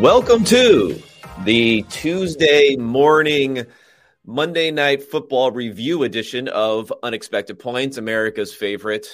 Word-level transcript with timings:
Welcome 0.00 0.44
to 0.44 1.02
the 1.44 1.82
Tuesday 1.84 2.76
morning 2.76 3.64
Monday 4.26 4.70
Night 4.70 5.02
Football 5.02 5.52
review 5.52 6.02
edition 6.02 6.48
of 6.48 6.92
Unexpected 7.02 7.58
Points, 7.58 7.96
America's 7.96 8.52
favorite 8.52 9.06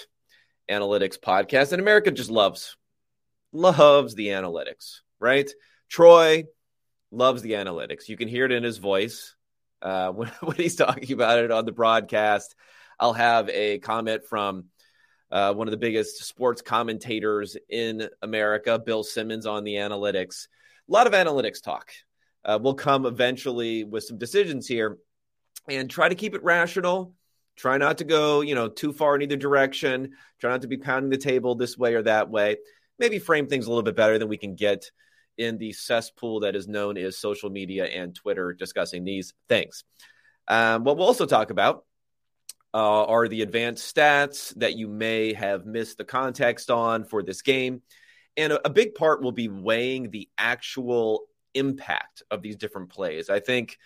analytics 0.69 1.17
podcast. 1.17 1.71
And 1.71 1.81
America 1.81 2.11
just 2.11 2.31
loves, 2.31 2.77
loves 3.53 4.17
the 4.17 4.29
analytics, 4.29 5.03
right? 5.21 5.49
Troy 5.89 6.47
loves 7.13 7.43
the 7.43 7.53
analytics. 7.53 8.09
You 8.09 8.17
can 8.17 8.27
hear 8.27 8.45
it 8.45 8.53
in 8.53 8.65
his 8.65 8.79
voice 8.79 9.37
uh, 9.83 10.09
when, 10.13 10.33
when 10.41 10.57
he's 10.57 10.75
talking 10.75 11.13
about 11.13 11.39
it 11.39 11.53
on 11.53 11.65
the 11.65 11.73
broadcast. 11.73 12.57
I'll 12.99 13.13
have 13.13 13.49
a 13.51 13.79
comment 13.79 14.25
from 14.29 14.65
uh, 15.31 15.55
one 15.55 15.69
of 15.69 15.73
the 15.73 15.79
biggest 15.79 16.25
sports 16.25 16.61
commentators 16.61 17.57
in 17.69 18.09
America, 18.21 18.81
Bill 18.81 19.05
Simmons, 19.05 19.47
on 19.47 19.63
the 19.63 19.77
analytics. 19.77 20.49
A 20.93 21.01
lot 21.01 21.07
of 21.07 21.15
analytics 21.15 21.63
talk. 21.63 21.91
Uh, 22.45 22.59
we'll 22.61 22.75
come 22.75 23.07
eventually 23.07 23.83
with 23.83 24.05
some 24.05 24.19
decisions 24.19 24.69
here 24.69 24.99
and 25.67 25.89
try 25.89 26.07
to 26.07 26.15
keep 26.15 26.35
it 26.35 26.45
rational. 26.45 27.15
Try 27.57 27.79
not 27.79 27.97
to 27.99 28.05
go, 28.05 28.43
you 28.43 28.55
know, 28.55 28.69
too 28.69 28.93
far 28.93 29.17
in 29.17 29.23
either 29.23 29.39
direction. 29.39 30.11
Try 30.39 30.51
not 30.51 30.61
to 30.61 30.69
be 30.69 30.77
pounding 30.77 31.09
the 31.09 31.17
table 31.17 31.55
this 31.55 31.79
way 31.79 31.95
or 31.95 32.03
that 32.03 32.29
way. 32.29 32.59
Maybe 32.99 33.19
frame 33.19 33.47
things 33.47 33.65
a 33.65 33.71
little 33.71 33.83
bit 33.83 33.97
better 33.97 34.19
than 34.19 34.29
we 34.29 34.37
can 34.37 34.55
get 34.55 34.91
in 35.39 35.57
the 35.57 35.73
cesspool 35.73 36.41
that 36.41 36.55
is 36.55 36.69
known 36.69 36.99
as 36.99 37.17
social 37.17 37.49
media 37.49 37.87
and 37.87 38.15
Twitter 38.15 38.53
discussing 38.53 39.03
these 39.03 39.33
things. 39.49 39.85
Um, 40.47 40.85
what 40.85 40.99
we'll 40.99 41.07
also 41.07 41.25
talk 41.25 41.49
about 41.49 41.87
uh, 42.75 43.07
are 43.07 43.29
the 43.29 43.41
advanced 43.41 43.97
stats 43.97 44.55
that 44.57 44.77
you 44.77 44.89
may 44.89 45.33
have 45.33 45.65
missed 45.65 45.97
the 45.97 46.05
context 46.05 46.71
on 46.71 47.05
for 47.05 47.23
this 47.23 47.41
game. 47.41 47.81
And 48.37 48.53
a, 48.53 48.67
a 48.67 48.71
big 48.71 48.95
part 48.95 49.23
will 49.23 49.33
be 49.33 49.49
weighing 49.49 50.11
the 50.11 50.29
actual 50.39 51.23
impact 51.55 52.23
of 52.31 52.43
these 52.43 52.57
different 52.57 52.91
plays. 52.91 53.29
I 53.29 53.41
think 53.41 53.79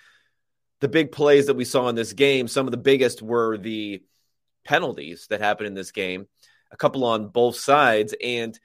the 0.80 0.88
big 0.88 1.12
plays 1.12 1.47
that 1.47 1.56
we 1.56 1.64
saw 1.64 1.88
in 1.88 1.94
this 1.94 2.12
game, 2.12 2.48
some 2.48 2.66
of 2.66 2.70
the 2.70 2.77
biggest 2.77 3.22
were 3.22 3.56
the 3.56 4.03
penalties 4.64 5.27
that 5.30 5.41
happened 5.41 5.69
in 5.69 5.75
this 5.75 5.92
game, 5.92 6.27
a 6.70 6.77
couple 6.77 7.05
on 7.05 7.28
both 7.28 7.56
sides. 7.56 8.14
And 8.22 8.58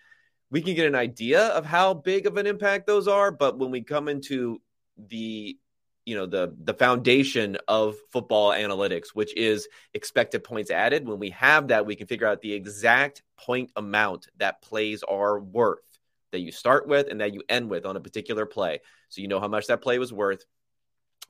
we 0.49 0.61
can 0.61 0.75
get 0.75 0.88
an 0.88 0.95
idea 0.95 1.47
of 1.47 1.65
how 1.65 1.93
big 1.93 2.27
of 2.27 2.38
an 2.38 2.47
impact 2.47 2.85
those 2.85 3.07
are. 3.07 3.31
But 3.31 3.57
when 3.57 3.71
we 3.71 3.81
come 3.81 4.07
into 4.07 4.61
the 4.97 5.57
you 6.05 6.16
know 6.16 6.25
the 6.25 6.55
the 6.63 6.73
foundation 6.73 7.57
of 7.67 7.95
football 8.11 8.52
analytics 8.52 9.09
which 9.09 9.35
is 9.35 9.67
expected 9.94 10.44
points 10.44 10.71
added. 10.71 11.07
When 11.07 11.19
we 11.19 11.30
have 11.31 11.69
that 11.69 11.85
we 11.85 11.95
can 11.95 12.07
figure 12.07 12.27
out 12.27 12.41
the 12.41 12.53
exact 12.53 13.23
point 13.38 13.71
amount 13.75 14.27
that 14.38 14.61
plays 14.61 15.03
are 15.03 15.39
worth 15.39 15.79
that 16.31 16.39
you 16.39 16.52
start 16.52 16.88
with 16.88 17.07
and 17.09 17.22
that 17.22 17.33
you 17.33 17.44
end 17.49 17.69
with 17.69 17.85
on 17.85 17.97
a 17.97 18.02
particular 18.02 18.45
play. 18.45 18.79
So 19.09 19.22
you 19.22 19.27
know 19.27 19.39
how 19.39 19.47
much 19.47 19.67
that 19.67 19.81
play 19.81 19.99
was 19.99 20.13
worth. 20.13 20.45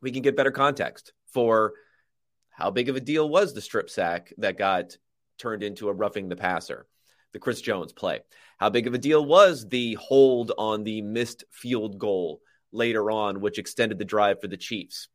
We 0.02 0.12
can 0.12 0.22
get 0.22 0.38
better 0.38 0.52
context 0.52 1.14
for 1.28 1.74
how 2.50 2.72
big 2.72 2.90
of 2.90 2.96
a 2.96 3.00
deal 3.00 3.28
was 3.28 3.54
the 3.54 3.62
strip 3.62 3.90
sack 3.90 4.34
that 4.38 4.58
got 4.58 4.98
turned 5.38 5.64
into 5.64 5.90
a 5.90 5.94
roughing 5.94 6.30
the 6.30 6.36
passer 6.36 6.86
the 7.34 7.40
Chris 7.40 7.62
Jones 7.62 7.94
play. 7.94 8.20
How 8.58 8.70
big 8.70 8.88
of 8.88 8.94
a 8.94 8.98
deal 8.98 9.26
was 9.26 9.68
the 9.68 9.96
hold 9.96 10.52
on 10.58 10.84
the 10.84 11.02
missed 11.02 11.44
field 11.50 11.98
goal 11.98 12.42
later 12.72 13.12
on, 13.12 13.42
which 13.42 13.60
extended 13.60 13.98
the 13.98 14.06
drive 14.06 14.42
for 14.42 14.48
the 14.48 14.58
Chiefs. 14.58 15.08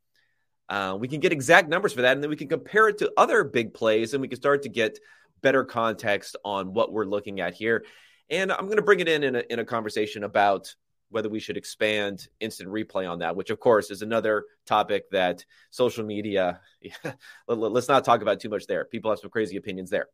Uh, 0.69 0.97
we 0.99 1.09
can 1.09 1.21
get 1.21 1.33
exact 1.33 1.69
numbers 1.69 1.93
for 1.93 2.03
that, 2.03 2.13
and 2.13 2.23
then 2.23 2.31
we 2.31 2.37
can 2.37 2.49
compare 2.49 2.89
it 2.89 2.99
to 2.99 3.13
other 3.17 3.45
big 3.45 3.73
plays, 3.73 4.15
and 4.15 4.21
we 4.21 4.29
can 4.29 4.37
start 4.37 4.63
to 4.63 4.69
get 4.69 4.99
better 5.43 5.65
context 5.65 6.37
on 6.45 6.73
what 6.73 6.93
we're 6.93 7.05
looking 7.05 7.41
at 7.41 7.55
here. 7.55 7.85
And 8.29 8.51
I'm 8.51 8.67
going 8.67 8.77
to 8.77 8.83
bring 8.83 9.01
it 9.01 9.09
in 9.09 9.23
in 9.23 9.37
a, 9.37 9.43
in 9.51 9.59
a 9.61 9.65
conversation 9.65 10.25
about 10.25 10.75
whether 11.11 11.29
we 11.29 11.39
should 11.39 11.57
expand 11.57 12.27
instant 12.41 12.69
replay 12.69 13.09
on 13.09 13.21
that, 13.21 13.37
which 13.37 13.51
of 13.51 13.61
course 13.61 13.91
is 13.91 14.03
another 14.03 14.45
topic 14.67 15.09
that 15.11 15.45
social 15.71 16.05
media. 16.05 16.61
let's 17.49 17.89
not 17.89 18.05
talk 18.05 18.23
about 18.23 18.41
too 18.41 18.49
much 18.49 18.67
there. 18.67 18.85
People 18.85 19.11
have 19.11 19.21
some 19.21 19.31
crazy 19.31 19.57
opinions 19.57 19.91
there. 19.91 20.09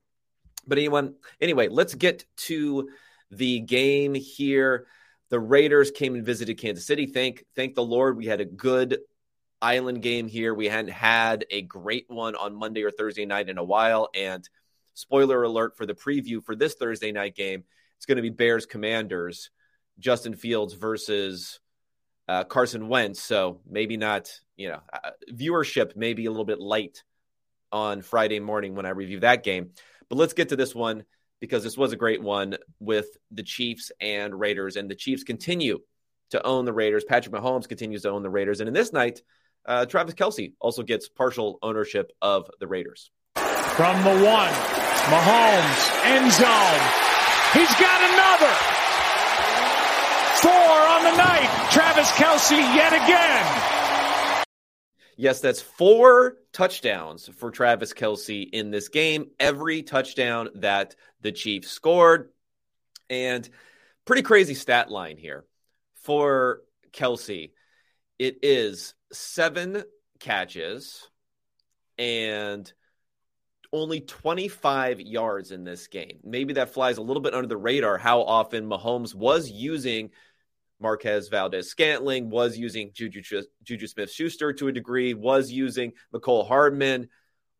But 0.67 0.79
anyone, 0.79 1.15
anyway, 1.41 1.69
let's 1.69 1.95
get 1.95 2.25
to 2.37 2.89
the 3.31 3.61
game 3.61 4.15
here. 4.15 4.87
The 5.33 5.41
Raiders 5.41 5.91
came 5.91 6.15
and 6.15 6.27
visited 6.27 6.59
Kansas 6.59 6.85
City. 6.85 7.07
Thank 7.07 7.47
thank 7.57 7.75
the 7.75 7.83
Lord 7.83 8.19
we 8.19 8.27
had 8.27 8.43
a 8.43 8.45
good 8.45 8.99
island 9.63 10.03
game 10.03 10.29
here. 10.29 10.53
We 10.53 10.69
hadn't 10.69 10.91
had 10.91 11.47
a 11.51 11.63
great 11.63 12.05
one 12.09 12.37
on 12.37 12.55
Monday 12.55 12.83
or 12.83 12.91
Thursday 12.91 13.25
night 13.25 13.49
in 13.49 13.57
a 13.57 13.65
while. 13.65 14.11
And 14.15 14.47
spoiler 14.93 15.43
alert 15.43 15.79
for 15.79 15.87
the 15.87 15.95
preview 15.95 16.45
for 16.45 16.55
this 16.55 16.75
Thursday 16.75 17.13
night 17.13 17.35
game, 17.35 17.65
it's 17.97 18.05
going 18.05 18.17
to 18.17 18.23
be 18.23 18.29
Bears 18.29 18.67
Commanders, 18.67 19.49
Justin 19.99 20.35
Fields 20.35 20.75
versus 20.75 21.61
uh, 22.29 22.45
Carson 22.45 22.89
Wentz. 22.89 23.23
So 23.23 23.63
maybe 23.67 23.97
not, 23.97 24.31
you 24.59 24.69
know, 24.69 24.81
uh, 24.93 25.13
viewership 25.33 25.97
may 25.97 26.13
be 26.13 26.27
a 26.27 26.31
little 26.31 26.45
bit 26.45 26.61
light 26.61 27.05
on 27.73 28.03
Friday 28.03 28.39
morning 28.39 28.75
when 28.75 28.85
I 28.85 28.91
review 28.91 29.21
that 29.21 29.45
game. 29.45 29.71
But 30.11 30.19
let's 30.19 30.35
get 30.35 30.51
to 30.51 30.57
this 30.57 30.75
one 30.75 31.05
because 31.43 31.65
this 31.65 31.77
was 31.77 31.93
a 31.93 31.97
great 31.97 32.23
one 32.23 32.57
with 32.79 33.09
the 33.33 33.43
Chiefs 33.43 33.91
and 34.01 34.33
Raiders, 34.33 34.77
and 34.77 34.89
the 34.89 34.95
Chiefs 34.95 35.25
continue 35.25 35.81
to 36.31 36.47
own 36.47 36.65
the 36.65 36.73
Raiders. 36.73 37.03
Patrick 37.03 37.35
Mahomes 37.35 37.69
continues 37.69 38.03
to 38.03 38.11
own 38.11 38.23
the 38.23 38.31
Raiders, 38.31 38.61
and 38.61 38.69
in 38.69 38.73
this 38.73 38.93
night, 38.93 39.23
uh, 39.67 39.85
Travis 39.85 40.15
Kelce 40.15 40.53
also 40.61 40.85
gets 40.85 41.09
partial 41.09 41.59
ownership 41.61 42.13
of 42.23 42.49
the 42.61 42.69
Raiders. 42.69 43.11
From 43.35 43.99
the 44.05 44.23
one, 44.23 44.55
Mahomes 45.11 45.83
end 46.07 46.31
zone. 46.31 46.83
He's 47.53 47.75
got 47.75 48.01
another. 48.07 48.55
Four 50.47 50.79
on 50.95 51.03
the 51.03 51.17
night. 51.17 51.51
Travis 51.73 52.09
Kelce 52.13 52.59
yet 52.73 52.93
again. 52.93 53.92
Yes, 55.17 55.41
that's 55.41 55.61
four 55.61 56.37
touchdowns 56.53 57.29
for 57.29 57.51
Travis 57.51 57.93
Kelce 57.93 58.49
in 58.51 58.71
this 58.71 58.89
game. 58.89 59.27
Every 59.39 59.83
touchdown 59.83 60.49
that 60.57 60.97
the 61.21 61.33
Chiefs 61.33 61.71
scored. 61.71 62.31
And 63.11 63.49
pretty 64.05 64.23
crazy 64.23 64.55
stat 64.55 64.91
line 64.91 65.19
here 65.19 65.45
for 65.97 66.63
Kelce. 66.93 67.53
It 68.19 68.39
is 68.43 68.95
seven 69.13 69.85
catches 70.19 71.09
and 71.99 72.73
only 73.73 74.01
25 74.01 75.01
yards 75.01 75.51
in 75.51 75.65
this 75.65 75.87
game. 75.87 76.19
Maybe 76.23 76.55
that 76.55 76.75
flies 76.75 76.99
a 76.99 77.03
little 77.03 77.23
bit 77.23 77.35
under 77.35 77.49
the 77.49 77.57
radar 77.57 77.99
how 77.99 78.23
often 78.23 78.69
Mahomes 78.69 79.15
was 79.15 79.51
using 79.51 80.11
Marquez 80.83 81.29
Valdes 81.29 81.69
Scantling, 81.69 82.29
was 82.29 82.59
using 82.59 82.91
Juju, 82.93 83.23
Juju 83.63 83.87
Smith 83.87 84.11
Schuster 84.11 84.53
to 84.55 84.69
a 84.69 84.73
degree, 84.73 85.15
was 85.15 85.51
using 85.51 85.93
Mecole 86.13 86.47
Hardman, 86.47 87.09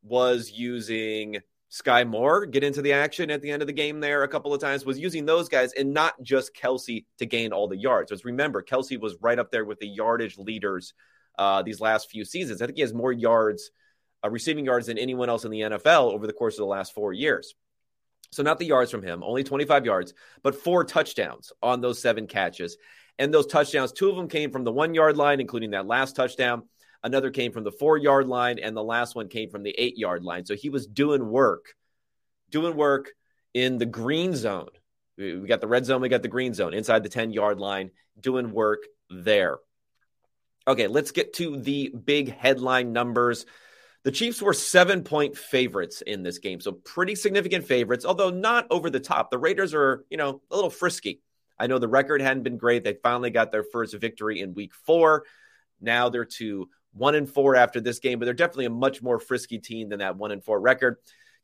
was 0.03 0.51
using 0.51 1.41
Skyy 1.73 2.07
Moore 2.07 2.45
get 2.45 2.63
into 2.63 2.83
the 2.83 2.93
action 2.93 3.31
at 3.31 3.41
the 3.41 3.51
end 3.51 3.63
of 3.63 3.67
the 3.67 3.73
game 3.73 4.01
there 4.01 4.23
a 4.23 4.29
couple 4.29 4.53
of 4.53 4.61
times, 4.61 4.85
was 4.85 4.99
using 4.99 5.25
those 5.25 5.49
guys 5.49 5.73
and 5.73 5.95
not 5.95 6.21
just 6.23 6.55
Kelce 6.55 7.07
to 7.19 7.25
gain 7.25 7.53
all 7.53 7.67
the 7.67 7.79
yards. 7.79 8.11
Because 8.11 8.27
remember, 8.27 8.63
Kelce 8.63 9.01
was 9.01 9.17
right 9.23 9.39
up 9.39 9.51
there 9.51 9.65
with 9.65 9.79
the 9.79 9.89
yardage 9.89 10.37
leaders 10.37 10.93
uh, 11.39 11.63
these 11.63 11.81
last 11.81 12.11
few 12.11 12.27
seasons. 12.27 12.61
I 12.61 12.67
think 12.67 12.77
he 12.77 12.83
has 12.83 12.93
more 12.93 13.11
yards, 13.11 13.71
uh, 14.23 14.29
receiving 14.29 14.67
yards 14.67 14.87
than 14.87 14.99
anyone 14.99 15.31
else 15.31 15.47
in 15.47 15.51
the 15.51 15.61
NFL 15.61 16.13
over 16.13 16.27
the 16.27 16.35
course 16.35 16.55
of 16.55 16.59
the 16.59 16.67
last 16.67 16.93
four 16.93 17.15
years. 17.15 17.55
So, 18.33 18.43
not 18.43 18.59
the 18.59 18.67
yards 18.67 18.91
from 18.91 19.03
him, 19.03 19.23
only 19.23 19.43
25 19.43 19.87
yards, 19.87 20.13
but 20.43 20.55
four 20.55 20.85
touchdowns 20.85 21.53
on 21.63 21.81
those 21.81 22.01
seven 22.01 22.27
catches. 22.27 22.77
And 23.19 23.33
those 23.33 23.47
touchdowns, 23.47 23.93
two 23.93 24.09
of 24.11 24.17
them 24.17 24.29
came 24.29 24.51
from 24.51 24.65
the 24.65 24.73
one 24.73 24.95
yard 24.95 25.17
line, 25.17 25.41
including 25.41 25.71
that 25.73 25.87
last 25.87 26.17
touchdown. 26.17 26.63
Another 27.05 27.31
came 27.31 27.53
from 27.53 27.65
the 27.65 27.73
four 27.73 27.97
yard 27.99 28.29
line, 28.29 28.59
and 28.59 28.77
the 28.77 28.83
last 28.83 29.15
one 29.15 29.29
came 29.29 29.51
from 29.51 29.63
the 29.63 29.75
eight 29.77 29.99
yard 29.99 30.23
line. 30.23 30.45
So 30.45 30.55
he 30.55 30.71
was 30.71 30.87
doing 30.87 31.29
work, 31.29 31.75
doing 32.51 32.77
work 32.77 33.11
in 33.55 33.79
the 33.79 33.87
green 33.87 34.35
zone. 34.35 34.69
We 35.19 35.47
got 35.47 35.61
the 35.61 35.69
red 35.69 35.85
zone, 35.85 36.01
we 36.01 36.09
got 36.09 36.23
the 36.23 36.29
green 36.29 36.55
zone 36.55 36.75
inside 36.75 37.03
the 37.03 37.09
10 37.09 37.33
yard 37.33 37.59
line, 37.59 37.91
doing 38.19 38.53
work 38.53 38.85
there. 39.11 39.59
Okay, 40.67 40.87
let's 40.87 41.11
get 41.11 41.35
to 41.35 41.59
the 41.59 41.89
big 41.89 42.35
headline 42.37 42.93
numbers. 42.93 43.47
The 44.05 44.13
Chiefs 44.13 44.41
were 44.41 44.55
seven 44.55 45.05
point 45.05 45.37
favorites 45.37 46.03
in 46.03 46.23
this 46.23 46.39
game. 46.39 46.61
So 46.61 46.73
pretty 46.73 47.15
significant 47.15 47.67
favorites, 47.67 48.05
although 48.05 48.31
not 48.31 48.67
over 48.71 48.91
the 48.91 49.01
top. 49.01 49.31
The 49.31 49.39
Raiders 49.39 49.75
are, 49.75 50.05
you 50.11 50.17
know, 50.17 50.41
a 50.51 50.55
little 50.55 50.71
frisky. 50.71 51.21
I 51.63 51.69
know 51.69 51.79
the 51.79 51.87
record 51.87 52.21
hadn't 52.21 52.43
been 52.43 52.57
great. 52.57 52.83
They 52.83 52.95
finally 53.05 53.31
got 53.31 53.53
their 53.53 53.63
first 53.63 53.95
victory 53.95 54.41
in 54.41 54.53
week 54.53 54.75
four. 54.75 55.23
Now 55.81 56.09
they're 56.09 56.25
to 56.25 56.69
one 56.93 57.15
and 57.15 57.31
four 57.31 57.55
after 57.55 57.81
this 57.81 58.01
game, 58.01 58.19
but 58.19 58.25
they're 58.25 58.35
definitely 58.35 58.65
a 58.65 58.71
much 58.71 59.01
more 59.01 59.21
frisky 59.21 59.61
team 59.61 59.89
than 59.89 60.01
that 60.01 60.17
one 60.17 60.33
and 60.33 60.43
four 60.43 60.61
record. 60.61 60.97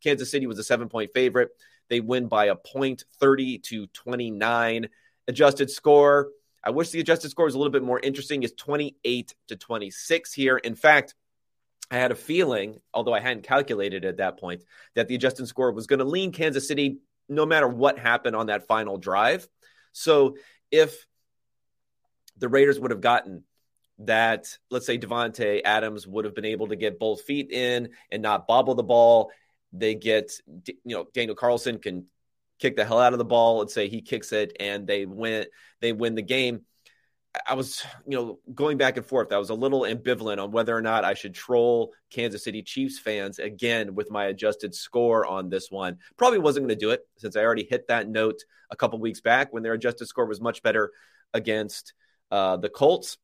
Kansas 0.02 0.28
City 0.28 0.48
was 0.48 0.58
a 0.58 0.64
seven 0.64 0.88
point 0.88 1.12
favorite. 1.14 1.50
They 1.88 2.00
win 2.00 2.26
by 2.26 2.46
a 2.46 2.56
point 2.56 3.04
30 3.20 3.58
to 3.58 3.86
29. 3.86 4.88
Adjusted 5.28 5.70
score. 5.70 6.30
I 6.64 6.70
wish 6.70 6.90
the 6.90 6.98
adjusted 6.98 7.30
score 7.30 7.44
was 7.44 7.54
a 7.54 7.58
little 7.58 7.72
bit 7.72 7.84
more 7.84 8.00
interesting. 8.00 8.42
Is 8.42 8.54
28 8.54 9.36
to 9.46 9.56
26 9.56 10.32
here. 10.32 10.56
In 10.56 10.74
fact, 10.74 11.14
I 11.92 11.96
had 11.96 12.10
a 12.10 12.16
feeling, 12.16 12.80
although 12.92 13.14
I 13.14 13.20
hadn't 13.20 13.44
calculated 13.44 14.04
at 14.04 14.16
that 14.16 14.40
point, 14.40 14.64
that 14.96 15.06
the 15.06 15.14
adjusted 15.14 15.46
score 15.46 15.70
was 15.70 15.86
going 15.86 16.00
to 16.00 16.04
lean 16.04 16.32
Kansas 16.32 16.66
City 16.66 16.98
no 17.28 17.46
matter 17.46 17.68
what 17.68 18.00
happened 18.00 18.34
on 18.34 18.46
that 18.46 18.66
final 18.66 18.96
drive. 18.96 19.46
So 19.98 20.36
if 20.70 21.06
the 22.36 22.48
Raiders 22.48 22.78
would 22.78 22.92
have 22.92 23.00
gotten 23.00 23.42
that, 23.98 24.56
let's 24.70 24.86
say 24.86 24.96
Davante 24.96 25.60
Adams 25.64 26.06
would 26.06 26.24
have 26.24 26.36
been 26.36 26.44
able 26.44 26.68
to 26.68 26.76
get 26.76 27.00
both 27.00 27.22
feet 27.22 27.50
in 27.50 27.88
and 28.12 28.22
not 28.22 28.46
bobble 28.46 28.76
the 28.76 28.84
ball. 28.84 29.32
They 29.72 29.96
get, 29.96 30.32
you 30.64 30.76
know, 30.84 31.06
Daniel 31.12 31.34
Carlson 31.34 31.78
can 31.78 32.06
kick 32.60 32.76
the 32.76 32.84
hell 32.84 33.00
out 33.00 33.12
of 33.12 33.18
the 33.18 33.24
ball. 33.24 33.58
Let's 33.58 33.74
say 33.74 33.88
he 33.88 34.00
kicks 34.00 34.32
it 34.32 34.56
and 34.60 34.86
they 34.86 35.04
win, 35.04 35.46
they 35.80 35.92
win 35.92 36.14
the 36.14 36.22
game. 36.22 36.60
I 37.46 37.54
was, 37.54 37.84
you 38.06 38.16
know, 38.16 38.38
going 38.54 38.78
back 38.78 38.96
and 38.96 39.04
forth. 39.06 39.32
I 39.32 39.38
was 39.38 39.50
a 39.50 39.54
little 39.54 39.82
ambivalent 39.82 40.42
on 40.42 40.50
whether 40.50 40.76
or 40.76 40.82
not 40.82 41.04
I 41.04 41.14
should 41.14 41.34
troll 41.34 41.92
Kansas 42.10 42.44
City 42.44 42.62
Chiefs 42.62 42.98
fans 42.98 43.38
again 43.38 43.94
with 43.94 44.10
my 44.10 44.26
adjusted 44.26 44.74
score 44.74 45.26
on 45.26 45.48
this 45.48 45.70
one. 45.70 45.98
Probably 46.16 46.38
wasn't 46.38 46.66
going 46.66 46.78
to 46.78 46.84
do 46.86 46.90
it 46.90 47.06
since 47.16 47.36
I 47.36 47.42
already 47.42 47.64
hit 47.68 47.88
that 47.88 48.08
note 48.08 48.42
a 48.70 48.76
couple 48.76 48.98
weeks 48.98 49.20
back 49.20 49.52
when 49.52 49.62
their 49.62 49.74
adjusted 49.74 50.06
score 50.06 50.26
was 50.26 50.40
much 50.40 50.62
better 50.62 50.90
against 51.34 51.94
uh, 52.30 52.56
the 52.56 52.68
Colts. 52.68 53.18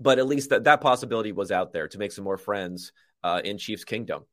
But 0.00 0.18
at 0.18 0.26
least 0.26 0.50
that, 0.50 0.64
that 0.64 0.80
possibility 0.80 1.32
was 1.32 1.52
out 1.52 1.72
there 1.72 1.88
to 1.88 1.98
make 1.98 2.12
some 2.12 2.24
more 2.24 2.38
friends 2.38 2.92
uh, 3.22 3.40
in 3.44 3.58
Chiefs 3.58 3.84
Kingdom. 3.84 4.24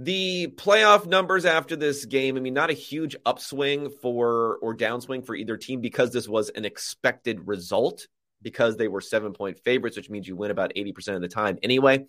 The 0.00 0.46
playoff 0.54 1.06
numbers 1.06 1.44
after 1.44 1.74
this 1.74 2.04
game, 2.04 2.36
I 2.36 2.40
mean, 2.40 2.54
not 2.54 2.70
a 2.70 2.74
huge 2.74 3.16
upswing 3.26 3.90
for 3.90 4.58
or 4.62 4.76
downswing 4.76 5.26
for 5.26 5.34
either 5.34 5.56
team 5.56 5.80
because 5.80 6.12
this 6.12 6.28
was 6.28 6.50
an 6.50 6.64
expected 6.64 7.48
result 7.48 8.06
because 8.40 8.76
they 8.76 8.86
were 8.86 9.00
seven 9.00 9.32
point 9.32 9.58
favorites, 9.58 9.96
which 9.96 10.08
means 10.08 10.28
you 10.28 10.36
win 10.36 10.52
about 10.52 10.72
80% 10.76 11.16
of 11.16 11.20
the 11.20 11.28
time 11.28 11.58
anyway. 11.64 12.06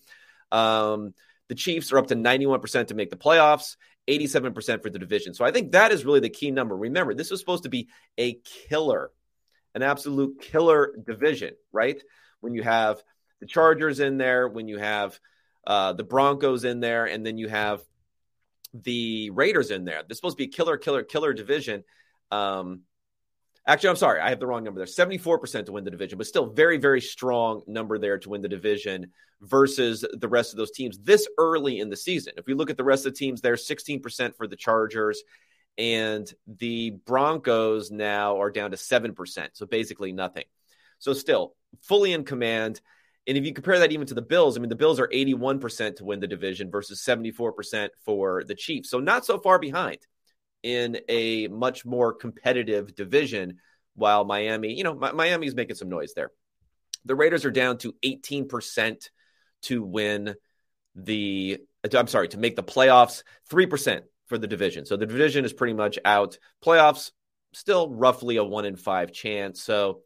Um, 0.52 1.16
the 1.48 1.56
Chiefs 1.56 1.92
are 1.92 1.98
up 1.98 2.08
to 2.08 2.16
91% 2.16 2.88
to 2.88 2.94
make 2.94 3.10
the 3.10 3.18
playoffs, 3.18 3.76
87% 4.08 4.84
for 4.84 4.92
the 4.92 5.00
division. 5.00 5.34
So 5.34 5.44
I 5.44 5.52
think 5.52 5.72
that 5.72 5.92
is 5.92 6.06
really 6.06 6.20
the 6.20 6.30
key 6.30 6.52
number. 6.52 6.78
Remember, 6.78 7.16
this 7.16 7.32
was 7.32 7.40
supposed 7.40 7.64
to 7.64 7.70
be 7.70 7.90
a 8.20 8.40
killer, 8.70 9.10
an 9.74 9.82
absolute 9.82 10.42
killer 10.42 10.96
division, 11.08 11.56
right? 11.72 12.00
When 12.40 12.54
you 12.54 12.62
have 12.62 13.02
the 13.42 13.48
Chargers 13.48 14.00
in 14.00 14.20
there, 14.20 14.48
when 14.48 14.68
you 14.68 14.78
have 14.78 15.20
uh, 15.69 15.94
the 15.94 16.04
Broncos 16.04 16.66
in 16.66 16.80
there, 16.80 17.06
and 17.06 17.24
then 17.24 17.38
you 17.38 17.48
have 17.48 17.81
the 18.74 19.30
Raiders 19.30 19.69
in 19.69 19.86
there. 19.86 20.01
This 20.07 20.18
supposed 20.18 20.36
to 20.36 20.44
be 20.44 20.50
a 20.50 20.51
killer, 20.51 20.77
killer, 20.77 21.04
killer 21.04 21.31
division. 21.31 21.83
Um, 22.31 22.81
actually, 23.68 23.89
I'm 23.89 23.95
sorry, 23.95 24.19
I 24.19 24.30
have 24.30 24.39
the 24.39 24.48
wrong 24.48 24.63
number 24.63 24.83
there. 24.83 24.88
74% 24.88 25.68
to 25.68 25.71
win 25.71 25.83
the 25.83 25.92
division, 25.92 26.18
but 26.18 26.25
still 26.25 26.48
very, 26.48 26.77
very 26.77 27.01
strong 27.01 27.62
number 27.68 28.00
there 28.00 28.18
to 28.18 28.30
win 28.30 28.42
the 28.42 28.50
division 28.50 29.12
versus 29.42 30.04
the 30.12 30.27
rest 30.27 30.54
of 30.54 30.57
those 30.57 30.71
teams 30.71 30.98
this 30.98 31.27
early 31.38 31.80
in 31.80 31.89
the 31.89 31.95
season. 31.95 32.33
If 32.38 32.48
we 32.48 32.56
look 32.56 32.71
at 32.71 32.77
the 32.77 32.83
rest 32.83 33.06
of 33.06 33.13
the 33.13 33.19
teams, 33.19 33.39
there 33.39 33.54
16% 33.54 34.36
for 34.36 34.48
the 34.48 34.56
Chargers, 34.56 35.21
and 35.77 36.31
the 36.48 36.92
Broncos 37.06 37.92
now 37.92 38.42
are 38.42 38.50
down 38.50 38.71
to 38.71 38.77
7%. 38.77 39.50
So 39.54 39.68
basically 39.68 40.13
nothing. 40.13 40.45
So 40.98 41.13
still 41.13 41.56
fully 41.81 42.12
in 42.12 42.24
command. 42.24 42.81
And 43.30 43.38
if 43.38 43.46
you 43.46 43.54
compare 43.54 43.78
that 43.78 43.92
even 43.92 44.08
to 44.08 44.16
the 44.16 44.24
Bills, 44.24 44.58
I 44.58 44.60
mean, 44.60 44.70
the 44.70 44.76
Bills 44.76 45.00
are 45.00 45.08
81% 45.08 45.98
to 45.98 46.04
win 46.04 46.20
the 46.20 46.26
division 46.26 46.72
versus 46.72 47.04
74% 47.04 47.90
for 48.04 48.44
the 48.44 48.56
Chiefs. 48.56 48.90
So 48.90 49.00
not 49.00 49.24
so 49.24 49.38
far 49.38 49.60
behind 49.60 50.00
in 50.64 50.98
a 51.08 51.48
much 51.48 51.86
more 51.86 52.12
competitive 52.12 52.96
division, 52.96 53.60
while 53.94 54.26
Miami, 54.26 54.74
you 54.74 54.84
know, 54.84 54.96
Miami's 54.96 55.54
making 55.54 55.76
some 55.76 55.90
noise 55.90 56.14
there. 56.16 56.31
The 57.06 57.14
Raiders 57.14 57.46
are 57.46 57.52
down 57.52 57.78
to 57.80 57.94
18% 58.04 59.10
to 59.64 59.84
win 59.84 60.34
the, 60.96 61.60
I'm 61.94 62.08
sorry, 62.08 62.30
to 62.30 62.40
make 62.40 62.56
the 62.56 62.64
playoffs, 62.64 63.22
3% 63.52 64.02
for 64.26 64.40
the 64.40 64.48
division. 64.48 64.88
So 64.88 64.98
the 64.98 65.06
division 65.06 65.46
is 65.46 65.54
pretty 65.54 65.74
much 65.74 66.00
out. 66.04 66.40
Playoffs, 66.66 67.12
still 67.54 67.92
roughly 67.94 68.38
a 68.38 68.44
one 68.44 68.66
in 68.66 68.76
five 68.76 69.12
chance. 69.12 69.62
So 69.62 70.02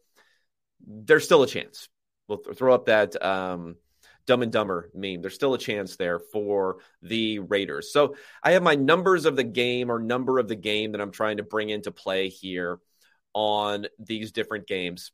there's 0.86 1.24
still 1.24 1.42
a 1.42 1.46
chance 1.46 1.88
We'll 2.28 2.38
th- 2.38 2.56
throw 2.56 2.74
up 2.74 2.86
that 2.86 3.22
um, 3.22 3.76
Dumb 4.26 4.42
and 4.42 4.52
Dumber 4.52 4.90
meme. 4.94 5.20
There's 5.20 5.34
still 5.34 5.54
a 5.54 5.58
chance 5.58 5.96
there 5.96 6.18
for 6.18 6.78
the 7.02 7.40
Raiders. 7.40 7.92
So 7.92 8.16
I 8.42 8.52
have 8.52 8.62
my 8.62 8.74
numbers 8.74 9.26
of 9.26 9.36
the 9.36 9.44
game 9.44 9.90
or 9.90 9.98
number 9.98 10.38
of 10.38 10.48
the 10.48 10.56
game 10.56 10.92
that 10.92 11.00
I'm 11.00 11.10
trying 11.10 11.38
to 11.38 11.42
bring 11.42 11.70
into 11.70 11.92
play 11.92 12.28
here 12.28 12.78
on 13.34 13.86
these 13.98 14.32
different 14.32 14.66
games. 14.66 15.12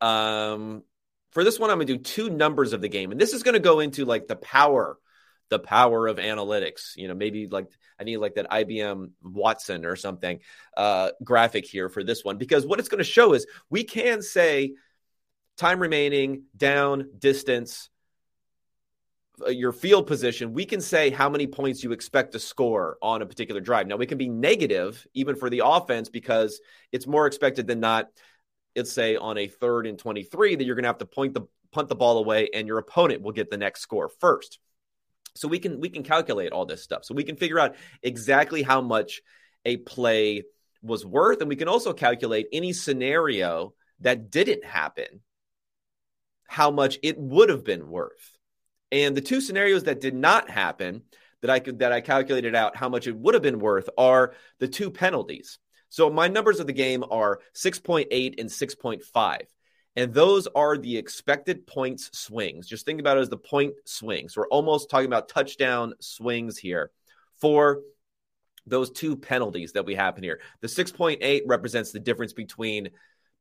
Um, 0.00 0.82
for 1.30 1.44
this 1.44 1.58
one, 1.58 1.70
I'm 1.70 1.78
going 1.78 1.86
to 1.86 1.96
do 1.96 2.02
two 2.02 2.30
numbers 2.30 2.72
of 2.72 2.80
the 2.80 2.88
game, 2.88 3.12
and 3.12 3.20
this 3.20 3.32
is 3.32 3.42
going 3.42 3.54
to 3.54 3.60
go 3.60 3.80
into 3.80 4.04
like 4.04 4.26
the 4.26 4.36
power, 4.36 4.98
the 5.50 5.58
power 5.58 6.06
of 6.06 6.16
analytics. 6.16 6.96
You 6.96 7.08
know, 7.08 7.14
maybe 7.14 7.46
like 7.46 7.66
I 7.98 8.04
need 8.04 8.18
like 8.18 8.34
that 8.34 8.50
IBM 8.50 9.10
Watson 9.22 9.84
or 9.84 9.96
something 9.96 10.40
uh, 10.76 11.10
graphic 11.22 11.66
here 11.66 11.88
for 11.88 12.04
this 12.04 12.24
one 12.24 12.38
because 12.38 12.66
what 12.66 12.78
it's 12.78 12.88
going 12.88 12.98
to 12.98 13.04
show 13.04 13.34
is 13.34 13.46
we 13.70 13.84
can 13.84 14.22
say 14.22 14.74
time 15.58 15.80
remaining, 15.80 16.44
down, 16.56 17.10
distance, 17.18 17.90
uh, 19.44 19.50
your 19.50 19.72
field 19.72 20.06
position, 20.06 20.52
we 20.52 20.64
can 20.64 20.80
say 20.80 21.10
how 21.10 21.28
many 21.28 21.46
points 21.46 21.82
you 21.84 21.92
expect 21.92 22.32
to 22.32 22.38
score 22.38 22.96
on 23.02 23.22
a 23.22 23.26
particular 23.26 23.60
drive. 23.60 23.86
Now, 23.86 23.96
we 23.96 24.06
can 24.06 24.18
be 24.18 24.28
negative 24.28 25.06
even 25.14 25.36
for 25.36 25.50
the 25.50 25.62
offense 25.64 26.08
because 26.08 26.60
it's 26.92 27.06
more 27.06 27.26
expected 27.26 27.66
than 27.66 27.80
not. 27.80 28.08
Let's 28.74 28.92
say 28.92 29.16
on 29.16 29.36
a 29.36 29.48
third 29.48 29.86
and 29.86 29.98
23 29.98 30.56
that 30.56 30.64
you're 30.64 30.76
going 30.76 30.84
to 30.84 30.88
have 30.88 30.98
to 30.98 31.06
point 31.06 31.34
the 31.34 31.42
punt 31.72 31.88
the 31.88 31.96
ball 31.96 32.18
away 32.18 32.48
and 32.54 32.66
your 32.66 32.78
opponent 32.78 33.22
will 33.22 33.32
get 33.32 33.50
the 33.50 33.56
next 33.56 33.80
score 33.80 34.08
first. 34.20 34.58
So 35.34 35.48
we 35.48 35.58
can 35.58 35.80
we 35.80 35.88
can 35.88 36.02
calculate 36.02 36.52
all 36.52 36.64
this 36.64 36.82
stuff. 36.82 37.04
So 37.04 37.14
we 37.14 37.24
can 37.24 37.36
figure 37.36 37.58
out 37.58 37.74
exactly 38.02 38.62
how 38.62 38.80
much 38.80 39.20
a 39.64 39.76
play 39.76 40.44
was 40.82 41.04
worth 41.04 41.40
and 41.40 41.48
we 41.48 41.56
can 41.56 41.68
also 41.68 41.92
calculate 41.92 42.46
any 42.52 42.72
scenario 42.72 43.74
that 44.00 44.30
didn't 44.30 44.64
happen 44.64 45.20
how 46.48 46.72
much 46.72 46.98
it 47.04 47.16
would 47.16 47.50
have 47.50 47.62
been 47.62 47.88
worth. 47.88 48.36
And 48.90 49.16
the 49.16 49.20
two 49.20 49.40
scenarios 49.40 49.84
that 49.84 50.00
did 50.00 50.14
not 50.14 50.50
happen 50.50 51.02
that 51.42 51.50
I 51.50 51.60
could 51.60 51.78
that 51.78 51.92
I 51.92 52.00
calculated 52.00 52.56
out 52.56 52.74
how 52.74 52.88
much 52.88 53.06
it 53.06 53.14
would 53.14 53.34
have 53.34 53.42
been 53.42 53.60
worth 53.60 53.88
are 53.96 54.34
the 54.58 54.66
two 54.66 54.90
penalties. 54.90 55.58
So 55.90 56.10
my 56.10 56.26
numbers 56.26 56.58
of 56.58 56.66
the 56.66 56.72
game 56.72 57.04
are 57.10 57.40
6.8 57.54 58.40
and 58.40 58.50
6.5. 58.50 59.40
And 59.96 60.12
those 60.12 60.46
are 60.48 60.76
the 60.76 60.96
expected 60.96 61.66
points 61.66 62.10
swings. 62.18 62.66
Just 62.66 62.86
think 62.86 63.00
about 63.00 63.16
it 63.16 63.20
as 63.20 63.30
the 63.30 63.36
point 63.36 63.74
swings. 63.84 64.36
We're 64.36 64.48
almost 64.48 64.90
talking 64.90 65.06
about 65.06 65.28
touchdown 65.28 65.94
swings 66.00 66.58
here 66.58 66.90
for 67.40 67.80
those 68.66 68.90
two 68.90 69.16
penalties 69.16 69.72
that 69.72 69.86
we 69.86 69.94
happen 69.94 70.22
here. 70.22 70.40
The 70.60 70.68
6.8 70.68 71.42
represents 71.46 71.92
the 71.92 72.00
difference 72.00 72.32
between 72.32 72.90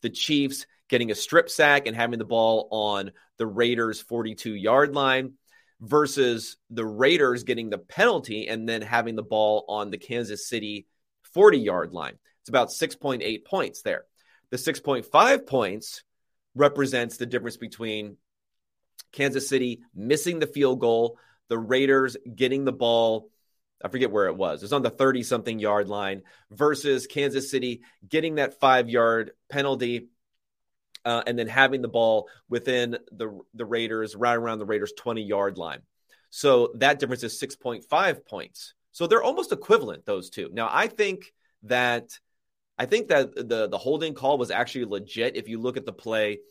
the 0.02 0.10
Chiefs 0.10 0.66
getting 0.90 1.12
a 1.12 1.16
strip 1.16 1.50
sack 1.50 1.88
and 1.88 1.96
having 1.96 2.20
the 2.20 2.26
ball 2.26 2.68
on 2.72 3.12
the 3.38 3.48
Raiders' 3.48 4.02
42 4.02 4.54
yard 4.54 4.96
line 4.96 5.34
versus 5.80 6.58
the 6.70 6.86
Raiders 6.86 7.44
getting 7.44 7.70
the 7.70 7.78
penalty 7.78 8.48
and 8.48 8.68
then 8.68 8.82
having 8.82 9.16
the 9.16 9.24
ball 9.24 9.66
on 9.68 9.92
the 9.92 9.98
Kansas 9.98 10.48
City 10.48 10.88
40 11.34 11.60
yard 11.60 11.94
line. 11.94 12.18
It's 12.42 12.50
about 12.50 12.70
6.8 12.70 13.46
points 13.46 13.82
there. 13.82 14.06
The 14.50 14.58
6.5 14.58 15.46
points 15.46 16.04
represents 16.56 17.18
the 17.18 17.26
difference 17.26 17.58
between 17.58 18.18
Kansas 19.12 19.48
City 19.50 19.82
missing 19.94 20.40
the 20.40 20.48
field 20.48 20.80
goal, 20.80 21.20
the 21.50 21.58
Raiders 21.58 22.18
getting 22.34 22.66
the 22.66 22.72
ball 22.72 23.30
I 23.84 23.90
forget 23.90 24.12
where 24.12 24.28
it 24.28 24.36
was. 24.36 24.62
It 24.62 24.66
was 24.66 24.74
on 24.74 24.82
the 24.82 24.90
30 24.90 25.24
something 25.24 25.60
yard 25.60 25.88
line 25.88 26.24
versus 26.52 27.08
Kansas 27.08 27.52
City 27.52 27.82
getting 28.08 28.36
that 28.36 28.60
five 28.60 28.90
yard 28.90 29.32
penalty 29.50 30.10
uh, 31.06 31.24
and 31.26 31.38
then 31.38 31.48
having 31.48 31.82
the 31.82 31.88
ball 31.88 32.28
within 32.50 32.98
the, 33.12 33.40
the 33.54 33.66
Raiders, 33.66 34.16
right 34.16 34.36
around 34.36 34.60
the 34.60 34.66
Raiders' 34.66 34.94
20 34.98 35.22
yard 35.22 35.58
line. 35.58 35.82
So 36.30 36.74
that 36.76 37.00
difference 37.00 37.24
is 37.24 37.40
6.5 37.40 38.26
points. 38.26 38.74
So 38.92 39.08
they're 39.08 39.24
almost 39.24 39.52
equivalent, 39.52 40.06
those 40.06 40.30
two. 40.30 40.50
Now, 40.52 40.70
I 40.72 40.88
think 40.88 41.34
that. 41.64 42.18
I 42.80 42.86
think 42.86 43.08
that 43.08 43.34
the 43.34 43.68
the 43.68 43.78
holding 43.80 44.14
call 44.14 44.38
was 44.38 44.52
actually 44.52 44.86
legit. 44.86 45.36
If 45.36 45.48
you 45.48 45.60
look 45.60 45.78
at 45.78 45.86
the 45.88 45.92
play, 45.92 46.42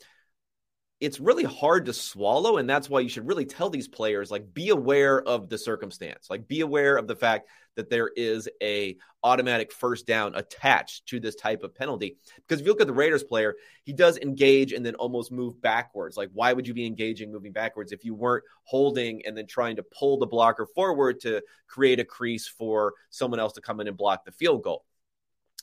it's 0.98 1.20
really 1.20 1.44
hard 1.44 1.84
to 1.86 1.92
swallow 1.92 2.56
and 2.56 2.68
that's 2.68 2.88
why 2.88 3.00
you 3.00 3.08
should 3.08 3.26
really 3.26 3.44
tell 3.44 3.68
these 3.68 3.86
players 3.86 4.30
like 4.30 4.54
be 4.54 4.70
aware 4.70 5.20
of 5.20 5.50
the 5.50 5.58
circumstance. 5.58 6.28
Like 6.30 6.48
be 6.48 6.62
aware 6.62 6.96
of 6.96 7.06
the 7.06 7.14
fact 7.14 7.48
that 7.74 7.90
there 7.90 8.10
is 8.16 8.48
a 8.62 8.96
automatic 9.22 9.72
first 9.72 10.06
down 10.06 10.34
attached 10.34 11.06
to 11.08 11.20
this 11.20 11.34
type 11.34 11.62
of 11.62 11.74
penalty. 11.74 12.16
Because 12.36 12.60
if 12.60 12.66
you 12.66 12.72
look 12.72 12.80
at 12.80 12.86
the 12.86 12.94
raiders 12.94 13.22
player 13.22 13.56
he 13.84 13.92
does 13.92 14.16
engage 14.18 14.72
and 14.72 14.86
then 14.86 14.94
almost 14.94 15.30
move 15.30 15.60
backwards. 15.60 16.16
Like 16.16 16.30
why 16.32 16.54
would 16.54 16.66
you 16.66 16.72
be 16.72 16.86
engaging 16.86 17.30
moving 17.30 17.52
backwards 17.52 17.92
if 17.92 18.02
you 18.02 18.14
weren't 18.14 18.44
holding 18.64 19.20
and 19.26 19.36
then 19.36 19.46
trying 19.46 19.76
to 19.76 19.82
pull 19.82 20.18
the 20.18 20.26
blocker 20.26 20.66
forward 20.74 21.20
to 21.20 21.42
create 21.66 22.00
a 22.00 22.04
crease 22.04 22.48
for 22.48 22.94
someone 23.10 23.38
else 23.38 23.52
to 23.54 23.60
come 23.60 23.80
in 23.80 23.88
and 23.88 23.98
block 23.98 24.24
the 24.24 24.32
field 24.32 24.62
goal? 24.62 24.86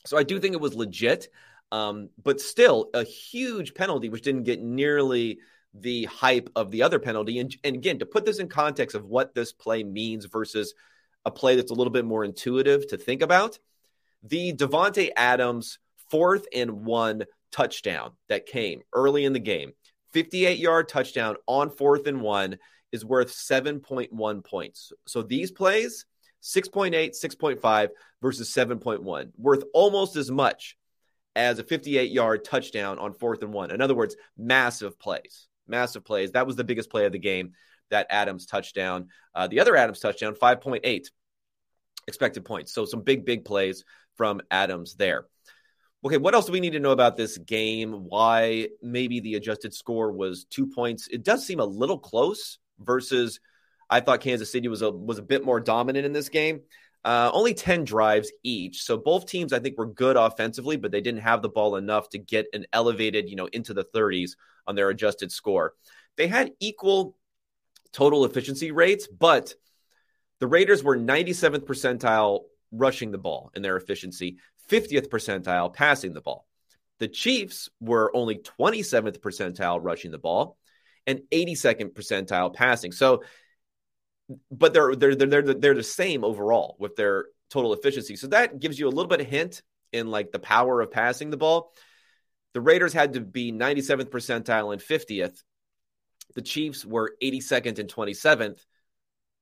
So 0.06 0.16
i 0.16 0.22
do 0.22 0.38
think 0.38 0.54
it 0.54 0.60
was 0.60 0.74
legit 0.74 1.28
um, 1.74 2.08
but 2.22 2.40
still, 2.40 2.88
a 2.94 3.02
huge 3.02 3.74
penalty, 3.74 4.08
which 4.08 4.22
didn't 4.22 4.44
get 4.44 4.62
nearly 4.62 5.40
the 5.74 6.04
hype 6.04 6.48
of 6.54 6.70
the 6.70 6.84
other 6.84 7.00
penalty. 7.00 7.40
And, 7.40 7.52
and 7.64 7.74
again, 7.74 7.98
to 7.98 8.06
put 8.06 8.24
this 8.24 8.38
in 8.38 8.46
context 8.48 8.94
of 8.94 9.06
what 9.06 9.34
this 9.34 9.52
play 9.52 9.82
means 9.82 10.26
versus 10.26 10.72
a 11.24 11.32
play 11.32 11.56
that's 11.56 11.72
a 11.72 11.74
little 11.74 11.92
bit 11.92 12.04
more 12.04 12.24
intuitive 12.24 12.86
to 12.86 12.96
think 12.96 13.22
about, 13.22 13.58
the 14.22 14.52
Davante 14.52 15.10
Adams 15.16 15.80
fourth 16.12 16.46
and 16.54 16.84
one 16.84 17.24
touchdown 17.50 18.12
that 18.28 18.46
came 18.46 18.82
early 18.92 19.24
in 19.24 19.32
the 19.32 19.40
game, 19.40 19.72
58 20.12 20.60
yard 20.60 20.88
touchdown 20.88 21.34
on 21.48 21.70
fourth 21.70 22.06
and 22.06 22.20
one, 22.20 22.56
is 22.92 23.04
worth 23.04 23.32
7.1 23.32 24.44
points. 24.44 24.92
So 25.08 25.22
these 25.22 25.50
plays, 25.50 26.06
6.8, 26.40 27.20
6.5 27.20 27.88
versus 28.22 28.54
7.1, 28.54 29.32
worth 29.36 29.64
almost 29.74 30.14
as 30.14 30.30
much 30.30 30.76
as 31.36 31.58
a 31.58 31.64
58 31.64 32.10
yard 32.10 32.44
touchdown 32.44 32.98
on 32.98 33.12
fourth 33.12 33.42
and 33.42 33.52
one. 33.52 33.70
In 33.70 33.80
other 33.80 33.94
words, 33.94 34.16
massive 34.36 34.98
plays, 34.98 35.48
massive 35.66 36.04
plays. 36.04 36.32
That 36.32 36.46
was 36.46 36.56
the 36.56 36.64
biggest 36.64 36.90
play 36.90 37.06
of 37.06 37.12
the 37.12 37.18
game, 37.18 37.52
that 37.90 38.06
Adams 38.10 38.46
touchdown. 38.46 39.08
Uh, 39.34 39.46
the 39.46 39.60
other 39.60 39.76
Adams 39.76 40.00
touchdown, 40.00 40.34
5.8 40.34 41.06
expected 42.06 42.44
points. 42.44 42.72
So 42.72 42.84
some 42.84 43.02
big, 43.02 43.24
big 43.24 43.44
plays 43.44 43.84
from 44.16 44.40
Adams 44.50 44.94
there. 44.96 45.26
Okay, 46.04 46.18
what 46.18 46.34
else 46.34 46.46
do 46.46 46.52
we 46.52 46.60
need 46.60 46.74
to 46.74 46.80
know 46.80 46.90
about 46.90 47.16
this 47.16 47.38
game? 47.38 47.92
Why 47.92 48.68
maybe 48.82 49.20
the 49.20 49.36
adjusted 49.36 49.72
score 49.72 50.12
was 50.12 50.44
two 50.44 50.66
points? 50.66 51.08
It 51.08 51.22
does 51.22 51.46
seem 51.46 51.60
a 51.60 51.64
little 51.64 51.98
close 51.98 52.58
versus 52.78 53.40
I 53.88 54.00
thought 54.00 54.20
Kansas 54.20 54.52
City 54.52 54.68
was 54.68 54.82
a 54.82 54.90
was 54.90 55.18
a 55.18 55.22
bit 55.22 55.44
more 55.44 55.60
dominant 55.60 56.04
in 56.04 56.12
this 56.12 56.28
game. 56.28 56.60
Uh, 57.04 57.30
only 57.34 57.52
10 57.52 57.84
drives 57.84 58.32
each. 58.42 58.82
So 58.82 58.96
both 58.96 59.26
teams, 59.26 59.52
I 59.52 59.58
think, 59.58 59.76
were 59.76 59.86
good 59.86 60.16
offensively, 60.16 60.76
but 60.76 60.90
they 60.90 61.02
didn't 61.02 61.20
have 61.20 61.42
the 61.42 61.50
ball 61.50 61.76
enough 61.76 62.08
to 62.10 62.18
get 62.18 62.46
an 62.54 62.64
elevated, 62.72 63.28
you 63.28 63.36
know, 63.36 63.46
into 63.46 63.74
the 63.74 63.84
30s 63.84 64.36
on 64.66 64.74
their 64.74 64.88
adjusted 64.88 65.30
score. 65.30 65.74
They 66.16 66.28
had 66.28 66.52
equal 66.60 67.16
total 67.92 68.24
efficiency 68.24 68.70
rates, 68.72 69.06
but 69.06 69.54
the 70.40 70.46
Raiders 70.46 70.82
were 70.82 70.96
97th 70.96 71.66
percentile 71.66 72.44
rushing 72.72 73.10
the 73.10 73.18
ball 73.18 73.50
in 73.54 73.62
their 73.62 73.76
efficiency, 73.76 74.38
50th 74.70 75.08
percentile 75.08 75.72
passing 75.72 76.14
the 76.14 76.20
ball. 76.22 76.46
The 77.00 77.08
Chiefs 77.08 77.68
were 77.80 78.14
only 78.16 78.36
27th 78.36 79.18
percentile 79.18 79.78
rushing 79.82 80.10
the 80.10 80.18
ball 80.18 80.56
and 81.06 81.20
82nd 81.30 81.92
percentile 81.92 82.54
passing. 82.54 82.92
So 82.92 83.24
but 84.50 84.72
they're 84.72 84.94
they're 84.94 85.14
they're 85.14 85.42
they're 85.42 85.74
the 85.74 85.82
same 85.82 86.24
overall 86.24 86.76
with 86.78 86.96
their 86.96 87.26
total 87.50 87.72
efficiency. 87.72 88.16
So 88.16 88.28
that 88.28 88.58
gives 88.60 88.78
you 88.78 88.88
a 88.88 88.90
little 88.90 89.08
bit 89.08 89.20
of 89.20 89.26
hint 89.26 89.62
in 89.92 90.08
like 90.10 90.32
the 90.32 90.38
power 90.38 90.80
of 90.80 90.90
passing 90.90 91.30
the 91.30 91.36
ball. 91.36 91.72
The 92.52 92.60
Raiders 92.60 92.92
had 92.92 93.14
to 93.14 93.20
be 93.20 93.52
97th 93.52 94.10
percentile 94.10 94.72
and 94.72 94.80
50th. 94.80 95.42
The 96.34 96.42
Chiefs 96.42 96.84
were 96.84 97.16
82nd 97.22 97.78
and 97.78 97.92
27th. 97.92 98.64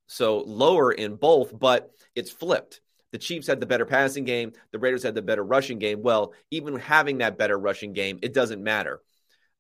So 0.07 0.41
lower 0.41 0.93
in 0.93 1.17
both, 1.17 1.59
but 1.59 1.91
it's 2.15 2.31
flipped. 2.31 2.81
The 3.13 3.19
Chiefs 3.19 3.47
had 3.47 3.61
the 3.61 3.67
better 3.67 3.85
passing 3.85 4.25
game, 4.25 4.53
the 4.73 4.79
Raiders 4.79 5.03
had 5.03 5.15
the 5.15 5.23
better 5.23 5.45
rushing 5.45 5.79
game. 5.79 6.03
Well, 6.03 6.33
even 6.51 6.77
having 6.77 7.19
that 7.19 7.39
better 7.39 7.59
rushing 7.59 7.93
game, 7.93 8.19
it 8.23 8.33
doesn't 8.33 8.63
matter 8.63 9.03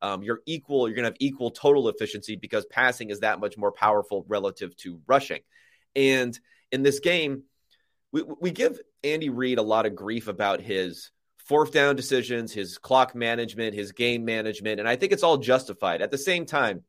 um, 0.02 0.22
you're 0.22 0.40
equal. 0.44 0.88
You're 0.88 0.96
going 0.96 1.04
to 1.04 1.10
have 1.10 1.16
equal 1.20 1.52
total 1.52 1.88
efficiency 1.88 2.36
because 2.36 2.66
passing 2.66 3.10
is 3.10 3.20
that 3.20 3.40
much 3.40 3.56
more 3.56 3.72
powerful 3.72 4.24
relative 4.28 4.76
to 4.78 5.00
rushing. 5.06 5.40
And 5.94 6.38
in 6.72 6.82
this 6.82 7.00
game, 7.00 7.44
we, 8.10 8.22
we 8.22 8.50
give 8.50 8.78
Andy 9.04 9.30
Reid 9.30 9.58
a 9.58 9.62
lot 9.62 9.86
of 9.86 9.94
grief 9.94 10.28
about 10.28 10.60
his 10.60 11.10
fourth 11.46 11.72
down 11.72 11.96
decisions, 11.96 12.52
his 12.52 12.78
clock 12.78 13.14
management, 13.14 13.74
his 13.74 13.92
game 13.92 14.24
management, 14.24 14.80
and 14.80 14.88
I 14.88 14.96
think 14.96 15.12
it's 15.12 15.22
all 15.22 15.38
justified. 15.38 16.02
At 16.02 16.10
the 16.10 16.18
same 16.18 16.46
time, 16.46 16.82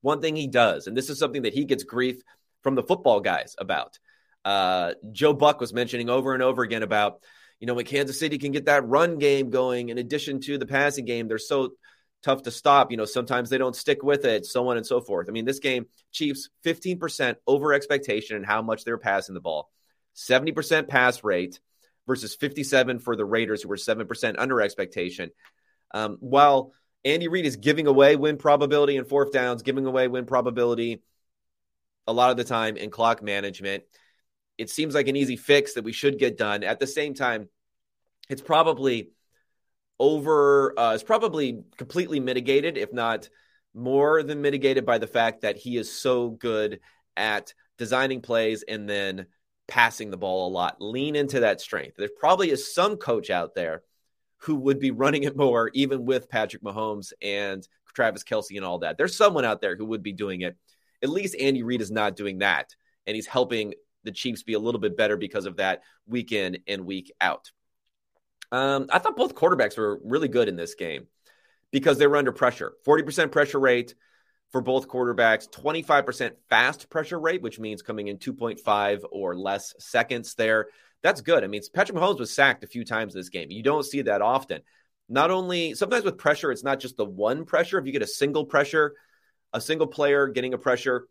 one 0.00 0.20
thing 0.20 0.36
he 0.36 0.46
does, 0.46 0.86
and 0.86 0.96
this 0.96 1.10
is 1.10 1.18
something 1.18 1.42
that 1.42 1.54
he 1.54 1.64
gets 1.64 1.84
grief 1.84 2.20
from 2.62 2.74
the 2.74 2.82
football 2.82 3.20
guys 3.20 3.54
about. 3.58 3.98
Uh, 4.44 4.94
Joe 5.12 5.32
Buck 5.32 5.60
was 5.60 5.72
mentioning 5.72 6.08
over 6.08 6.34
and 6.34 6.42
over 6.42 6.62
again 6.62 6.82
about, 6.82 7.22
you 7.58 7.66
know, 7.66 7.74
when 7.74 7.84
Kansas 7.84 8.18
City 8.18 8.38
can 8.38 8.52
get 8.52 8.66
that 8.66 8.86
run 8.86 9.18
game 9.18 9.50
going 9.50 9.88
in 9.88 9.98
addition 9.98 10.40
to 10.42 10.58
the 10.58 10.66
passing 10.66 11.04
game, 11.04 11.26
they're 11.26 11.38
so 11.38 11.70
tough 12.22 12.42
to 12.42 12.50
stop. 12.50 12.90
You 12.90 12.96
know, 12.96 13.04
sometimes 13.04 13.50
they 13.50 13.58
don't 13.58 13.76
stick 13.76 14.02
with 14.02 14.24
it, 14.24 14.46
so 14.46 14.68
on 14.68 14.76
and 14.76 14.86
so 14.86 15.00
forth. 15.00 15.28
I 15.28 15.32
mean, 15.32 15.44
this 15.44 15.58
game, 15.58 15.86
Chiefs 16.12 16.48
15% 16.64 17.36
over 17.46 17.72
expectation 17.72 18.36
and 18.36 18.46
how 18.46 18.62
much 18.62 18.84
they're 18.84 18.98
passing 18.98 19.34
the 19.34 19.40
ball, 19.40 19.70
70% 20.16 20.88
pass 20.88 21.22
rate 21.22 21.60
versus 22.06 22.34
57 22.34 22.98
for 23.00 23.16
the 23.16 23.24
Raiders, 23.24 23.62
who 23.62 23.68
were 23.68 23.76
7% 23.76 24.34
under 24.38 24.60
expectation. 24.60 25.30
Um, 25.92 26.16
while 26.20 26.72
Andy 27.04 27.28
Reid 27.28 27.46
is 27.46 27.56
giving 27.56 27.86
away 27.86 28.16
win 28.16 28.36
probability 28.36 28.96
and 28.96 29.08
fourth 29.08 29.32
downs, 29.32 29.62
giving 29.62 29.86
away 29.86 30.08
win 30.08 30.26
probability 30.26 31.02
a 32.06 32.12
lot 32.12 32.30
of 32.30 32.36
the 32.36 32.44
time 32.44 32.76
in 32.76 32.90
clock 32.90 33.22
management. 33.22 33.84
It 34.58 34.70
seems 34.70 34.94
like 34.94 35.08
an 35.08 35.16
easy 35.16 35.36
fix 35.36 35.74
that 35.74 35.84
we 35.84 35.92
should 35.92 36.18
get 36.18 36.38
done. 36.38 36.64
At 36.64 36.80
the 36.80 36.86
same 36.86 37.14
time, 37.14 37.48
it's 38.28 38.42
probably 38.42 39.10
over 39.98 40.78
uh, 40.78 40.92
is 40.94 41.02
probably 41.02 41.62
completely 41.76 42.20
mitigated, 42.20 42.76
if 42.76 42.92
not 42.92 43.28
more 43.74 44.22
than 44.22 44.42
mitigated, 44.42 44.84
by 44.86 44.98
the 44.98 45.06
fact 45.06 45.42
that 45.42 45.56
he 45.56 45.76
is 45.76 45.92
so 45.92 46.30
good 46.30 46.80
at 47.16 47.54
designing 47.78 48.20
plays 48.20 48.64
and 48.66 48.88
then 48.88 49.26
passing 49.68 50.10
the 50.10 50.16
ball 50.16 50.48
a 50.48 50.52
lot. 50.52 50.76
Lean 50.80 51.16
into 51.16 51.40
that 51.40 51.60
strength. 51.60 51.96
There 51.96 52.08
probably 52.18 52.50
is 52.50 52.74
some 52.74 52.96
coach 52.96 53.30
out 53.30 53.54
there 53.54 53.82
who 54.38 54.56
would 54.56 54.78
be 54.78 54.90
running 54.90 55.24
it 55.24 55.36
more, 55.36 55.70
even 55.74 56.04
with 56.04 56.28
Patrick 56.28 56.62
Mahomes 56.62 57.12
and 57.22 57.66
Travis 57.94 58.22
Kelce 58.22 58.56
and 58.56 58.64
all 58.64 58.78
that. 58.80 58.98
There's 58.98 59.16
someone 59.16 59.44
out 59.44 59.60
there 59.60 59.76
who 59.76 59.86
would 59.86 60.02
be 60.02 60.12
doing 60.12 60.42
it. 60.42 60.56
At 61.02 61.08
least 61.08 61.36
Andy 61.40 61.62
Reid 61.62 61.80
is 61.80 61.90
not 61.90 62.16
doing 62.16 62.38
that. 62.38 62.74
And 63.06 63.14
he's 63.14 63.26
helping 63.26 63.74
the 64.04 64.12
Chiefs 64.12 64.42
be 64.42 64.52
a 64.52 64.58
little 64.58 64.80
bit 64.80 64.96
better 64.96 65.16
because 65.16 65.46
of 65.46 65.56
that 65.56 65.82
week 66.06 66.32
in 66.32 66.58
and 66.68 66.84
week 66.84 67.12
out. 67.20 67.50
Um, 68.52 68.86
I 68.90 68.98
thought 68.98 69.16
both 69.16 69.34
quarterbacks 69.34 69.76
were 69.76 70.00
really 70.04 70.28
good 70.28 70.48
in 70.48 70.56
this 70.56 70.74
game 70.74 71.06
because 71.70 71.98
they 71.98 72.06
were 72.06 72.16
under 72.16 72.32
pressure. 72.32 72.74
40% 72.86 73.32
pressure 73.32 73.58
rate 73.58 73.94
for 74.50 74.60
both 74.60 74.88
quarterbacks, 74.88 75.50
25% 75.50 76.32
fast 76.48 76.88
pressure 76.88 77.18
rate, 77.18 77.42
which 77.42 77.58
means 77.58 77.82
coming 77.82 78.08
in 78.08 78.18
2.5 78.18 79.04
or 79.10 79.36
less 79.36 79.74
seconds 79.78 80.34
there. 80.34 80.68
That's 81.02 81.20
good. 81.20 81.44
I 81.44 81.46
mean, 81.46 81.62
Patrick 81.74 81.98
Mahomes 81.98 82.20
was 82.20 82.34
sacked 82.34 82.64
a 82.64 82.68
few 82.68 82.84
times 82.84 83.12
this 83.12 83.28
game. 83.28 83.50
You 83.50 83.62
don't 83.62 83.84
see 83.84 84.02
that 84.02 84.22
often. 84.22 84.62
Not 85.08 85.30
only 85.30 85.74
sometimes 85.74 86.04
with 86.04 86.18
pressure, 86.18 86.50
it's 86.50 86.64
not 86.64 86.80
just 86.80 86.96
the 86.96 87.04
one 87.04 87.44
pressure. 87.44 87.78
If 87.78 87.86
you 87.86 87.92
get 87.92 88.02
a 88.02 88.06
single 88.06 88.44
pressure, 88.44 88.94
a 89.52 89.60
single 89.60 89.86
player 89.86 90.26
getting 90.28 90.54
a 90.54 90.58
pressure, 90.58 91.08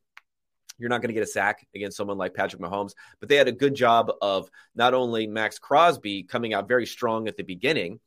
you're 0.77 0.89
not 0.89 1.01
going 1.01 1.09
to 1.09 1.13
get 1.13 1.23
a 1.23 1.27
sack 1.27 1.67
against 1.73 1.97
someone 1.97 2.17
like 2.17 2.33
Patrick 2.33 2.61
Mahomes. 2.61 2.93
But 3.19 3.29
they 3.29 3.35
had 3.35 3.47
a 3.47 3.53
good 3.53 3.75
job 3.75 4.11
of 4.21 4.49
not 4.75 4.93
only 4.93 5.27
Maxx 5.27 5.59
Crosby 5.59 6.23
coming 6.23 6.53
out 6.53 6.67
very 6.67 6.85
strong 6.85 7.27
at 7.27 7.37
the 7.37 7.43
beginning, 7.43 7.99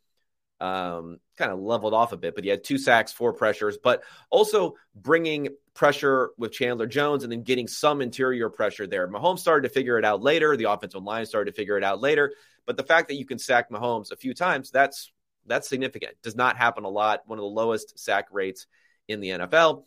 um, 0.61 1.19
kind 1.37 1.53
of 1.53 1.61
leveled 1.61 1.95
off 1.95 2.13
a 2.13 2.17
bit, 2.17 2.35
but 2.35 2.45
he 2.45 2.51
had 2.51 2.65
two 2.65 2.79
sacks, 2.79 3.13
four 3.13 3.33
pressures, 3.33 3.79
but 3.83 4.03
also 4.31 4.75
bringing 4.95 5.49
pressure 5.73 6.31
with 6.37 6.53
Chandler 6.53 6.87
Jones 6.87 7.23
and 7.23 7.31
then 7.31 7.43
getting 7.43 7.69
some 7.69 8.03
interior 8.03 8.51
pressure 8.51 8.87
there. 8.87 9.07
Mahomes 9.09 9.39
started 9.39 9.69
to 9.69 9.73
figure 9.73 9.99
it 9.99 10.05
out 10.05 10.21
later. 10.21 10.57
The 10.57 10.71
offensive 10.71 11.03
line 11.03 11.27
started 11.27 11.53
to 11.53 11.57
figure 11.57 11.79
it 11.79 11.85
out 11.85 12.01
later. 12.01 12.35
But 12.67 12.77
the 12.77 12.83
fact 12.83 13.09
that 13.09 13.15
you 13.15 13.25
can 13.25 13.39
sack 13.39 13.71
Mahomes 13.71 14.11
a 14.11 14.17
few 14.17 14.35
times, 14.35 14.71
that's 14.71 15.13
that's 15.47 15.69
significant. 15.69 16.15
Does 16.23 16.37
not 16.37 16.57
happen 16.57 16.85
a 16.85 16.91
lot. 16.91 17.23
One 17.27 17.39
of 17.39 17.43
the 17.43 17.47
lowest 17.47 17.99
sack 17.99 18.27
rates 18.31 18.67
in 19.07 19.21
the 19.21 19.31
NFL. 19.31 19.85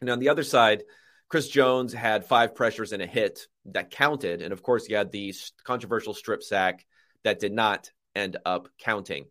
And 0.00 0.08
on 0.08 0.18
the 0.18 0.30
other 0.30 0.42
side, 0.42 0.84
Chris 1.30 1.48
Jones 1.48 1.92
had 1.92 2.26
five 2.26 2.56
pressures 2.56 2.92
and 2.92 3.00
a 3.00 3.06
hit 3.06 3.46
that 3.66 3.90
counted. 3.90 4.42
And 4.42 4.52
of 4.52 4.62
course, 4.62 4.84
he 4.84 4.94
had 4.94 5.12
the 5.12 5.32
controversial 5.64 6.12
strip 6.12 6.42
sack 6.42 6.84
that 7.22 7.38
did 7.38 7.52
not 7.52 7.90
end 8.16 8.36
up 8.44 8.68
counting. 8.78 9.26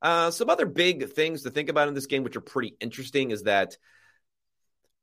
Uh, 0.00 0.30
some 0.30 0.48
other 0.48 0.66
big 0.66 1.10
things 1.10 1.42
to 1.42 1.50
think 1.50 1.68
about 1.68 1.88
in 1.88 1.94
this 1.94 2.06
game, 2.06 2.24
which 2.24 2.36
are 2.36 2.40
pretty 2.40 2.74
interesting, 2.80 3.30
is 3.30 3.42
that 3.42 3.76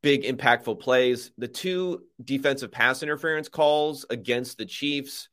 big 0.02 0.24
impactful 0.24 0.80
plays. 0.80 1.32
The 1.38 1.48
two 1.48 2.04
defensive 2.24 2.72
pass 2.72 3.04
interference 3.04 3.48
calls 3.48 4.06
against 4.10 4.58
the 4.58 4.66
Chiefs 4.66 5.30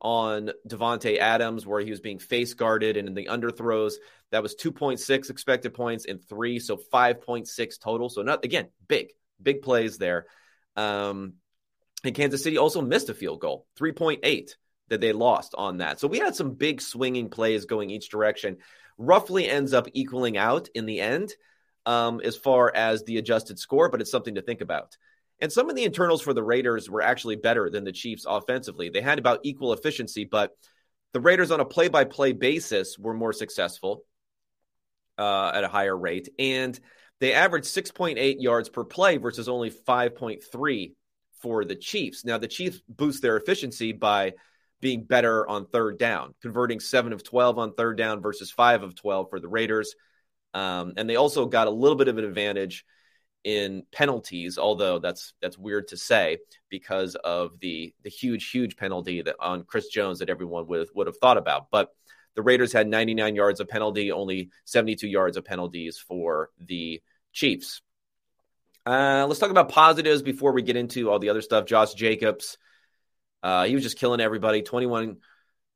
on 0.00 0.50
Davante 0.68 1.18
Adams, 1.18 1.64
where 1.64 1.80
he 1.80 1.90
was 1.90 2.00
being 2.00 2.18
face 2.18 2.54
guarded 2.54 2.96
and 2.96 3.06
in 3.06 3.14
the 3.14 3.26
underthrows, 3.26 3.94
that 4.32 4.42
was 4.42 4.56
2.6 4.56 5.30
expected 5.30 5.72
points 5.72 6.06
and 6.06 6.24
three, 6.24 6.58
so 6.58 6.76
5.6 6.76 7.80
total. 7.80 8.08
So 8.08 8.22
not 8.22 8.44
again 8.44 8.68
big, 8.88 9.10
big 9.42 9.62
plays 9.62 9.98
there. 9.98 10.26
Um, 10.76 11.34
and 12.04 12.14
Kansas 12.14 12.42
City 12.42 12.58
also 12.58 12.80
missed 12.80 13.08
a 13.08 13.14
field 13.14 13.40
goal, 13.40 13.66
3.8 13.78 14.50
that 14.88 15.00
they 15.00 15.12
lost 15.12 15.54
on 15.56 15.78
that. 15.78 16.00
So 16.00 16.08
we 16.08 16.18
had 16.18 16.34
some 16.34 16.54
big 16.54 16.80
swinging 16.80 17.30
plays 17.30 17.64
going 17.64 17.90
each 17.90 18.10
direction. 18.10 18.58
Roughly 18.98 19.48
ends 19.48 19.72
up 19.72 19.88
equaling 19.94 20.36
out 20.36 20.68
in 20.74 20.86
the 20.86 21.00
end 21.00 21.32
um, 21.86 22.20
as 22.20 22.36
far 22.36 22.72
as 22.74 23.04
the 23.04 23.18
adjusted 23.18 23.58
score, 23.58 23.88
but 23.88 24.00
it's 24.00 24.10
something 24.10 24.34
to 24.34 24.42
think 24.42 24.60
about. 24.60 24.96
And 25.40 25.52
some 25.52 25.68
of 25.68 25.76
the 25.76 25.84
internals 25.84 26.22
for 26.22 26.34
the 26.34 26.42
Raiders 26.42 26.88
were 26.88 27.02
actually 27.02 27.36
better 27.36 27.68
than 27.68 27.84
the 27.84 27.92
Chiefs 27.92 28.26
offensively. 28.28 28.90
They 28.90 29.00
had 29.00 29.18
about 29.18 29.40
equal 29.42 29.72
efficiency, 29.72 30.24
but 30.24 30.52
the 31.12 31.20
Raiders 31.20 31.50
on 31.50 31.60
a 31.60 31.64
play 31.64 31.88
by 31.88 32.04
play 32.04 32.32
basis 32.32 32.98
were 32.98 33.14
more 33.14 33.32
successful 33.32 34.04
uh, 35.18 35.52
at 35.54 35.64
a 35.64 35.68
higher 35.68 35.96
rate. 35.96 36.28
And 36.38 36.78
they 37.22 37.34
averaged 37.34 37.66
6.8 37.66 38.36
yards 38.40 38.68
per 38.68 38.82
play 38.82 39.16
versus 39.16 39.48
only 39.48 39.70
5.3 39.70 40.92
for 41.40 41.64
the 41.64 41.76
Chiefs. 41.76 42.24
Now, 42.24 42.36
the 42.36 42.48
Chiefs 42.48 42.82
boost 42.88 43.22
their 43.22 43.36
efficiency 43.36 43.92
by 43.92 44.32
being 44.80 45.04
better 45.04 45.48
on 45.48 45.66
third 45.66 46.00
down, 46.00 46.34
converting 46.42 46.80
seven 46.80 47.12
of 47.12 47.22
12 47.22 47.60
on 47.60 47.74
third 47.74 47.96
down 47.96 48.22
versus 48.22 48.50
five 48.50 48.82
of 48.82 48.96
12 48.96 49.30
for 49.30 49.38
the 49.38 49.46
Raiders. 49.46 49.94
Um, 50.52 50.94
and 50.96 51.08
they 51.08 51.14
also 51.14 51.46
got 51.46 51.68
a 51.68 51.70
little 51.70 51.94
bit 51.94 52.08
of 52.08 52.18
an 52.18 52.24
advantage 52.24 52.84
in 53.44 53.84
penalties, 53.92 54.58
although 54.58 54.98
that's 54.98 55.32
that's 55.40 55.56
weird 55.56 55.88
to 55.88 55.96
say 55.96 56.38
because 56.70 57.14
of 57.14 57.52
the 57.60 57.94
the 58.02 58.10
huge 58.10 58.50
huge 58.50 58.76
penalty 58.76 59.22
that 59.22 59.36
on 59.38 59.62
Chris 59.62 59.86
Jones 59.86 60.18
that 60.18 60.28
everyone 60.28 60.66
would 60.66 60.88
would 60.92 61.06
have 61.06 61.18
thought 61.18 61.38
about. 61.38 61.68
But 61.70 61.90
the 62.34 62.42
Raiders 62.42 62.72
had 62.72 62.88
99 62.88 63.36
yards 63.36 63.60
of 63.60 63.68
penalty, 63.68 64.10
only 64.10 64.50
72 64.64 65.06
yards 65.06 65.36
of 65.36 65.44
penalties 65.44 65.98
for 65.98 66.50
the 66.58 67.00
Chiefs. 67.32 67.80
Uh, 68.84 69.26
let's 69.28 69.38
talk 69.38 69.50
about 69.50 69.68
positives 69.68 70.22
before 70.22 70.52
we 70.52 70.62
get 70.62 70.76
into 70.76 71.10
all 71.10 71.18
the 71.18 71.28
other 71.28 71.42
stuff. 71.42 71.66
Josh 71.66 71.94
Jacobs, 71.94 72.58
uh, 73.42 73.64
he 73.64 73.74
was 73.74 73.82
just 73.82 73.98
killing 73.98 74.20
everybody. 74.20 74.62
21 74.62 75.18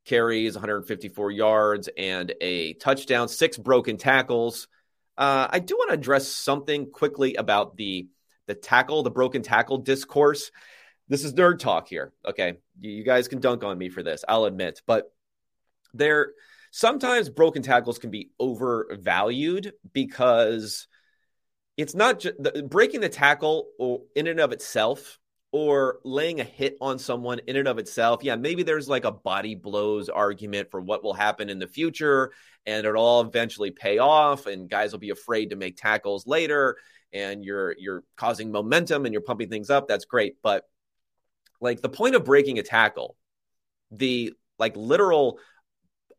carries, 0.05 0.55
154 0.55 1.31
yards, 1.31 1.89
and 1.97 2.33
a 2.41 2.75
touchdown, 2.75 3.29
six 3.29 3.57
broken 3.57 3.97
tackles. 3.97 4.69
Uh, 5.17 5.47
I 5.51 5.61
do 5.61 5.77
want 5.77 5.91
to 5.91 5.95
address 5.95 6.29
something 6.29 6.91
quickly 6.91 7.35
about 7.37 7.77
the 7.77 8.09
the 8.47 8.55
tackle, 8.55 9.03
the 9.03 9.11
broken 9.11 9.43
tackle 9.43 9.79
discourse. 9.79 10.53
This 11.09 11.25
is 11.25 11.35
nerd 11.35 11.59
talk 11.59 11.89
here. 11.89 12.13
Okay, 12.25 12.55
you 12.81 13.03
guys 13.05 13.29
can 13.29 13.41
dunk 13.41 13.65
on 13.65 13.77
me 13.79 13.89
for 13.89 14.03
this. 14.03 14.25
I'll 14.29 14.45
admit, 14.45 14.83
but 14.87 15.13
there 15.95 16.33
sometimes 16.71 17.29
broken 17.29 17.63
tackles 17.63 17.99
can 17.99 18.11
be 18.11 18.31
overvalued 18.39 19.73
because 19.93 20.87
it's 21.77 21.95
not 21.95 22.21
just 22.21 22.37
breaking 22.69 23.01
the 23.01 23.09
tackle 23.09 23.69
or 23.79 24.03
in 24.15 24.27
and 24.27 24.41
of 24.41 24.53
itself 24.53 25.19
or 25.53 26.01
laying 26.05 26.41
a 26.41 26.45
hit 26.45 26.77
on 26.81 26.99
someone 26.99 27.41
in 27.47 27.57
and 27.57 27.69
of 27.69 27.79
itself. 27.79 28.23
Yeah, 28.23 28.37
maybe 28.37 28.63
there's 28.63 28.89
like 28.89 29.05
a 29.05 29.13
body 29.13 29.55
blows 29.55 30.09
argument 30.09 30.71
for 30.71 30.81
what 30.81 31.05
will 31.05 31.15
happen 31.15 31.49
in 31.49 31.59
the 31.59 31.67
future 31.67 32.33
and 32.65 32.85
it'll 32.85 33.03
all 33.03 33.21
eventually 33.23 33.71
pay 33.71 33.99
off 33.99 34.47
and 34.47 34.69
guys 34.69 34.93
will 34.93 34.99
be 34.99 35.11
afraid 35.11 35.51
to 35.51 35.57
make 35.57 35.77
tackles 35.77 36.27
later 36.27 36.77
and 37.13 37.45
you're 37.45 37.75
you're 37.79 38.03
causing 38.17 38.51
momentum 38.51 39.05
and 39.05 39.13
you're 39.13 39.23
pumping 39.23 39.49
things 39.49 39.71
up. 39.71 39.87
That's 39.87 40.05
great, 40.05 40.37
but 40.43 40.65
like 41.61 41.81
the 41.81 41.89
point 41.89 42.15
of 42.15 42.25
breaking 42.25 42.59
a 42.59 42.63
tackle, 42.63 43.17
the 43.91 44.33
like 44.59 44.77
literal 44.77 45.39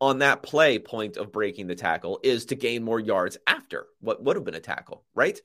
on 0.00 0.20
that 0.20 0.42
play 0.42 0.78
point 0.78 1.16
of 1.16 1.32
breaking 1.32 1.66
the 1.66 1.74
tackle 1.74 2.20
is 2.22 2.46
to 2.46 2.54
gain 2.54 2.84
more 2.84 3.00
yards 3.00 3.36
after 3.46 3.86
what 4.00 4.22
would 4.22 4.36
have 4.36 4.44
been 4.44 4.54
a 4.54 4.60
tackle, 4.60 5.04
right? 5.14 5.40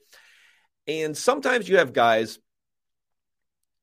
And 0.87 1.17
sometimes 1.17 1.67
you 1.67 1.77
have 1.77 1.93
guys 1.93 2.39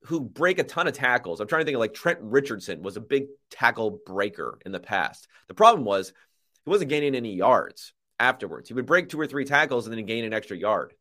who 0.04 0.20
break 0.20 0.58
a 0.58 0.64
ton 0.64 0.86
of 0.86 0.94
tackles. 0.94 1.40
I'm 1.40 1.48
trying 1.48 1.62
to 1.62 1.64
think 1.64 1.74
of 1.74 1.80
like 1.80 1.94
Trent 1.94 2.20
Richardson 2.22 2.82
was 2.82 2.96
a 2.96 3.00
big 3.00 3.26
tackle 3.50 4.00
breaker 4.06 4.58
in 4.64 4.72
the 4.72 4.80
past. 4.80 5.28
The 5.48 5.54
problem 5.54 5.84
was 5.84 6.12
he 6.64 6.70
wasn't 6.70 6.90
gaining 6.90 7.14
any 7.14 7.34
yards 7.34 7.92
afterwards. 8.18 8.68
He 8.68 8.74
would 8.74 8.86
break 8.86 9.08
two 9.08 9.20
or 9.20 9.26
three 9.26 9.44
tackles 9.44 9.86
and 9.86 9.96
then 9.96 10.06
gain 10.06 10.24
an 10.24 10.32
extra 10.32 10.56
yard 10.56 10.94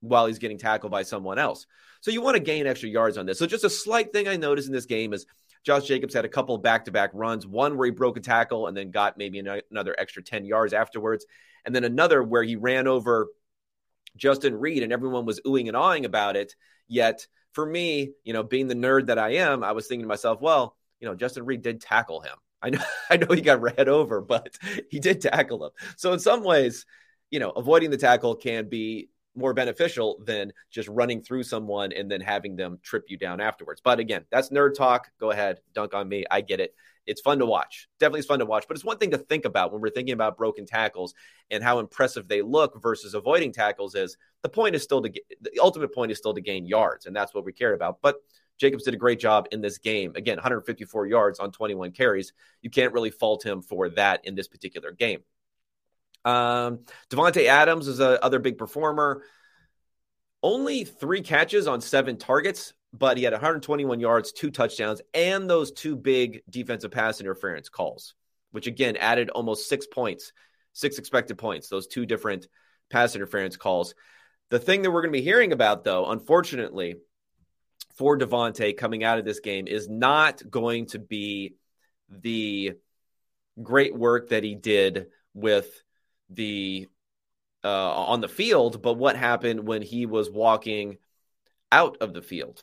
while 0.00 0.26
he's 0.26 0.38
getting 0.38 0.58
tackled 0.58 0.92
by 0.92 1.02
someone 1.02 1.38
else. 1.38 1.66
So 2.00 2.10
you 2.10 2.20
want 2.20 2.36
to 2.36 2.42
gain 2.42 2.66
extra 2.66 2.88
yards 2.88 3.18
on 3.18 3.26
this. 3.26 3.38
So 3.38 3.46
just 3.46 3.64
a 3.64 3.70
slight 3.70 4.12
thing 4.12 4.28
I 4.28 4.36
noticed 4.36 4.68
in 4.68 4.74
this 4.74 4.86
game 4.86 5.12
is 5.12 5.26
Josh 5.68 5.84
Jacobs 5.84 6.14
had 6.14 6.24
a 6.24 6.30
couple 6.30 6.56
back 6.56 6.86
to 6.86 6.90
back 6.90 7.10
runs, 7.12 7.46
one 7.46 7.76
where 7.76 7.84
he 7.84 7.90
broke 7.90 8.16
a 8.16 8.20
tackle 8.20 8.68
and 8.68 8.74
then 8.74 8.90
got 8.90 9.18
maybe 9.18 9.38
another 9.38 9.94
extra 9.98 10.22
10 10.22 10.46
yards 10.46 10.72
afterwards. 10.72 11.26
And 11.66 11.74
then 11.74 11.84
another 11.84 12.22
where 12.22 12.42
he 12.42 12.56
ran 12.56 12.86
over 12.86 13.26
Justin 14.16 14.58
Reid 14.58 14.82
and 14.82 14.94
everyone 14.94 15.26
was 15.26 15.42
oohing 15.42 15.68
and 15.68 15.76
awing 15.76 16.06
about 16.06 16.36
it. 16.36 16.56
Yet 16.86 17.26
for 17.52 17.66
me, 17.66 18.12
you 18.24 18.32
know, 18.32 18.42
being 18.42 18.66
the 18.66 18.74
nerd 18.74 19.08
that 19.08 19.18
I 19.18 19.34
am, 19.34 19.62
I 19.62 19.72
was 19.72 19.86
thinking 19.86 20.04
to 20.04 20.08
myself, 20.08 20.40
well, 20.40 20.74
you 21.00 21.06
know, 21.06 21.14
Justin 21.14 21.44
Reid 21.44 21.60
did 21.60 21.82
tackle 21.82 22.22
him. 22.22 22.36
I 22.62 22.70
know, 22.70 22.80
I 23.10 23.18
know 23.18 23.34
he 23.34 23.42
got 23.42 23.60
ran 23.60 23.90
over, 23.90 24.22
but 24.22 24.56
he 24.90 25.00
did 25.00 25.20
tackle 25.20 25.66
him. 25.66 25.72
So 25.98 26.14
in 26.14 26.18
some 26.18 26.44
ways, 26.44 26.86
you 27.28 27.40
know, 27.40 27.50
avoiding 27.50 27.90
the 27.90 27.98
tackle 27.98 28.36
can 28.36 28.70
be 28.70 29.10
more 29.38 29.54
beneficial 29.54 30.20
than 30.24 30.52
just 30.70 30.88
running 30.88 31.22
through 31.22 31.44
someone 31.44 31.92
and 31.92 32.10
then 32.10 32.20
having 32.20 32.56
them 32.56 32.78
trip 32.82 33.04
you 33.08 33.16
down 33.16 33.40
afterwards. 33.40 33.80
But 33.82 34.00
again, 34.00 34.24
that's 34.30 34.50
nerd 34.50 34.74
talk. 34.74 35.10
Go 35.18 35.30
ahead, 35.30 35.60
dunk 35.74 35.94
on 35.94 36.08
me. 36.08 36.24
I 36.30 36.40
get 36.40 36.60
it. 36.60 36.74
It's 37.06 37.22
fun 37.22 37.38
to 37.38 37.46
watch. 37.46 37.88
Definitely 37.98 38.20
it's 38.20 38.28
fun 38.28 38.40
to 38.40 38.44
watch, 38.44 38.66
but 38.68 38.76
it's 38.76 38.84
one 38.84 38.98
thing 38.98 39.12
to 39.12 39.18
think 39.18 39.46
about 39.46 39.72
when 39.72 39.80
we're 39.80 39.88
thinking 39.88 40.12
about 40.12 40.36
broken 40.36 40.66
tackles 40.66 41.14
and 41.50 41.64
how 41.64 41.78
impressive 41.78 42.28
they 42.28 42.42
look 42.42 42.82
versus 42.82 43.14
avoiding 43.14 43.50
tackles 43.50 43.94
is 43.94 44.18
the 44.42 44.48
point 44.48 44.74
is 44.74 44.82
still 44.82 45.00
to 45.00 45.08
get 45.08 45.22
the 45.40 45.58
ultimate 45.58 45.94
point 45.94 46.12
is 46.12 46.18
still 46.18 46.34
to 46.34 46.42
gain 46.42 46.66
yards, 46.66 47.06
and 47.06 47.16
that's 47.16 47.32
what 47.32 47.46
we 47.46 47.52
care 47.52 47.72
about. 47.72 47.98
But 48.02 48.16
Jacobs 48.58 48.84
did 48.84 48.92
a 48.92 48.98
great 48.98 49.20
job 49.20 49.46
in 49.52 49.62
this 49.62 49.78
game. 49.78 50.12
Again, 50.16 50.36
154 50.36 51.06
yards 51.06 51.38
on 51.38 51.50
21 51.50 51.92
carries. 51.92 52.32
You 52.60 52.70
can't 52.70 52.92
really 52.92 53.10
fault 53.10 53.44
him 53.44 53.62
for 53.62 53.88
that 53.90 54.24
in 54.24 54.34
this 54.34 54.48
particular 54.48 54.92
game. 54.92 55.20
Um, 56.28 56.80
Davante 57.08 57.46
Adams 57.46 57.88
is 57.88 58.00
a 58.00 58.22
other 58.22 58.38
big 58.38 58.58
performer. 58.58 59.22
Only 60.42 60.84
three 60.84 61.22
catches 61.22 61.66
on 61.66 61.80
seven 61.80 62.18
targets, 62.18 62.74
but 62.92 63.16
he 63.16 63.24
had 63.24 63.32
121 63.32 63.98
yards, 63.98 64.32
two 64.32 64.50
touchdowns, 64.50 65.00
and 65.14 65.48
those 65.48 65.72
two 65.72 65.96
big 65.96 66.42
defensive 66.50 66.90
pass 66.90 67.22
interference 67.22 67.70
calls, 67.70 68.14
which 68.50 68.66
again 68.66 68.96
added 68.96 69.30
almost 69.30 69.70
six 69.70 69.86
points, 69.86 70.32
six 70.74 70.98
expected 70.98 71.38
points, 71.38 71.68
those 71.68 71.86
two 71.86 72.04
different 72.04 72.46
pass 72.90 73.16
interference 73.16 73.56
calls. 73.56 73.94
The 74.50 74.58
thing 74.58 74.82
that 74.82 74.90
we're 74.90 75.02
going 75.02 75.12
to 75.12 75.18
be 75.18 75.24
hearing 75.24 75.52
about, 75.52 75.82
though, 75.82 76.10
unfortunately, 76.10 76.96
for 77.96 78.18
Davante 78.18 78.76
coming 78.76 79.02
out 79.02 79.18
of 79.18 79.24
this 79.24 79.40
game 79.40 79.66
is 79.66 79.88
not 79.88 80.42
going 80.48 80.86
to 80.88 80.98
be 80.98 81.54
the 82.10 82.74
great 83.62 83.96
work 83.96 84.28
that 84.28 84.44
he 84.44 84.54
did 84.54 85.06
with 85.32 85.82
the 86.30 86.88
uh, 87.64 87.92
on 87.94 88.20
the 88.20 88.28
field, 88.28 88.82
but 88.82 88.94
what 88.94 89.16
happened 89.16 89.66
when 89.66 89.82
he 89.82 90.06
was 90.06 90.30
walking 90.30 90.98
out 91.72 91.98
of 92.00 92.14
the 92.14 92.22
field. 92.22 92.62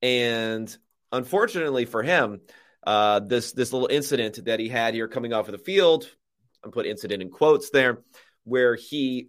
And 0.00 0.74
unfortunately 1.10 1.84
for 1.86 2.02
him, 2.02 2.40
uh, 2.84 3.20
this 3.20 3.52
this 3.52 3.72
little 3.72 3.88
incident 3.88 4.44
that 4.44 4.60
he 4.60 4.68
had 4.68 4.94
here 4.94 5.08
coming 5.08 5.32
off 5.32 5.48
of 5.48 5.52
the 5.52 5.58
field, 5.58 6.08
I'm 6.64 6.72
put 6.72 6.86
incident 6.86 7.22
in 7.22 7.30
quotes 7.30 7.70
there, 7.70 8.02
where 8.44 8.74
he 8.74 9.28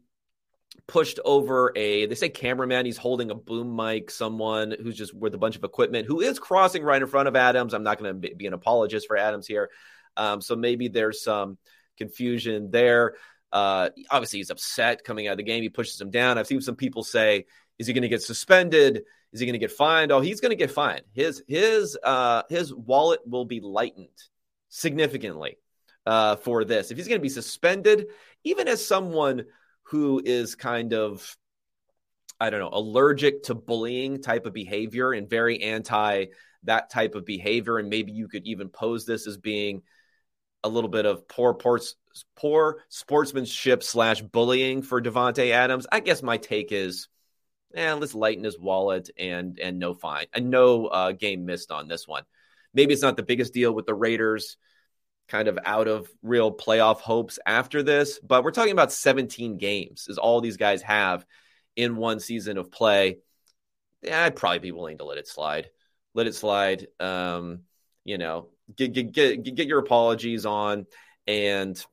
pushed 0.87 1.19
over 1.23 1.71
a 1.75 2.07
they 2.07 2.15
say 2.15 2.29
cameraman 2.29 2.85
he's 2.85 2.97
holding 2.97 3.29
a 3.29 3.35
boom 3.35 3.75
mic 3.75 4.09
someone 4.09 4.75
who's 4.81 4.97
just 4.97 5.13
with 5.13 5.35
a 5.35 5.37
bunch 5.37 5.55
of 5.55 5.63
equipment 5.63 6.07
who 6.07 6.19
is 6.19 6.39
crossing 6.39 6.83
right 6.83 7.01
in 7.01 7.07
front 7.07 7.27
of 7.27 7.35
adams. 7.35 7.73
I'm 7.73 7.83
not 7.83 7.99
going 7.99 8.19
to 8.21 8.35
be 8.35 8.47
an 8.47 8.53
apologist 8.53 9.07
for 9.07 9.15
adams 9.15 9.45
here. 9.45 9.69
Um, 10.17 10.41
so 10.41 10.55
maybe 10.55 10.87
there's 10.87 11.23
some 11.23 11.57
confusion 11.97 12.71
there 12.71 13.13
uh, 13.53 13.89
obviously, 14.09 14.39
he's 14.39 14.49
upset 14.49 15.03
coming 15.03 15.27
out 15.27 15.33
of 15.33 15.37
the 15.37 15.43
game. 15.43 15.61
He 15.61 15.69
pushes 15.69 16.01
him 16.01 16.09
down. 16.09 16.37
I've 16.39 16.47
seen 16.47 16.59
some 16.59 16.75
people 16.75 17.03
say, 17.03 17.45
"Is 17.77 17.85
he 17.85 17.93
going 17.93 18.01
to 18.01 18.09
get 18.09 18.23
suspended? 18.23 19.03
Is 19.31 19.39
he 19.39 19.45
going 19.45 19.53
to 19.53 19.59
get 19.59 19.71
fined?" 19.71 20.11
Oh, 20.11 20.21
he's 20.21 20.41
going 20.41 20.49
to 20.49 20.55
get 20.55 20.71
fined. 20.71 21.03
His 21.13 21.43
his 21.47 21.95
uh, 22.03 22.41
his 22.49 22.73
wallet 22.73 23.19
will 23.27 23.45
be 23.45 23.59
lightened 23.61 24.09
significantly 24.69 25.57
uh, 26.07 26.37
for 26.37 26.65
this. 26.65 26.89
If 26.89 26.97
he's 26.97 27.07
going 27.07 27.19
to 27.19 27.23
be 27.23 27.29
suspended, 27.29 28.07
even 28.43 28.67
as 28.67 28.83
someone 28.83 29.45
who 29.83 30.19
is 30.25 30.55
kind 30.55 30.93
of 30.93 31.37
I 32.39 32.49
don't 32.49 32.59
know, 32.59 32.71
allergic 32.73 33.43
to 33.43 33.55
bullying 33.55 34.19
type 34.19 34.47
of 34.47 34.53
behavior 34.53 35.13
and 35.13 35.29
very 35.29 35.61
anti 35.61 36.25
that 36.63 36.89
type 36.89 37.13
of 37.13 37.23
behavior. 37.23 37.77
And 37.77 37.89
maybe 37.89 38.11
you 38.11 38.27
could 38.27 38.45
even 38.45 38.69
pose 38.69 39.05
this 39.05 39.27
as 39.27 39.37
being 39.37 39.83
a 40.63 40.69
little 40.69 40.89
bit 40.89 41.05
of 41.05 41.27
poor, 41.27 41.53
poor, 41.53 41.79
poor 42.35 42.83
sportsmanship 42.89 43.83
slash 43.83 44.21
bullying 44.21 44.81
for 44.81 45.01
Davante 45.01 45.51
Adams. 45.51 45.87
I 45.91 45.99
guess 45.99 46.23
my 46.23 46.37
take 46.37 46.71
is, 46.71 47.07
eh, 47.75 47.93
let's 47.93 48.15
lighten 48.15 48.43
his 48.43 48.59
wallet 48.59 49.09
and 49.17 49.59
and 49.59 49.79
no 49.79 49.93
fine 49.93 50.27
and 50.33 50.49
no 50.49 50.87
uh, 50.87 51.11
game 51.11 51.45
missed 51.45 51.71
on 51.71 51.87
this 51.87 52.07
one. 52.07 52.23
Maybe 52.73 52.93
it's 52.93 53.01
not 53.01 53.17
the 53.17 53.23
biggest 53.23 53.53
deal 53.53 53.73
with 53.73 53.85
the 53.85 53.93
Raiders, 53.93 54.57
kind 55.27 55.47
of 55.47 55.59
out 55.65 55.87
of 55.87 56.07
real 56.21 56.51
playoff 56.51 56.99
hopes 56.99 57.39
after 57.45 57.83
this, 57.83 58.19
but 58.19 58.43
we're 58.43 58.51
talking 58.51 58.71
about 58.71 58.91
17 58.91 59.57
games 59.57 60.07
is 60.07 60.17
all 60.17 60.41
these 60.41 60.57
guys 60.57 60.81
have 60.81 61.25
in 61.75 61.95
one 61.95 62.19
season 62.19 62.57
of 62.57 62.71
play. 62.71 63.17
Yeah, 64.01 64.23
I'd 64.23 64.35
probably 64.35 64.59
be 64.59 64.71
willing 64.71 64.97
to 64.97 65.05
let 65.05 65.17
it 65.17 65.27
slide. 65.27 65.69
Let 66.13 66.27
it 66.27 66.35
slide. 66.35 66.87
Um, 66.99 67.61
you 68.03 68.17
know, 68.17 68.49
get 68.75 68.93
get 68.93 69.11
get 69.11 69.43
get 69.43 69.67
your 69.67 69.79
apologies 69.79 70.45
on 70.45 70.85
and 71.27 71.83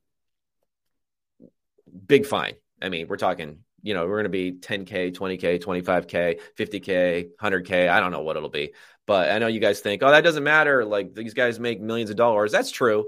big 2.05 2.25
fine. 2.25 2.53
I 2.81 2.89
mean, 2.89 3.07
we're 3.07 3.17
talking, 3.17 3.59
you 3.81 3.93
know, 3.93 4.07
we're 4.07 4.23
going 4.23 4.23
to 4.23 4.29
be 4.29 4.53
10K, 4.53 5.13
20K, 5.13 5.61
25K, 5.61 6.39
50K, 6.57 7.29
100K. 7.39 7.89
I 7.89 7.99
don't 7.99 8.11
know 8.11 8.21
what 8.21 8.37
it'll 8.37 8.49
be. 8.49 8.73
But 9.05 9.31
I 9.31 9.39
know 9.39 9.47
you 9.47 9.59
guys 9.59 9.79
think, 9.79 10.03
oh, 10.03 10.11
that 10.11 10.23
doesn't 10.23 10.43
matter. 10.43 10.85
Like 10.85 11.13
these 11.13 11.33
guys 11.33 11.59
make 11.59 11.81
millions 11.81 12.09
of 12.09 12.15
dollars. 12.15 12.51
That's 12.51 12.71
true. 12.71 13.07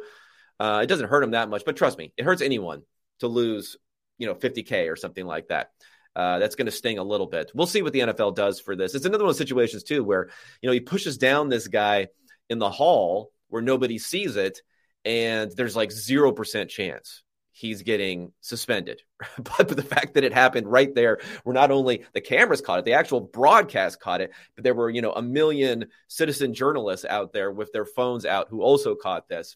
Uh, 0.59 0.81
it 0.83 0.87
doesn't 0.87 1.09
hurt 1.09 1.21
them 1.21 1.31
that 1.31 1.49
much. 1.49 1.63
But 1.65 1.75
trust 1.75 1.97
me, 1.97 2.13
it 2.17 2.25
hurts 2.25 2.41
anyone 2.41 2.83
to 3.19 3.27
lose, 3.27 3.77
you 4.17 4.27
know, 4.27 4.35
50K 4.35 4.91
or 4.91 4.95
something 4.95 5.25
like 5.25 5.47
that. 5.47 5.71
Uh, 6.15 6.37
that's 6.37 6.55
going 6.55 6.67
to 6.67 6.71
sting 6.71 6.99
a 6.99 7.03
little 7.03 7.25
bit. 7.25 7.51
We'll 7.55 7.65
see 7.65 7.81
what 7.81 7.91
the 7.91 8.01
NFL 8.01 8.35
does 8.35 8.59
for 8.59 8.75
this. 8.75 8.93
It's 8.93 9.05
another 9.05 9.23
one 9.23 9.31
of 9.31 9.35
situations, 9.35 9.83
too, 9.83 10.03
where, 10.03 10.29
you 10.61 10.69
know, 10.69 10.73
he 10.73 10.79
pushes 10.79 11.17
down 11.17 11.49
this 11.49 11.67
guy 11.67 12.09
in 12.49 12.59
the 12.59 12.69
hall 12.69 13.31
where 13.53 13.61
nobody 13.61 13.99
sees 13.99 14.35
it 14.35 14.63
and 15.05 15.51
there's 15.51 15.75
like 15.75 15.89
0% 15.89 16.69
chance 16.69 17.21
he's 17.51 17.83
getting 17.83 18.31
suspended. 18.41 19.03
but, 19.37 19.67
but 19.67 19.77
the 19.77 19.83
fact 19.83 20.15
that 20.15 20.23
it 20.23 20.33
happened 20.33 20.65
right 20.65 20.93
there, 20.95 21.19
where 21.43 21.53
not 21.53 21.69
only 21.69 22.03
the 22.13 22.19
cameras 22.19 22.61
caught 22.61 22.79
it, 22.79 22.85
the 22.85 22.93
actual 22.93 23.21
broadcast 23.21 23.99
caught 23.99 24.21
it, 24.21 24.31
but 24.55 24.63
there 24.63 24.73
were, 24.73 24.89
you 24.89 25.03
know, 25.03 25.13
a 25.13 25.21
million 25.21 25.85
citizen 26.07 26.55
journalists 26.55 27.05
out 27.05 27.31
there 27.31 27.51
with 27.51 27.71
their 27.71 27.85
phones 27.85 28.25
out 28.25 28.49
who 28.49 28.63
also 28.63 28.95
caught 28.95 29.29
this. 29.29 29.55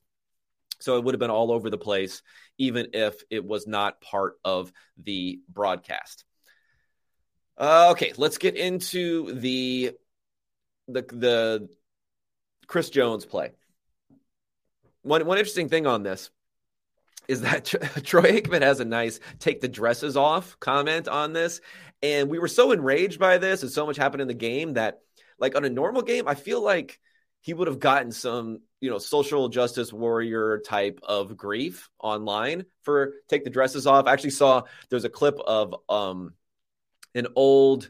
So 0.79 0.97
it 0.97 1.03
would 1.03 1.15
have 1.15 1.19
been 1.19 1.31
all 1.31 1.51
over 1.51 1.71
the 1.71 1.77
place, 1.79 2.21
even 2.59 2.89
if 2.93 3.15
it 3.31 3.43
was 3.43 3.65
not 3.65 3.99
part 3.99 4.35
of 4.45 4.71
the 5.03 5.39
broadcast. 5.49 6.23
Uh, 7.57 7.87
okay, 7.93 8.13
let's 8.15 8.37
get 8.37 8.55
into 8.55 9.33
the 9.33 9.93
the 10.87 11.01
the 11.01 11.69
Chris 12.67 12.91
Jones 12.91 13.25
play. 13.25 13.53
One 15.03 15.25
one 15.25 15.37
interesting 15.37 15.69
thing 15.69 15.87
on 15.87 16.03
this 16.03 16.29
is 17.27 17.41
that 17.41 17.65
Troy 18.03 18.39
Aikman 18.39 18.61
has 18.61 18.79
a 18.79 18.85
nice 18.85 19.19
take 19.39 19.61
the 19.61 19.67
dresses 19.67 20.17
off 20.17 20.59
comment 20.59 21.07
on 21.07 21.33
this. 21.33 21.61
And 22.01 22.29
we 22.29 22.39
were 22.39 22.47
so 22.47 22.71
enraged 22.71 23.19
by 23.19 23.37
this 23.37 23.63
and 23.63 23.71
so 23.71 23.85
much 23.85 23.97
happened 23.97 24.21
in 24.21 24.27
the 24.27 24.33
game 24.33 24.73
that, 24.73 24.99
like, 25.39 25.55
on 25.55 25.65
a 25.65 25.69
normal 25.69 26.03
game, 26.03 26.27
I 26.27 26.35
feel 26.35 26.61
like 26.61 26.99
he 27.41 27.53
would 27.53 27.67
have 27.67 27.79
gotten 27.79 28.11
some, 28.11 28.59
you 28.81 28.89
know, 28.89 28.99
social 28.99 29.49
justice 29.49 29.91
warrior 29.91 30.59
type 30.59 30.99
of 31.03 31.35
grief 31.35 31.89
online 31.99 32.65
for 32.83 33.13
take 33.29 33.43
the 33.43 33.49
dresses 33.49 33.87
off. 33.87 34.05
I 34.05 34.13
actually 34.13 34.31
saw 34.31 34.63
there's 34.89 35.05
a 35.05 35.09
clip 35.09 35.39
of 35.39 35.75
um 35.89 36.33
an 37.15 37.27
old 37.35 37.89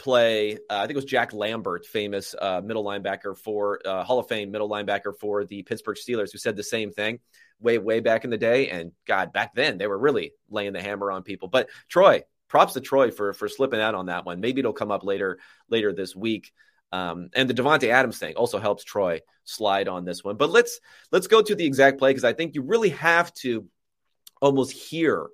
play. 0.00 0.54
Uh, 0.54 0.78
I 0.78 0.80
think 0.80 0.92
it 0.92 0.96
was 0.96 1.04
Jack 1.04 1.32
Lambert, 1.32 1.86
famous 1.86 2.34
uh, 2.40 2.60
middle 2.64 2.84
linebacker 2.84 3.36
for 3.36 3.80
uh, 3.84 4.02
Hall 4.02 4.18
of 4.18 4.28
Fame 4.28 4.50
middle 4.50 4.68
linebacker 4.68 5.14
for 5.18 5.44
the 5.44 5.62
Pittsburgh 5.62 5.96
Steelers, 5.96 6.32
who 6.32 6.38
said 6.38 6.56
the 6.56 6.62
same 6.64 6.90
thing 6.90 7.20
way, 7.60 7.78
way 7.78 8.00
back 8.00 8.24
in 8.24 8.30
the 8.30 8.38
day. 8.38 8.70
And 8.70 8.92
God, 9.06 9.32
back 9.32 9.54
then 9.54 9.78
they 9.78 9.86
were 9.86 9.98
really 9.98 10.32
laying 10.48 10.72
the 10.72 10.82
hammer 10.82 11.12
on 11.12 11.22
people. 11.22 11.48
But 11.48 11.68
Troy, 11.88 12.22
props 12.48 12.72
to 12.72 12.80
Troy 12.80 13.10
for 13.10 13.32
for 13.34 13.48
slipping 13.48 13.80
out 13.80 13.94
on 13.94 14.06
that 14.06 14.24
one. 14.24 14.40
Maybe 14.40 14.60
it'll 14.60 14.72
come 14.72 14.90
up 14.90 15.04
later 15.04 15.38
later 15.68 15.92
this 15.92 16.16
week. 16.16 16.52
Um, 16.92 17.28
and 17.34 17.48
the 17.48 17.54
Davante 17.54 17.88
Adams 17.88 18.18
thing 18.18 18.34
also 18.34 18.58
helps 18.58 18.82
Troy 18.82 19.20
slide 19.44 19.86
on 19.86 20.04
this 20.04 20.24
one. 20.24 20.36
But 20.36 20.50
let's 20.50 20.80
let's 21.12 21.26
go 21.26 21.42
to 21.42 21.54
the 21.54 21.66
exact 21.66 21.98
play 21.98 22.10
because 22.10 22.24
I 22.24 22.32
think 22.32 22.54
you 22.54 22.62
really 22.62 22.88
have 22.90 23.32
to 23.34 23.66
almost 24.40 24.72
hear 24.72 25.28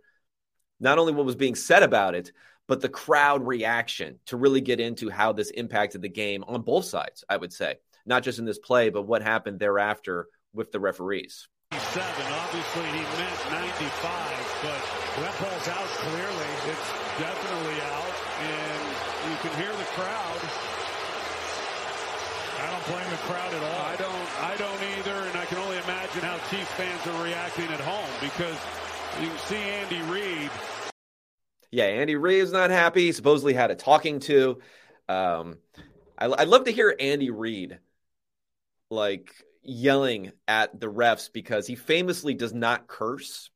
not 0.81 0.99
only 0.99 1.13
what 1.13 1.25
was 1.25 1.37
being 1.37 1.55
said 1.55 1.83
about 1.83 2.15
it, 2.15 2.33
but 2.69 2.81
the 2.81 2.89
crowd 2.89 3.47
reaction 3.47 4.19
to 4.27 4.37
really 4.37 4.61
get 4.61 4.81
into 4.81 5.09
how 5.11 5.33
this 5.33 5.51
impacted 5.51 6.03
the 6.03 6.09
game 6.09 6.45
on 6.47 6.63
both 6.63 6.85
sides, 6.85 7.25
I 7.29 7.37
would 7.37 7.53
say. 7.53 7.77
Not 8.05 8.23
just 8.23 8.39
in 8.39 8.45
this 8.45 8.59
play, 8.59 8.91
but 8.91 9.03
what 9.03 9.23
happened 9.23 9.59
thereafter 9.59 10.29
with 10.53 10.73
the 10.73 10.81
referees. 10.81 11.49
Seven. 11.73 12.27
Obviously, 12.31 12.87
he 12.95 13.03
meant 13.19 13.41
95, 13.51 14.63
but 14.63 14.83
that 15.19 15.35
ball's 15.43 15.69
out 15.69 15.91
clearly. 15.99 16.51
It's 16.71 16.89
definitely 17.19 17.79
out, 17.83 18.15
and 18.41 18.83
you 19.31 19.37
can 19.43 19.53
hear 19.59 19.75
the 19.75 19.89
crowd. 19.99 20.41
I 22.57 22.71
don't 22.71 22.87
blame 22.87 23.11
the 23.11 23.23
crowd 23.27 23.53
at 23.53 23.63
all. 23.63 23.83
I 23.83 23.97
don't. 23.97 24.29
I 24.43 24.57
don't 24.57 24.83
either, 24.99 25.29
and 25.29 25.37
I 25.37 25.45
can 25.47 25.59
only 25.59 25.77
imagine 25.79 26.23
how 26.23 26.39
Chiefs 26.49 26.71
fans 26.79 27.03
are 27.07 27.23
reacting 27.23 27.69
at 27.69 27.81
home 27.81 28.11
because 28.21 28.57
you 29.21 29.29
can 29.29 29.39
see 29.51 29.63
Andy 29.83 30.03
Reid 30.03 30.51
yeah, 31.77 31.85
Andy 31.85 32.17
Reid's 32.17 32.53
not 32.53 32.71
happy. 32.71 33.13
Supposedly 33.13 33.53
had 33.53 33.71
a 33.71 33.75
talking 33.75 34.19
to. 34.21 34.61
Um, 35.11 35.59
I, 36.19 36.33
I'd 36.33 36.49
love 36.49 36.65
to 36.65 36.71
hear 36.71 36.97
Andy 36.99 37.29
Reid 37.29 37.79
like 38.91 39.35
yelling 39.63 40.33
at 40.49 40.81
the 40.81 40.87
refs 40.87 41.31
because 41.31 41.67
he 41.67 41.75
famously 41.75 42.33
does 42.33 42.55
not 42.55 42.87
curse. 42.87 43.51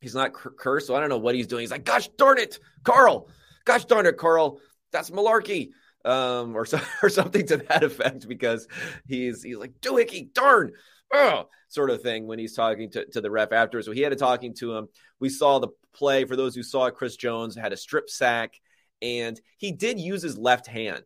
He's 0.00 0.12
not 0.12 0.32
cur- 0.32 0.80
so 0.80 0.96
I 0.96 0.98
don't 0.98 1.08
know 1.08 1.18
what 1.18 1.36
he's 1.36 1.46
doing. 1.46 1.60
He's 1.60 1.70
like, 1.70 1.84
"Gosh 1.84 2.08
darn 2.18 2.38
it, 2.38 2.58
Carl! 2.82 3.28
Gosh 3.64 3.84
darn 3.84 4.06
it, 4.06 4.16
Carl! 4.16 4.58
That's 4.90 5.10
malarkey." 5.10 5.68
Um, 6.04 6.56
or, 6.56 6.66
so, 6.66 6.80
or 7.04 7.08
something 7.08 7.46
to 7.46 7.58
that 7.58 7.84
effect 7.84 8.26
because 8.26 8.66
he's 9.06 9.44
he's 9.44 9.56
like 9.56 9.80
doohickey, 9.80 10.34
darn, 10.34 10.72
oh, 11.14 11.48
sort 11.68 11.90
of 11.90 12.02
thing 12.02 12.26
when 12.26 12.38
he's 12.38 12.54
talking 12.54 12.90
to, 12.90 13.04
to 13.06 13.20
the 13.20 13.30
ref 13.30 13.52
after. 13.52 13.82
So 13.82 13.92
he 13.92 14.00
had 14.00 14.12
a 14.12 14.16
talking 14.16 14.54
to 14.54 14.76
him. 14.76 14.88
We 15.20 15.28
saw 15.28 15.58
the 15.58 15.68
play 15.94 16.24
for 16.24 16.36
those 16.36 16.54
who 16.54 16.62
saw 16.62 16.86
it. 16.86 16.94
Chris 16.94 17.16
Jones 17.16 17.56
had 17.56 17.72
a 17.72 17.76
strip 17.76 18.08
sack, 18.08 18.60
and 19.02 19.40
he 19.58 19.72
did 19.72 19.98
use 19.98 20.22
his 20.22 20.38
left 20.38 20.66
hand 20.66 21.04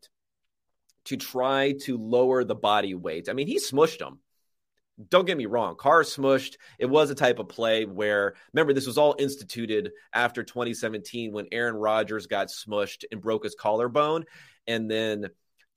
to 1.06 1.16
try 1.16 1.74
to 1.82 1.96
lower 1.96 2.44
the 2.44 2.54
body 2.54 2.94
weight. 2.94 3.28
I 3.28 3.32
mean, 3.32 3.46
he 3.46 3.58
smushed 3.58 4.00
him. 4.00 4.18
Don't 5.08 5.26
get 5.26 5.38
me 5.38 5.46
wrong, 5.46 5.76
Carr 5.76 6.02
smushed. 6.02 6.56
It 6.78 6.84
was 6.84 7.08
a 7.08 7.14
type 7.14 7.38
of 7.38 7.48
play 7.48 7.86
where, 7.86 8.34
remember, 8.52 8.74
this 8.74 8.86
was 8.86 8.98
all 8.98 9.16
instituted 9.18 9.92
after 10.12 10.42
2017 10.42 11.32
when 11.32 11.46
Aaron 11.52 11.74
Rodgers 11.74 12.26
got 12.26 12.48
smushed 12.48 13.04
and 13.10 13.20
broke 13.20 13.44
his 13.44 13.54
collarbone. 13.54 14.26
And 14.66 14.90
then 14.90 15.30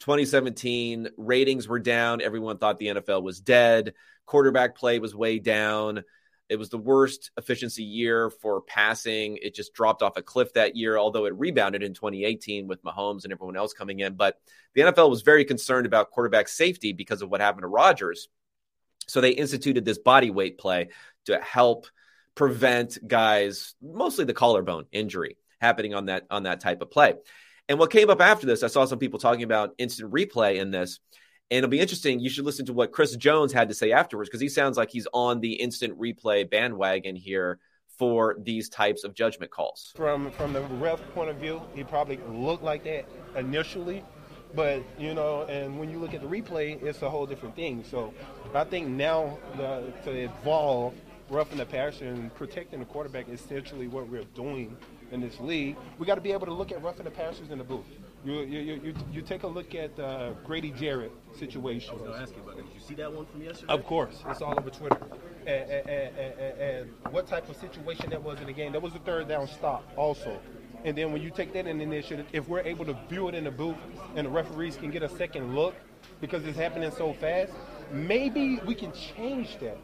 2017 0.03 1.07
ratings 1.15 1.65
were 1.65 1.79
down. 1.79 2.19
Everyone 2.19 2.57
thought 2.57 2.77
the 2.77 2.87
NFL 2.87 3.23
was 3.23 3.39
dead. 3.39 3.93
Quarterback 4.25 4.75
play 4.75 4.99
was 4.99 5.15
way 5.15 5.39
down. 5.39 6.03
It 6.49 6.57
was 6.57 6.67
the 6.67 6.77
worst 6.77 7.31
efficiency 7.37 7.85
year 7.85 8.29
for 8.29 8.59
passing. 8.59 9.37
It 9.41 9.55
just 9.55 9.73
dropped 9.73 10.01
off 10.01 10.17
a 10.17 10.21
cliff 10.21 10.51
that 10.55 10.75
year, 10.75 10.97
although 10.97 11.23
it 11.23 11.39
rebounded 11.39 11.83
in 11.83 11.93
2018 11.93 12.67
with 12.67 12.83
Mahomes 12.83 13.23
and 13.23 13.31
everyone 13.31 13.55
else 13.55 13.71
coming 13.71 14.01
in. 14.01 14.15
But 14.15 14.35
the 14.75 14.81
NFL 14.81 15.09
was 15.09 15.21
very 15.21 15.45
concerned 15.45 15.85
about 15.85 16.11
quarterback 16.11 16.49
safety 16.49 16.91
because 16.91 17.21
of 17.21 17.29
what 17.29 17.39
happened 17.39 17.63
to 17.63 17.67
Rodgers. 17.67 18.27
So 19.07 19.21
they 19.21 19.31
instituted 19.31 19.85
this 19.85 19.99
body 19.99 20.31
weight 20.31 20.57
play 20.57 20.89
to 21.27 21.39
help 21.39 21.87
prevent 22.35 22.97
guys, 23.07 23.75
mostly 23.81 24.25
the 24.25 24.33
collarbone 24.33 24.83
injury, 24.91 25.37
happening 25.61 25.93
on 25.93 26.07
that 26.07 26.25
on 26.29 26.43
that 26.43 26.59
type 26.59 26.81
of 26.81 26.91
play. 26.91 27.13
And 27.73 27.79
what 27.79 27.89
came 27.89 28.11
up 28.11 28.21
after 28.21 28.45
this, 28.45 28.61
I 28.61 28.67
saw 28.67 28.85
some 28.85 28.99
people 28.99 29.17
talking 29.17 29.41
about 29.41 29.73
instant 29.79 30.11
replay 30.11 30.57
in 30.57 30.69
this. 30.69 30.99
And 31.49 31.57
it'll 31.57 31.71
be 31.71 31.79
interesting. 31.79 32.19
You 32.19 32.29
should 32.29 32.45
listen 32.45 32.67
to 32.67 32.73
what 32.73 32.91
Chris 32.91 33.15
Jones 33.15 33.51
had 33.51 33.67
to 33.69 33.73
say 33.73 33.91
afterwards 33.91 34.29
because 34.29 34.41
he 34.41 34.47
sounds 34.47 34.77
like 34.77 34.91
he's 34.91 35.07
on 35.11 35.39
the 35.39 35.53
instant 35.53 35.99
replay 35.99 36.47
bandwagon 36.47 37.15
here 37.15 37.57
for 37.97 38.35
these 38.39 38.69
types 38.69 39.03
of 39.03 39.15
judgment 39.15 39.49
calls. 39.49 39.91
From 39.95 40.29
from 40.29 40.53
the 40.53 40.61
ref 40.61 41.01
point 41.15 41.31
of 41.31 41.37
view, 41.37 41.63
he 41.73 41.83
probably 41.83 42.19
looked 42.29 42.61
like 42.61 42.83
that 42.83 43.05
initially, 43.35 44.03
but 44.53 44.83
you 44.99 45.15
know, 45.15 45.45
and 45.45 45.79
when 45.79 45.89
you 45.89 45.97
look 45.97 46.13
at 46.13 46.21
the 46.21 46.27
replay, 46.27 46.79
it's 46.83 47.01
a 47.01 47.09
whole 47.09 47.25
different 47.25 47.55
thing. 47.55 47.83
So 47.89 48.13
I 48.53 48.65
think 48.65 48.87
now 48.87 49.39
the, 49.57 49.91
to 50.03 50.11
evolve 50.11 50.93
roughing 51.27 51.57
the 51.57 51.65
passer 51.65 52.05
and 52.05 52.31
protecting 52.35 52.81
the 52.81 52.85
quarterback 52.85 53.29
is 53.29 53.41
essentially 53.41 53.87
what 53.87 54.07
we're 54.09 54.25
doing 54.35 54.77
in 55.13 55.21
this 55.21 55.39
league. 55.39 55.77
We 55.99 56.05
got 56.05 56.15
to 56.15 56.21
be 56.21 56.31
able 56.31 56.47
to 56.47 56.53
look 56.53 56.71
at 56.71 56.83
roughing 56.83 57.05
the 57.05 57.11
passers 57.11 57.51
in 57.51 57.59
the 57.59 57.63
booth. 57.63 57.85
You, 58.25 58.41
you, 58.41 58.81
you, 58.83 58.93
you 59.11 59.21
take 59.21 59.43
a 59.43 59.47
look 59.47 59.75
at 59.75 59.97
uh, 59.99 60.31
Grady 60.43 60.71
Jarrett 60.71 61.11
situation. 61.37 61.91
I 61.91 61.93
was 61.93 62.01
going 62.03 62.13
to 62.13 62.21
ask 62.21 62.35
you 62.35 62.41
about 62.41 62.57
that. 62.57 62.65
Did 62.65 62.73
you 62.73 62.81
see 62.81 62.95
that 62.95 63.13
one 63.13 63.25
from 63.25 63.41
yesterday? 63.41 63.71
Of 63.71 63.85
course. 63.85 64.23
It's 64.27 64.41
all 64.41 64.57
over 64.57 64.69
Twitter. 64.69 64.97
And, 65.45 65.71
and, 65.71 65.89
and, 65.89 66.61
and, 66.61 66.93
what 67.11 67.27
type 67.27 67.49
of 67.49 67.57
situation 67.57 68.09
that 68.09 68.23
was 68.23 68.39
in 68.39 68.47
the 68.47 68.53
game. 68.53 68.71
That 68.71 68.81
was 68.81 68.95
a 68.95 68.99
third 68.99 69.27
down 69.27 69.47
stop 69.47 69.83
also. 69.97 70.39
And 70.85 70.97
then 70.97 71.13
when 71.13 71.21
you 71.21 71.29
take 71.29 71.53
that 71.53 71.67
in 71.67 71.79
initiative, 71.79 72.25
if 72.33 72.47
we're 72.47 72.61
able 72.61 72.85
to 72.85 72.97
view 73.09 73.27
it 73.27 73.35
in 73.35 73.43
the 73.43 73.51
booth 73.51 73.77
and 74.15 74.27
the 74.27 74.31
referees 74.31 74.75
can 74.75 74.89
get 74.89 75.03
a 75.03 75.09
second 75.09 75.55
look 75.55 75.75
because 76.19 76.45
it's 76.45 76.57
happening 76.57 76.91
so 76.91 77.13
fast, 77.13 77.53
maybe 77.91 78.59
we 78.65 78.75
can 78.75 78.91
change 78.93 79.57
that. 79.59 79.77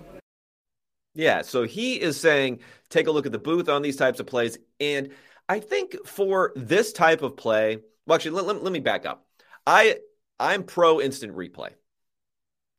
Yeah, 1.20 1.42
so 1.42 1.64
he 1.64 2.00
is 2.00 2.18
saying 2.18 2.62
take 2.90 3.08
a 3.08 3.12
look 3.12 3.26
at 3.26 3.34
the 3.34 3.40
booth 3.40 3.68
on 3.68 3.82
these 3.82 3.98
types 3.98 4.22
of 4.22 4.26
plays. 4.26 4.58
And 4.80 5.10
I 5.50 5.60
think 5.60 5.98
for 6.08 6.54
this 6.56 6.94
type 6.94 7.24
of 7.24 7.36
play, 7.36 7.80
well, 8.06 8.16
actually, 8.16 8.32
let, 8.32 8.46
let, 8.46 8.64
let 8.64 8.72
me 8.72 8.80
back 8.80 9.06
up. 9.06 9.28
I 9.68 9.98
I'm 10.40 10.64
pro 10.64 11.02
instant 11.02 11.36
replay. 11.36 11.72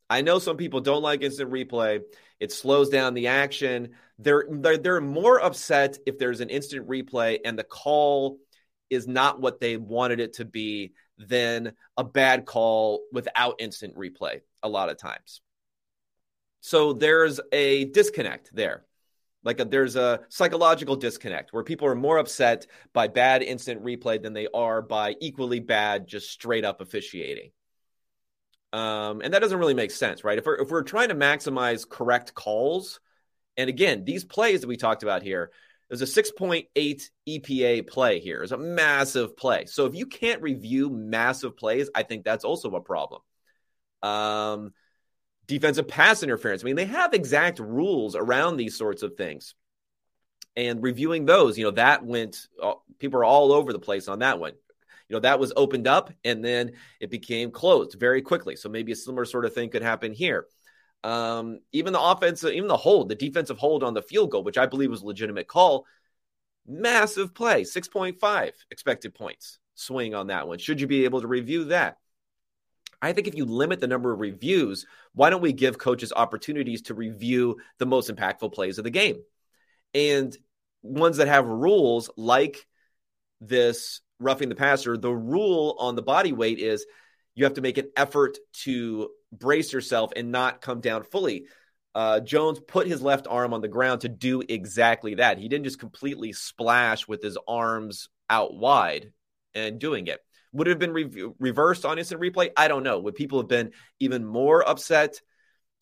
I 0.08 0.22
know 0.22 0.38
some 0.38 0.56
people 0.56 0.80
don't 0.80 1.02
like 1.02 1.20
instant 1.20 1.50
replay. 1.50 2.00
It 2.40 2.50
slows 2.50 2.88
down 2.88 3.12
the 3.12 3.26
action. 3.26 3.90
They're, 4.18 4.46
they're 4.50 4.78
they're 4.78 5.02
more 5.02 5.38
upset 5.38 5.98
if 6.06 6.18
there's 6.18 6.40
an 6.40 6.48
instant 6.48 6.88
replay 6.88 7.40
and 7.44 7.58
the 7.58 7.64
call 7.64 8.38
is 8.88 9.06
not 9.06 9.42
what 9.42 9.60
they 9.60 9.76
wanted 9.76 10.18
it 10.18 10.32
to 10.34 10.46
be 10.46 10.94
than 11.18 11.74
a 11.98 12.04
bad 12.04 12.46
call 12.46 13.02
without 13.12 13.56
instant 13.58 13.96
replay 13.96 14.40
a 14.62 14.68
lot 14.70 14.88
of 14.88 14.96
times. 14.96 15.42
So 16.60 16.92
there's 16.92 17.40
a 17.52 17.86
disconnect 17.86 18.54
there. 18.54 18.84
Like 19.42 19.60
a, 19.60 19.64
there's 19.64 19.96
a 19.96 20.20
psychological 20.28 20.96
disconnect 20.96 21.52
where 21.52 21.64
people 21.64 21.88
are 21.88 21.94
more 21.94 22.18
upset 22.18 22.66
by 22.92 23.08
bad 23.08 23.42
instant 23.42 23.82
replay 23.82 24.22
than 24.22 24.34
they 24.34 24.48
are 24.52 24.82
by 24.82 25.16
equally 25.20 25.60
bad, 25.60 26.06
just 26.06 26.30
straight 26.30 26.64
up 26.64 26.80
officiating. 26.82 27.50
Um, 28.72 29.22
and 29.22 29.32
that 29.32 29.40
doesn't 29.40 29.58
really 29.58 29.74
make 29.74 29.90
sense, 29.90 30.22
right? 30.24 30.38
If 30.38 30.46
we're, 30.46 30.56
if 30.56 30.70
we're 30.70 30.82
trying 30.82 31.08
to 31.08 31.14
maximize 31.14 31.88
correct 31.88 32.34
calls, 32.34 33.00
and 33.56 33.68
again, 33.68 34.04
these 34.04 34.24
plays 34.24 34.60
that 34.60 34.68
we 34.68 34.76
talked 34.76 35.02
about 35.02 35.22
here, 35.22 35.50
there's 35.88 36.02
a 36.02 36.22
6.8 36.22 37.10
EPA 37.28 37.88
play 37.88 38.20
here. 38.20 38.42
It's 38.42 38.52
a 38.52 38.58
massive 38.58 39.36
play. 39.36 39.64
So 39.66 39.86
if 39.86 39.94
you 39.96 40.06
can't 40.06 40.40
review 40.40 40.88
massive 40.88 41.56
plays, 41.56 41.90
I 41.94 42.04
think 42.04 42.24
that's 42.24 42.44
also 42.44 42.70
a 42.70 42.80
problem. 42.80 43.22
Um, 44.02 44.72
defensive 45.50 45.88
pass 45.88 46.22
interference. 46.22 46.62
I 46.62 46.66
mean, 46.66 46.76
they 46.76 46.84
have 46.84 47.12
exact 47.12 47.58
rules 47.58 48.14
around 48.14 48.56
these 48.56 48.78
sorts 48.78 49.02
of 49.02 49.16
things. 49.16 49.56
And 50.56 50.80
reviewing 50.80 51.26
those, 51.26 51.58
you 51.58 51.64
know, 51.64 51.72
that 51.72 52.04
went, 52.04 52.46
uh, 52.62 52.74
people 53.00 53.18
are 53.18 53.24
all 53.24 53.52
over 53.52 53.72
the 53.72 53.80
place 53.80 54.06
on 54.06 54.20
that 54.20 54.38
one. 54.38 54.52
You 55.08 55.16
know, 55.16 55.20
that 55.20 55.40
was 55.40 55.52
opened 55.56 55.88
up 55.88 56.12
and 56.24 56.44
then 56.44 56.72
it 57.00 57.10
became 57.10 57.50
closed 57.50 57.98
very 57.98 58.22
quickly. 58.22 58.54
So 58.54 58.68
maybe 58.68 58.92
a 58.92 58.96
similar 58.96 59.24
sort 59.24 59.44
of 59.44 59.52
thing 59.52 59.70
could 59.70 59.82
happen 59.82 60.12
here. 60.12 60.46
Um, 61.02 61.58
even 61.72 61.92
the 61.92 62.00
offense, 62.00 62.44
even 62.44 62.68
the 62.68 62.76
hold, 62.76 63.08
the 63.08 63.16
defensive 63.16 63.58
hold 63.58 63.82
on 63.82 63.94
the 63.94 64.02
field 64.02 64.30
goal, 64.30 64.44
which 64.44 64.58
I 64.58 64.66
believe 64.66 64.90
was 64.90 65.02
a 65.02 65.06
legitimate 65.06 65.48
call, 65.48 65.84
massive 66.64 67.34
play, 67.34 67.62
6.5 67.62 68.52
expected 68.70 69.14
points 69.14 69.58
swing 69.74 70.14
on 70.14 70.28
that 70.28 70.46
one. 70.46 70.58
Should 70.58 70.80
you 70.80 70.86
be 70.86 71.06
able 71.06 71.22
to 71.22 71.26
review 71.26 71.64
that? 71.64 71.96
I 73.02 73.12
think 73.12 73.26
if 73.26 73.34
you 73.34 73.44
limit 73.44 73.80
the 73.80 73.86
number 73.86 74.12
of 74.12 74.20
reviews, 74.20 74.86
why 75.14 75.30
don't 75.30 75.40
we 75.40 75.52
give 75.52 75.78
coaches 75.78 76.12
opportunities 76.14 76.82
to 76.82 76.94
review 76.94 77.56
the 77.78 77.86
most 77.86 78.10
impactful 78.10 78.52
plays 78.52 78.78
of 78.78 78.84
the 78.84 78.90
game? 78.90 79.22
And 79.94 80.36
ones 80.82 81.16
that 81.16 81.28
have 81.28 81.46
rules 81.46 82.10
like 82.16 82.66
this 83.40 84.00
roughing 84.18 84.50
the 84.50 84.54
passer, 84.54 84.96
the 84.96 85.12
rule 85.12 85.76
on 85.78 85.96
the 85.96 86.02
body 86.02 86.32
weight 86.32 86.58
is 86.58 86.84
you 87.34 87.44
have 87.44 87.54
to 87.54 87.62
make 87.62 87.78
an 87.78 87.90
effort 87.96 88.36
to 88.52 89.10
brace 89.32 89.72
yourself 89.72 90.12
and 90.14 90.30
not 90.30 90.60
come 90.60 90.80
down 90.80 91.04
fully. 91.04 91.46
Uh, 91.94 92.20
Jones 92.20 92.60
put 92.60 92.86
his 92.86 93.02
left 93.02 93.26
arm 93.28 93.52
on 93.52 93.62
the 93.62 93.68
ground 93.68 94.02
to 94.02 94.08
do 94.08 94.42
exactly 94.46 95.14
that. 95.16 95.38
He 95.38 95.48
didn't 95.48 95.64
just 95.64 95.80
completely 95.80 96.32
splash 96.32 97.08
with 97.08 97.22
his 97.22 97.38
arms 97.48 98.08
out 98.28 98.54
wide 98.54 99.12
and 99.54 99.78
doing 99.80 100.06
it. 100.06 100.20
Would 100.52 100.68
it 100.68 100.72
have 100.72 100.78
been 100.78 100.92
re- 100.92 101.32
reversed 101.38 101.84
on 101.84 101.98
instant 101.98 102.20
replay? 102.20 102.50
I 102.56 102.68
don't 102.68 102.82
know. 102.82 102.98
Would 103.00 103.14
people 103.14 103.38
have 103.38 103.48
been 103.48 103.72
even 104.00 104.24
more 104.24 104.68
upset 104.68 105.20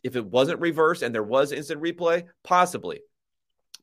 if 0.03 0.17
it 0.17 0.27
wasn't 0.27 0.61
reversed 0.61 1.03
and 1.03 1.15
there 1.15 1.23
was 1.23 1.53
instant 1.53 1.83
replay? 1.83 2.25
Possibly. 2.45 3.01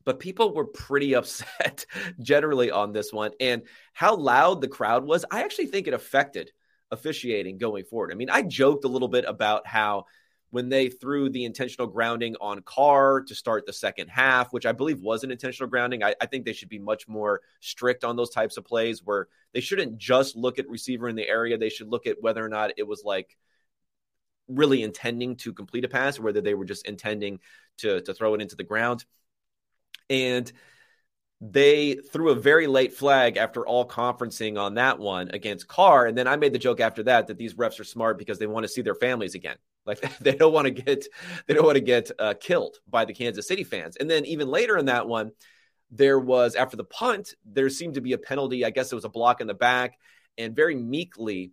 But 0.04 0.20
people 0.20 0.54
were 0.54 0.66
pretty 0.66 1.14
upset 1.16 1.86
generally 2.20 2.70
on 2.70 2.92
this 2.92 3.12
one. 3.12 3.32
And 3.40 3.62
how 3.92 4.16
loud 4.16 4.60
the 4.60 4.68
crowd 4.68 5.04
was, 5.04 5.24
I 5.30 5.42
actually 5.42 5.66
think 5.66 5.88
it 5.88 5.94
affected 5.94 6.52
officiating 6.90 7.58
going 7.58 7.84
forward. 7.84 8.12
I 8.12 8.14
mean, 8.14 8.30
I 8.30 8.42
joked 8.42 8.84
a 8.84 8.88
little 8.88 9.08
bit 9.08 9.24
about 9.26 9.66
how 9.66 10.04
when 10.50 10.68
they 10.68 10.88
threw 10.88 11.28
the 11.28 11.44
intentional 11.44 11.88
grounding 11.88 12.36
on 12.40 12.62
Carr 12.62 13.22
to 13.22 13.34
start 13.34 13.66
the 13.66 13.72
second 13.72 14.08
half, 14.08 14.52
which 14.52 14.66
I 14.66 14.72
believe 14.72 15.00
was 15.00 15.24
an 15.24 15.30
intentional 15.30 15.68
grounding. 15.68 16.02
I, 16.02 16.14
I, 16.20 16.26
think 16.26 16.44
they 16.44 16.52
should 16.52 16.68
be 16.68 16.78
much 16.78 17.08
more 17.08 17.40
strict 17.60 18.04
on 18.04 18.16
those 18.16 18.30
types 18.30 18.56
of 18.56 18.64
plays 18.64 19.02
where 19.04 19.28
they 19.52 19.60
shouldn't 19.60 19.98
just 19.98 20.36
look 20.36 20.58
at 20.58 20.68
receiver 20.68 21.08
in 21.08 21.16
the 21.16 21.28
area. 21.28 21.58
They 21.58 21.68
should 21.68 21.88
look 21.88 22.06
at 22.06 22.22
whether 22.22 22.44
or 22.44 22.48
not 22.48 22.72
it 22.76 22.86
was 22.86 23.02
like 23.04 23.36
really 24.48 24.82
intending 24.82 25.36
to 25.36 25.52
complete 25.52 25.84
a 25.84 25.88
pass 25.88 26.18
or 26.18 26.22
whether 26.22 26.40
they 26.40 26.54
were 26.54 26.64
just 26.64 26.86
intending 26.86 27.40
to, 27.78 28.00
to 28.02 28.14
throw 28.14 28.34
it 28.34 28.40
into 28.40 28.56
the 28.56 28.64
ground. 28.64 29.04
And 30.08 30.50
they 31.40 31.94
threw 31.94 32.30
a 32.30 32.36
very 32.36 32.66
late 32.66 32.94
flag 32.94 33.36
after 33.36 33.66
all 33.66 33.86
conferencing 33.86 34.58
on 34.58 34.74
that 34.74 34.98
one 34.98 35.30
against 35.32 35.68
Carr. 35.68 36.06
And 36.06 36.16
then 36.16 36.26
I 36.26 36.36
made 36.36 36.52
the 36.52 36.58
joke 36.58 36.80
after 36.80 37.02
that 37.02 37.26
that 37.26 37.36
these 37.36 37.54
refs 37.54 37.80
are 37.80 37.84
smart 37.84 38.16
because 38.16 38.38
they 38.38 38.46
want 38.46 38.64
to 38.64 38.68
see 38.68 38.82
their 38.82 38.94
families 38.94 39.34
again. 39.34 39.56
Like 39.86 40.18
they 40.20 40.34
don't 40.34 40.52
want 40.52 40.66
to 40.66 40.70
get 40.70 41.06
they 41.46 41.54
don't 41.54 41.64
want 41.64 41.76
to 41.76 41.82
get 41.82 42.10
uh, 42.18 42.34
killed 42.38 42.76
by 42.88 43.04
the 43.04 43.14
Kansas 43.14 43.48
City 43.48 43.64
fans. 43.64 43.96
And 43.96 44.10
then 44.10 44.24
even 44.26 44.48
later 44.48 44.76
in 44.76 44.86
that 44.86 45.08
one, 45.08 45.32
there 45.90 46.18
was 46.18 46.54
after 46.54 46.76
the 46.76 46.84
punt, 46.84 47.34
there 47.44 47.68
seemed 47.68 47.94
to 47.94 48.00
be 48.00 48.12
a 48.12 48.18
penalty. 48.18 48.64
I 48.64 48.70
guess 48.70 48.92
it 48.92 48.96
was 48.96 49.04
a 49.04 49.10
block 49.10 49.40
in 49.40 49.46
the 49.46 49.54
back, 49.54 49.98
and 50.36 50.54
very 50.54 50.74
meekly, 50.74 51.52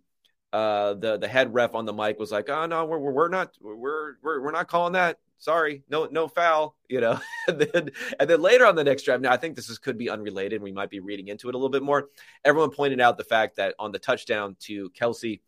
uh, 0.52 0.94
the 0.94 1.18
the 1.18 1.28
head 1.28 1.54
ref 1.54 1.74
on 1.74 1.84
the 1.84 1.92
mic 1.92 2.18
was 2.18 2.32
like, 2.32 2.48
"Oh 2.50 2.66
no, 2.66 2.84
we're 2.84 2.98
we're 2.98 3.28
not 3.28 3.54
we're 3.60 4.16
we're 4.22 4.40
we're 4.40 4.50
not 4.50 4.68
calling 4.68 4.94
that 4.94 5.18
sorry, 5.38 5.82
no, 5.90 6.08
no 6.10 6.26
foul, 6.26 6.76
you 6.88 7.00
know. 7.00 7.20
and 7.48 7.60
then 7.60 7.90
and 8.18 8.30
then 8.30 8.40
later 8.40 8.66
on 8.66 8.74
the 8.74 8.84
next 8.84 9.02
drive, 9.04 9.20
now 9.20 9.32
I 9.32 9.36
think 9.36 9.56
this 9.56 9.68
is 9.68 9.78
could 9.78 9.98
be 9.98 10.10
unrelated. 10.10 10.62
We 10.62 10.72
might 10.72 10.90
be 10.90 11.00
reading 11.00 11.28
into 11.28 11.48
it 11.48 11.54
a 11.54 11.58
little 11.58 11.70
bit 11.70 11.82
more. 11.82 12.08
Everyone 12.44 12.70
pointed 12.70 13.00
out 13.00 13.18
the 13.18 13.24
fact 13.24 13.56
that 13.56 13.74
on 13.78 13.92
the 13.92 13.98
touchdown 13.98 14.56
to 14.60 14.90
Kelce 14.90 15.40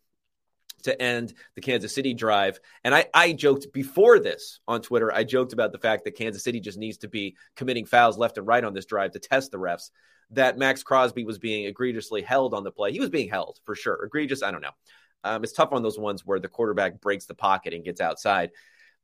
to 0.83 1.01
end 1.01 1.33
the 1.55 1.61
Kansas 1.61 1.93
City 1.93 2.13
drive. 2.13 2.59
And 2.83 2.93
I, 2.93 3.05
I 3.13 3.33
joked 3.33 3.71
before 3.73 4.19
this 4.19 4.59
on 4.67 4.81
Twitter, 4.81 5.13
I 5.13 5.23
joked 5.23 5.53
about 5.53 5.71
the 5.71 5.79
fact 5.79 6.03
that 6.05 6.15
Kansas 6.15 6.43
City 6.43 6.59
just 6.59 6.77
needs 6.77 6.97
to 6.99 7.07
be 7.07 7.35
committing 7.55 7.85
fouls 7.85 8.17
left 8.17 8.37
and 8.37 8.47
right 8.47 8.63
on 8.63 8.73
this 8.73 8.85
drive 8.85 9.11
to 9.11 9.19
test 9.19 9.51
the 9.51 9.57
refs. 9.57 9.91
That 10.31 10.57
Maxx 10.57 10.83
Crosby 10.83 11.23
was 11.23 11.39
being 11.39 11.65
egregiously 11.65 12.21
held 12.21 12.53
on 12.53 12.63
the 12.63 12.71
play. 12.71 12.91
He 12.91 12.99
was 12.99 13.09
being 13.09 13.29
held 13.29 13.59
for 13.63 13.75
sure. 13.75 14.03
Egregious, 14.03 14.43
I 14.43 14.51
don't 14.51 14.61
know. 14.61 14.75
Um, 15.23 15.43
it's 15.43 15.53
tough 15.53 15.71
on 15.71 15.83
those 15.83 15.97
ones 15.97 16.25
where 16.25 16.39
the 16.39 16.47
quarterback 16.47 17.01
breaks 17.01 17.25
the 17.25 17.33
pocket 17.33 17.73
and 17.73 17.83
gets 17.83 18.01
outside 18.01 18.51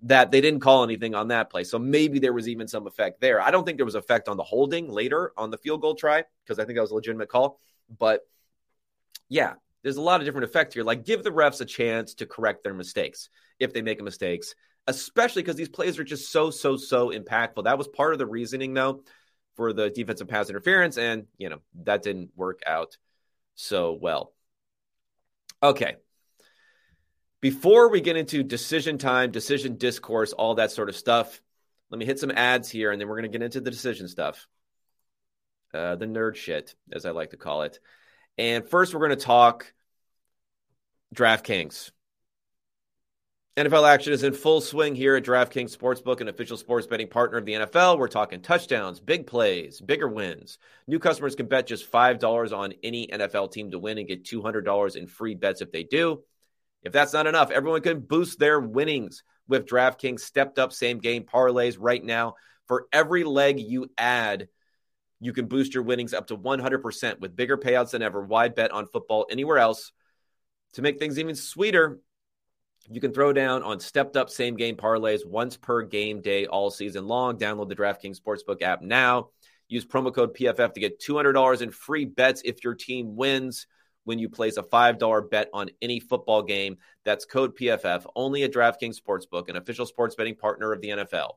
that 0.04 0.32
they 0.32 0.42
didn't 0.42 0.60
call 0.60 0.84
anything 0.84 1.16
on 1.16 1.30
that 1.30 1.50
play. 1.50 1.64
So 1.64 1.80
maybe 1.80 2.20
there 2.20 2.34
was 2.34 2.50
even 2.50 2.68
some 2.68 2.88
effect 2.88 3.22
there. 3.22 3.42
I 3.42 3.52
don't 3.52 3.66
think 3.66 3.78
there 3.78 3.86
was 3.86 3.96
effect 3.96 4.28
on 4.28 4.38
the 4.38 4.44
holding 4.44 4.90
later 4.90 5.32
on 5.38 5.50
the 5.50 5.58
field 5.58 5.82
goal 5.82 5.96
try 5.96 6.26
because 6.44 6.60
I 6.60 6.66
think 6.66 6.76
that 6.76 6.82
was 6.82 6.92
a 6.92 6.96
legitimate 6.96 7.30
call. 7.30 7.60
But 7.98 8.22
yeah, 9.30 9.54
there's 9.84 9.98
a 9.98 10.02
lot 10.02 10.22
of 10.22 10.26
different 10.26 10.46
effects 10.46 10.74
here. 10.74 10.84
Like 10.84 11.06
give 11.06 11.24
the 11.24 11.30
refs 11.30 11.62
a 11.62 11.66
chance 11.66 12.16
to 12.16 12.26
correct 12.26 12.64
their 12.64 12.74
mistakes 12.74 13.30
if 13.60 13.74
they 13.74 13.82
make 13.82 14.02
mistakes, 14.02 14.56
especially 14.88 15.44
because 15.44 15.58
these 15.58 15.70
plays 15.70 16.00
are 16.00 16.04
just 16.04 16.32
so, 16.32 16.50
so, 16.50 16.78
so 16.78 17.10
impactful. 17.10 17.66
That 17.66 17.78
was 17.78 17.88
part 17.88 18.14
of 18.14 18.20
the 18.20 18.26
reasoning 18.26 18.74
though 18.74 19.04
for 19.56 19.74
the 19.74 19.90
defensive 19.90 20.28
pass 20.28 20.50
interference. 20.50 20.98
And, 20.98 21.26
you 21.38 21.50
know, 21.50 21.60
that 21.84 22.02
didn't 22.02 22.32
work 22.36 22.62
out 22.66 22.98
so 23.56 23.98
well. 24.00 24.34
Okay. 25.62 25.96
Before 27.42 27.90
we 27.90 28.00
get 28.00 28.16
into 28.16 28.42
decision 28.42 28.98
time, 28.98 29.32
decision 29.32 29.78
discourse, 29.78 30.32
all 30.32 30.56
that 30.56 30.72
sort 30.72 30.90
of 30.90 30.96
stuff, 30.96 31.42
let 31.90 32.00
me 32.00 32.06
hit 32.06 32.20
some 32.20 32.32
ads 32.32 32.70
here 32.70 32.92
and 32.92 33.00
then 33.00 33.08
we're 33.08 33.18
going 33.18 33.32
to 33.32 33.38
get 33.38 33.44
into 33.44 33.60
the 33.60 33.70
decision 33.70 34.08
stuff. 34.08 34.48
Uh, 35.74 35.96
the 35.96 36.06
nerd 36.06 36.36
shit, 36.36 36.74
as 36.92 37.06
I 37.06 37.12
like 37.12 37.32
to 37.32 37.38
call 37.38 37.64
it. 37.64 37.80
And 38.38 38.68
first, 38.68 38.94
we're 38.94 39.06
going 39.06 39.18
to 39.18 39.26
talk 39.26 39.74
DraftKings. 41.14 41.92
NFL 43.56 43.88
action 43.88 44.14
is 44.14 44.24
in 44.24 44.34
full 44.34 44.62
swing 44.62 44.96
here 44.96 45.16
at 45.16 45.24
DraftKings 45.24 45.78
Sportsbook, 45.78 46.22
an 46.22 46.28
official 46.28 46.58
sports 46.58 46.88
betting 46.88 47.08
partner 47.08 47.38
of 47.38 47.46
the 47.46 47.54
NFL. 47.54 48.00
We're 48.00 48.08
talking 48.08 48.42
touchdowns, 48.42 49.00
big 49.00 49.28
plays, 49.28 49.80
bigger 49.80 50.08
wins. 50.08 50.58
New 50.88 50.98
customers 50.98 51.36
can 51.36 51.46
bet 51.46 51.68
just 51.68 51.92
$5 51.92 52.58
on 52.58 52.74
any 52.82 53.06
NFL 53.06 53.52
team 53.52 53.70
to 53.70 53.78
win 53.78 54.00
and 54.00 54.08
get 54.08 54.24
$200 54.24 54.96
in 54.96 55.06
free 55.06 55.36
bets 55.36 55.62
if 55.62 55.72
they 55.72 55.84
do. 55.84 56.24
If 56.82 56.94
that's 56.94 57.14
not 57.14 57.28
enough, 57.28 57.52
everyone 57.52 57.82
can 57.82 58.00
boost 58.00 58.40
their 58.40 58.60
winnings 58.60 59.24
with 59.48 59.68
DraftKings 59.68 60.22
stepped 60.22 60.58
up 60.58 60.74
same 60.74 60.98
game 60.98 61.24
parlays 61.24 61.78
right 61.80 62.04
now. 62.04 62.34
For 62.68 62.88
every 62.92 63.24
leg 63.24 63.60
you 63.60 63.92
add, 64.00 64.48
you 65.24 65.32
can 65.32 65.46
boost 65.46 65.74
your 65.74 65.84
winnings 65.84 66.14
up 66.14 66.28
to 66.28 66.38
100% 66.38 67.20
with 67.20 67.36
bigger 67.36 67.58
payouts 67.58 67.92
than 67.92 68.02
ever. 68.02 68.22
Why 68.22 68.50
bet 68.50 68.72
on 68.72 68.88
football 68.88 69.26
anywhere 69.32 69.58
else? 69.58 69.94
To 70.74 70.82
make 70.82 71.00
things 71.00 71.18
even 71.18 71.36
sweeter, 71.36 72.00
you 72.90 73.00
can 73.00 73.14
throw 73.14 73.32
down 73.32 73.64
on 73.64 73.80
stepped 73.80 74.18
up 74.18 74.30
same 74.30 74.58
game 74.58 74.76
parlays 74.76 75.26
once 75.26 75.56
per 75.56 75.84
game 75.84 76.20
day 76.20 76.46
all 76.46 76.70
season 76.70 77.08
long. 77.08 77.38
Download 77.38 77.70
the 77.70 77.76
DraftKings 77.76 78.20
Sportsbook 78.20 78.62
app 78.62 78.82
now. 78.82 79.30
Use 79.70 79.86
promo 79.86 80.14
code 80.14 80.36
PFF 80.36 80.74
to 80.74 80.82
get 80.82 81.00
$200 81.00 81.62
in 81.62 81.72
free 81.72 82.04
bets 82.04 82.42
if 82.44 82.64
your 82.64 82.76
team 82.76 83.16
wins 83.16 83.66
when 84.04 84.20
you 84.20 84.28
place 84.28 84.58
a 84.58 84.64
$5 84.64 85.32
bet 85.32 85.50
on 85.54 85.70
any 85.82 86.02
football 86.02 86.44
game. 86.44 86.78
That's 87.06 87.24
code 87.24 87.58
PFF 87.58 88.06
only 88.14 88.44
at 88.44 88.52
DraftKings 88.52 88.98
Sportsbook, 89.00 89.48
an 89.48 89.56
official 89.56 89.86
sports 89.86 90.16
betting 90.16 90.36
partner 90.36 90.74
of 90.74 90.82
the 90.82 90.90
NFL. 90.90 91.36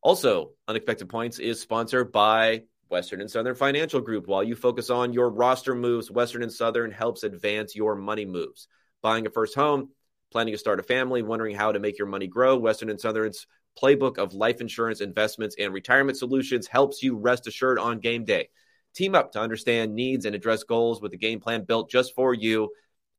Also, 0.00 0.52
Unexpected 0.66 1.10
Points 1.10 1.38
is 1.38 1.60
sponsored 1.60 2.10
by 2.10 2.62
Western 2.88 3.20
and 3.20 3.30
Southern 3.30 3.54
Financial 3.54 4.00
Group. 4.00 4.26
While 4.26 4.44
you 4.44 4.54
focus 4.54 4.90
on 4.90 5.12
your 5.12 5.30
roster 5.30 5.74
moves, 5.74 6.10
Western 6.10 6.42
and 6.42 6.52
Southern 6.52 6.90
helps 6.90 7.22
advance 7.22 7.74
your 7.74 7.94
money 7.94 8.24
moves. 8.24 8.68
Buying 9.02 9.26
a 9.26 9.30
first 9.30 9.54
home, 9.54 9.90
planning 10.30 10.54
to 10.54 10.58
start 10.58 10.80
a 10.80 10.82
family, 10.82 11.22
wondering 11.22 11.56
how 11.56 11.72
to 11.72 11.78
make 11.78 11.98
your 11.98 12.08
money 12.08 12.26
grow, 12.26 12.56
Western 12.56 12.90
and 12.90 13.00
Southern's 13.00 13.46
playbook 13.80 14.18
of 14.18 14.34
life 14.34 14.60
insurance, 14.60 15.00
investments, 15.00 15.56
and 15.58 15.72
retirement 15.72 16.18
solutions 16.18 16.66
helps 16.66 17.02
you 17.02 17.16
rest 17.16 17.46
assured 17.46 17.78
on 17.78 18.00
game 18.00 18.24
day. 18.24 18.48
Team 18.94 19.14
up 19.14 19.32
to 19.32 19.40
understand 19.40 19.94
needs 19.94 20.24
and 20.24 20.34
address 20.34 20.62
goals 20.62 21.02
with 21.02 21.12
a 21.12 21.18
game 21.18 21.40
plan 21.40 21.64
built 21.64 21.90
just 21.90 22.14
for 22.14 22.32
you. 22.32 22.70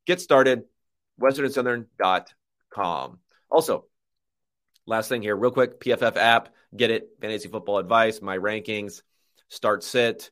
Get 0.08 0.20
started, 0.20 0.64
westernsouthern.com. 1.22 3.20
Also, 3.50 3.86
last 4.86 5.10
thing 5.10 5.22
here, 5.22 5.36
real 5.36 5.52
quick 5.52 5.80
PFF 5.80 6.18
app, 6.18 6.50
get 6.76 6.90
it, 6.90 7.10
fantasy 7.22 7.48
football 7.48 7.78
advice, 7.78 8.22
my 8.22 8.38
rankings, 8.38 9.02
start 9.50 9.84
sit, 9.84 10.32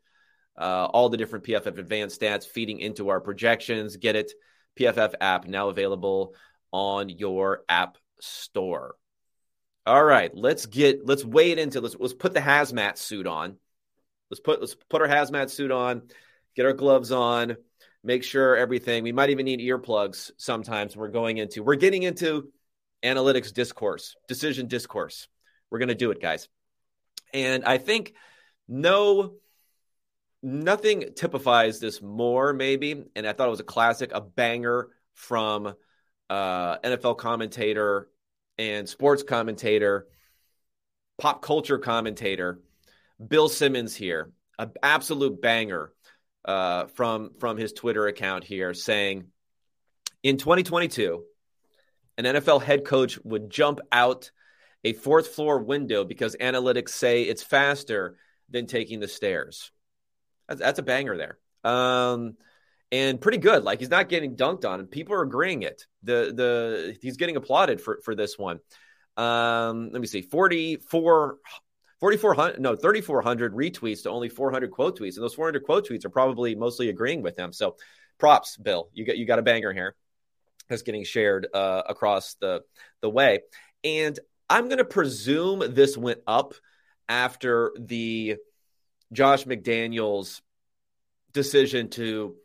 uh, 0.57 0.85
all 0.85 1.09
the 1.09 1.17
different 1.17 1.45
PFF 1.45 1.77
advanced 1.77 2.21
stats 2.21 2.45
feeding 2.45 2.79
into 2.79 3.09
our 3.09 3.19
projections. 3.19 3.97
Get 3.97 4.15
it, 4.15 4.31
PFF 4.79 5.13
app 5.21 5.47
now 5.47 5.69
available 5.69 6.33
on 6.71 7.09
your 7.09 7.63
app 7.69 7.97
store. 8.19 8.95
All 9.85 10.03
right, 10.03 10.31
let's 10.33 10.65
get 10.65 11.05
let's 11.05 11.23
wade 11.23 11.59
into 11.59 11.81
let's 11.81 11.95
let's 11.99 12.13
put 12.13 12.33
the 12.33 12.39
hazmat 12.39 12.97
suit 12.97 13.27
on 13.27 13.57
Let's 14.29 14.39
put 14.39 14.59
let's 14.59 14.75
put 14.89 15.01
our 15.01 15.07
hazmat 15.07 15.49
suit 15.49 15.71
on, 15.71 16.03
get 16.55 16.65
our 16.65 16.73
gloves 16.73 17.11
on, 17.11 17.57
make 18.03 18.23
sure 18.23 18.55
everything. 18.55 19.03
We 19.03 19.11
might 19.11 19.29
even 19.29 19.45
need 19.45 19.59
earplugs 19.59 20.31
sometimes. 20.37 20.97
We're 20.97 21.09
going 21.09 21.37
into 21.37 21.63
we're 21.63 21.75
getting 21.75 22.03
into 22.03 22.51
analytics 23.03 23.53
discourse, 23.53 24.15
decision 24.27 24.67
discourse. 24.67 25.27
We're 25.69 25.79
going 25.79 25.89
to 25.89 25.95
do 25.95 26.11
it, 26.11 26.21
guys. 26.21 26.47
And 27.33 27.65
I 27.65 27.77
think 27.77 28.13
no, 28.67 29.33
nothing 30.41 31.13
typifies 31.15 31.79
this 31.79 32.01
more, 32.01 32.53
maybe. 32.53 33.03
And 33.15 33.27
I 33.27 33.33
thought 33.33 33.47
it 33.47 33.51
was 33.51 33.59
a 33.59 33.63
classic, 33.63 34.11
a 34.13 34.21
banger 34.21 34.89
from 35.13 35.75
uh, 36.29 36.77
NFL 36.79 37.17
commentator 37.17 38.09
and 38.57 38.87
sports 38.87 39.23
commentator, 39.23 40.07
pop 41.17 41.41
culture 41.41 41.77
commentator, 41.77 42.61
Bill 43.25 43.49
Simmons 43.49 43.95
here, 43.95 44.31
an 44.59 44.71
absolute 44.81 45.41
banger 45.41 45.93
uh, 46.43 46.85
from 46.87 47.31
from 47.39 47.57
his 47.57 47.73
Twitter 47.73 48.07
account 48.07 48.43
here, 48.43 48.73
saying 48.73 49.25
in 50.23 50.37
2022, 50.37 51.23
an 52.17 52.25
NFL 52.25 52.61
head 52.61 52.85
coach 52.85 53.19
would 53.23 53.49
jump 53.49 53.79
out 53.91 54.31
a 54.83 54.93
fourth 54.93 55.29
floor 55.29 55.59
window 55.59 56.03
because 56.03 56.35
analytics 56.39 56.89
say 56.89 57.23
it's 57.23 57.43
faster 57.43 58.17
than 58.49 58.67
taking 58.67 58.99
the 58.99 59.07
stairs. 59.07 59.71
That's, 60.47 60.59
that's 60.59 60.79
a 60.79 60.83
banger 60.83 61.17
there. 61.17 61.37
Um, 61.63 62.37
and 62.91 63.19
pretty 63.19 63.39
good. 63.39 63.63
Like 63.63 63.79
he's 63.79 63.89
not 63.89 64.09
getting 64.09 64.35
dunked 64.35 64.65
on, 64.65 64.79
and 64.79 64.89
people 64.89 65.15
are 65.15 65.23
agreeing 65.23 65.63
it. 65.63 65.85
The 66.03 66.31
the 66.35 66.97
he's 67.01 67.17
getting 67.17 67.35
applauded 67.35 67.81
for 67.81 67.99
for 68.03 68.15
this 68.15 68.37
one. 68.37 68.59
Um, 69.17 69.91
let 69.91 70.01
me 70.01 70.07
see, 70.07 70.21
44, 70.21 71.37
4,400, 71.99 72.59
no, 72.59 72.75
3,400 72.75 73.53
retweets 73.53 74.03
to 74.03 74.09
only 74.09 74.29
400 74.29 74.71
quote 74.71 74.99
tweets. 74.99 75.15
And 75.15 75.23
those 75.23 75.33
400 75.33 75.63
quote 75.63 75.87
tweets 75.87 76.05
are 76.05 76.09
probably 76.09 76.55
mostly 76.55 76.89
agreeing 76.89 77.21
with 77.21 77.37
him. 77.37 77.53
So 77.53 77.77
props, 78.17 78.57
Bill. 78.57 78.89
You 78.93 79.05
got, 79.05 79.17
you 79.17 79.25
got 79.25 79.39
a 79.39 79.43
banger 79.43 79.73
here 79.73 79.95
that's 80.67 80.81
getting 80.81 81.03
shared 81.03 81.47
uh, 81.53 81.83
across 81.87 82.35
the, 82.35 82.61
the 83.01 83.09
way. 83.09 83.39
And 83.83 84.19
I'm 84.49 84.65
going 84.65 84.79
to 84.79 84.85
presume 84.85 85.63
this 85.73 85.97
went 85.97 86.19
up 86.27 86.53
after 87.07 87.71
the 87.79 88.37
Josh 89.11 89.45
McDaniels 89.45 90.41
decision 91.33 91.89
to 91.89 92.35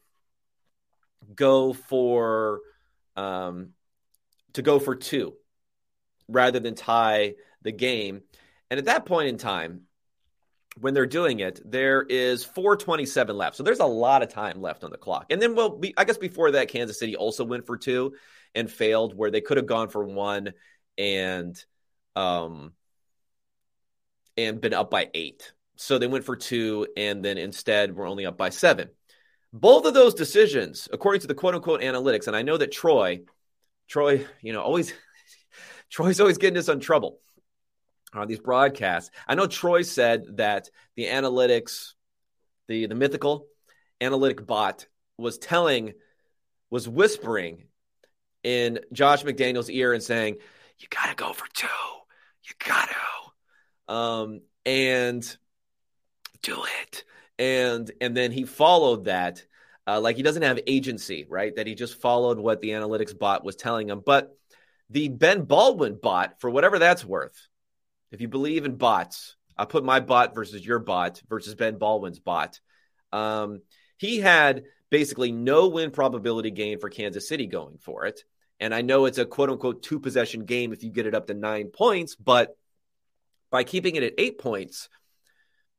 go 1.35 1.73
for 1.73 2.61
um, 3.17 3.71
to 4.55 4.63
go 4.63 4.79
for 4.79 4.95
two 4.95 5.35
rather 6.29 6.61
than 6.61 6.75
tie 6.75 7.35
the 7.63 7.73
game. 7.73 8.23
And 8.71 8.79
at 8.79 8.87
that 8.87 9.05
point 9.05 9.29
in 9.29 9.37
time, 9.37 9.83
when 10.81 10.95
they're 10.95 11.07
doing 11.07 11.41
it, 11.41 11.61
there 11.65 12.03
is 12.03 12.45
427 12.45 13.37
left. 13.37 13.57
So 13.57 13.63
there's 13.63 13.81
a 13.81 13.87
lot 13.87 14.23
of 14.23 14.33
time 14.33 14.63
left 14.63 14.85
on 14.85 14.91
the 14.91 14.97
clock. 14.97 15.27
And 15.31 15.43
then, 15.43 15.55
well, 15.55 15.81
I 15.97 16.05
guess 16.05 16.17
before 16.17 16.53
that, 16.53 16.69
Kansas 16.69 16.99
City 16.99 17.17
also 17.17 17.45
went 17.45 17.67
for 17.67 17.77
two 17.77 18.15
and 18.55 18.71
failed, 18.71 19.17
where 19.17 19.31
they 19.31 19.41
could 19.41 19.57
have 19.57 19.67
gone 19.67 19.89
for 19.89 20.05
one 20.05 20.53
and 20.97 21.63
um 22.17 22.73
and 24.37 24.61
been 24.61 24.75
up 24.75 24.91
by 24.91 25.11
eight. 25.15 25.53
So 25.77 25.99
they 25.99 26.07
went 26.07 26.25
for 26.25 26.37
two, 26.37 26.87
and 26.97 27.25
then 27.25 27.39
instead 27.39 27.95
we're 27.95 28.09
only 28.09 28.27
up 28.27 28.37
by 28.37 28.51
seven. 28.51 28.91
Both 29.53 29.87
of 29.87 29.95
those 29.95 30.15
decisions, 30.15 30.89
according 30.93 31.23
to 31.23 31.27
the 31.27 31.35
quote 31.35 31.55
unquote 31.55 31.81
analytics, 31.81 32.27
and 32.27 32.37
I 32.37 32.43
know 32.43 32.57
that 32.57 32.71
Troy, 32.71 33.21
Troy, 33.89 34.27
you 34.43 34.53
know, 34.53 34.61
always 34.63 34.93
Troy's 35.91 36.21
always 36.21 36.39
getting 36.39 36.59
us 36.59 36.69
in 36.69 36.81
trouble 36.81 37.19
on 38.13 38.29
these 38.29 38.41
broadcasts. 38.41 39.11
I 39.27 39.35
know 39.35 39.47
Troy 39.47 39.83
said 39.83 40.37
that 40.37 40.71
the 40.97 41.07
analytics, 41.07 41.95
the 42.69 42.87
the 42.87 42.95
mythical 42.95 43.47
analytic 44.01 44.47
bot 44.47 44.87
was 45.19 45.39
telling, 45.39 45.95
was 46.71 46.89
whispering 46.89 47.65
in 48.43 48.81
Josh 48.93 49.25
McDaniels' 49.25 49.73
ear 49.73 49.93
and 49.93 50.03
saying, 50.03 50.37
"You 50.79 50.89
got 50.89 51.09
to 51.09 51.17
go 51.17 51.33
for 51.33 51.47
two. 51.55 51.67
You 52.45 52.55
got 52.65 52.89
to." 52.89 53.20
Um, 53.91 54.41
and 54.65 55.37
do 56.43 56.65
it. 56.83 57.05
And 57.39 57.91
and 58.01 58.17
then 58.17 58.33
he 58.33 58.45
followed 58.45 59.05
that. 59.05 59.45
Uh, 59.87 60.01
like 60.01 60.17
he 60.17 60.23
doesn't 60.23 60.43
have 60.43 60.61
agency, 60.67 61.27
right? 61.29 61.57
That 61.57 61.67
he 61.67 61.75
just 61.75 62.01
followed 62.01 62.39
what 62.39 62.61
the 62.61 62.71
analytics 62.71 63.19
bot 63.19 63.45
was 63.45 63.57
telling 63.57 63.89
him. 63.89 64.03
But 64.05 64.37
the 64.89 65.09
Ben 65.09 65.43
Baldwin 65.43 65.99
bot, 66.01 66.41
for 66.41 66.51
whatever 66.51 66.79
that's 66.79 67.05
worth, 67.05 67.49
if 68.13 68.21
you 68.21 68.29
believe 68.29 68.65
in 68.65 68.77
bots, 68.77 69.37
I 69.57 69.65
put 69.65 69.85
my 69.85 70.01
bot 70.01 70.35
versus 70.35 70.65
your 70.65 70.79
bot 70.79 71.21
versus 71.29 71.55
Ben 71.55 71.79
Baldwin's 71.79 72.21
bot. 72.21 72.61
Um, 73.13 73.63
he 73.97 74.19
had 74.19 74.65
basically 74.91 75.33
no 75.33 75.69
win 75.69 75.91
probability 75.91 76.51
gain 76.51 76.79
for 76.79 76.89
Kansas 76.89 77.29
City 77.29 77.47
going 77.47 77.79
for 77.79 78.07
it. 78.07 78.23
And 78.61 78.75
I 78.75 78.83
know 78.83 79.07
it's 79.07 79.19
a 79.19 79.25
quote 79.25 79.51
unquote 79.51 79.83
two 79.83 79.99
possession 79.99 80.45
game 80.45 80.73
if 80.73 80.85
you 80.85 80.91
get 80.91 81.07
it 81.07 81.15
up 81.15 81.27
to 81.29 81.35
nine 81.35 81.69
points, 81.69 82.15
but 82.15 82.57
by 83.51 83.65
keeping 83.65 83.97
it 83.97 84.03
at 84.03 84.15
eight 84.19 84.39
points, 84.39 84.89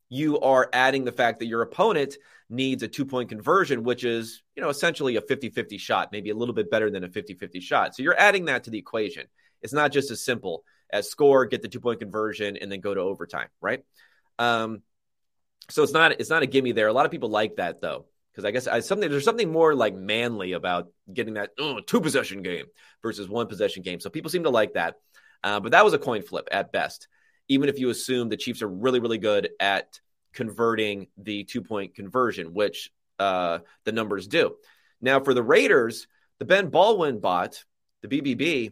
you 0.10 0.40
are 0.40 0.70
adding 0.74 1.06
the 1.06 1.12
fact 1.12 1.40
that 1.40 1.46
your 1.46 1.62
opponent 1.62 2.18
needs 2.50 2.84
a 2.84 2.88
two 2.88 3.06
point 3.06 3.30
conversion, 3.30 3.84
which 3.84 4.04
is, 4.04 4.44
you 4.56 4.62
know, 4.62 4.70
essentially 4.70 5.16
a 5.16 5.22
50 5.22 5.50
50 5.50 5.78
shot, 5.78 6.10
maybe 6.12 6.30
a 6.30 6.36
little 6.36 6.54
bit 6.54 6.70
better 6.70 6.92
than 6.92 7.04
a 7.04 7.10
50 7.10 7.36
50 7.36 7.60
shot. 7.62 7.96
So 7.96 8.04
you're 8.04 8.20
adding 8.20 8.46
that 8.46 8.66
to 8.66 8.70
the 8.70 8.78
equation. 8.78 9.28
It's 9.62 9.74
not 9.74 9.92
just 9.92 10.12
as 10.12 10.24
simple 10.24 10.64
as 10.92 11.10
score, 11.10 11.46
get 11.46 11.62
the 11.62 11.70
two 11.70 11.80
point 11.80 12.00
conversion, 12.00 12.58
and 12.58 12.72
then 12.72 12.82
go 12.82 12.94
to 12.94 13.00
overtime, 13.00 13.48
right? 13.62 13.84
Um, 14.38 14.82
so 15.70 15.84
it's 15.84 15.94
not 15.94 16.12
it's 16.20 16.30
not 16.30 16.44
a 16.44 16.48
gimme 16.48 16.74
there. 16.74 16.88
A 16.88 16.94
lot 16.94 17.06
of 17.06 17.12
people 17.12 17.30
like 17.30 17.56
that 17.56 17.80
though, 17.80 18.06
because 18.32 18.44
I 18.44 18.52
guess 18.52 18.68
I, 18.68 18.82
something 18.82 19.10
there's 19.10 19.24
something 19.24 19.52
more 19.52 19.74
like 19.74 19.96
manly 19.96 20.52
about 20.52 20.88
getting 21.12 21.36
that 21.36 21.52
oh, 21.58 21.80
two 21.80 22.02
possession 22.02 22.42
game 22.42 22.66
versus 23.02 23.30
one 23.30 23.48
possession 23.48 23.82
game. 23.82 24.02
So 24.02 24.10
people 24.10 24.30
seem 24.30 24.44
to 24.44 24.50
like 24.50 24.74
that. 24.74 24.96
Uh, 25.44 25.60
but 25.60 25.72
that 25.72 25.86
was 25.86 25.94
a 25.94 26.00
coin 26.00 26.22
flip 26.22 26.50
at 26.52 26.72
best. 26.74 27.08
Even 27.48 27.70
if 27.70 27.80
you 27.80 27.90
assume 27.90 28.30
the 28.30 28.38
Chiefs 28.38 28.62
are 28.62 28.70
really 28.70 29.00
really 29.00 29.18
good 29.18 29.50
at 29.60 30.00
converting 30.34 31.08
the 31.18 31.44
two 31.44 31.62
point 31.62 31.96
conversion, 31.96 32.54
which 32.54 32.92
uh, 33.20 33.60
the 33.86 33.92
numbers 33.92 34.28
do. 34.28 34.56
Now, 35.02 35.20
for 35.20 35.34
the 35.34 35.44
Raiders, 35.44 36.08
the 36.40 36.46
Ben 36.46 36.70
Baldwin 36.70 37.20
bot, 37.20 37.64
the 38.02 38.08
BBB, 38.08 38.72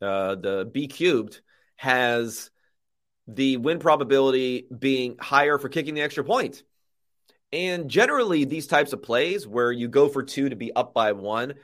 uh, 0.00 0.34
the 0.36 0.70
B 0.70 0.86
cubed, 0.86 1.40
has 1.76 2.50
the 3.26 3.56
win 3.56 3.78
probability 3.78 4.66
being 4.76 5.16
higher 5.18 5.58
for 5.58 5.68
kicking 5.68 5.94
the 5.94 6.02
extra 6.02 6.24
point. 6.24 6.62
And 7.52 7.88
generally, 7.88 8.44
these 8.44 8.66
types 8.66 8.92
of 8.92 9.02
plays 9.02 9.46
where 9.46 9.72
you 9.72 9.88
go 9.88 10.08
for 10.08 10.22
two 10.22 10.48
to 10.48 10.56
be 10.56 10.72
up 10.74 10.92
by 10.92 11.12
one, 11.12 11.54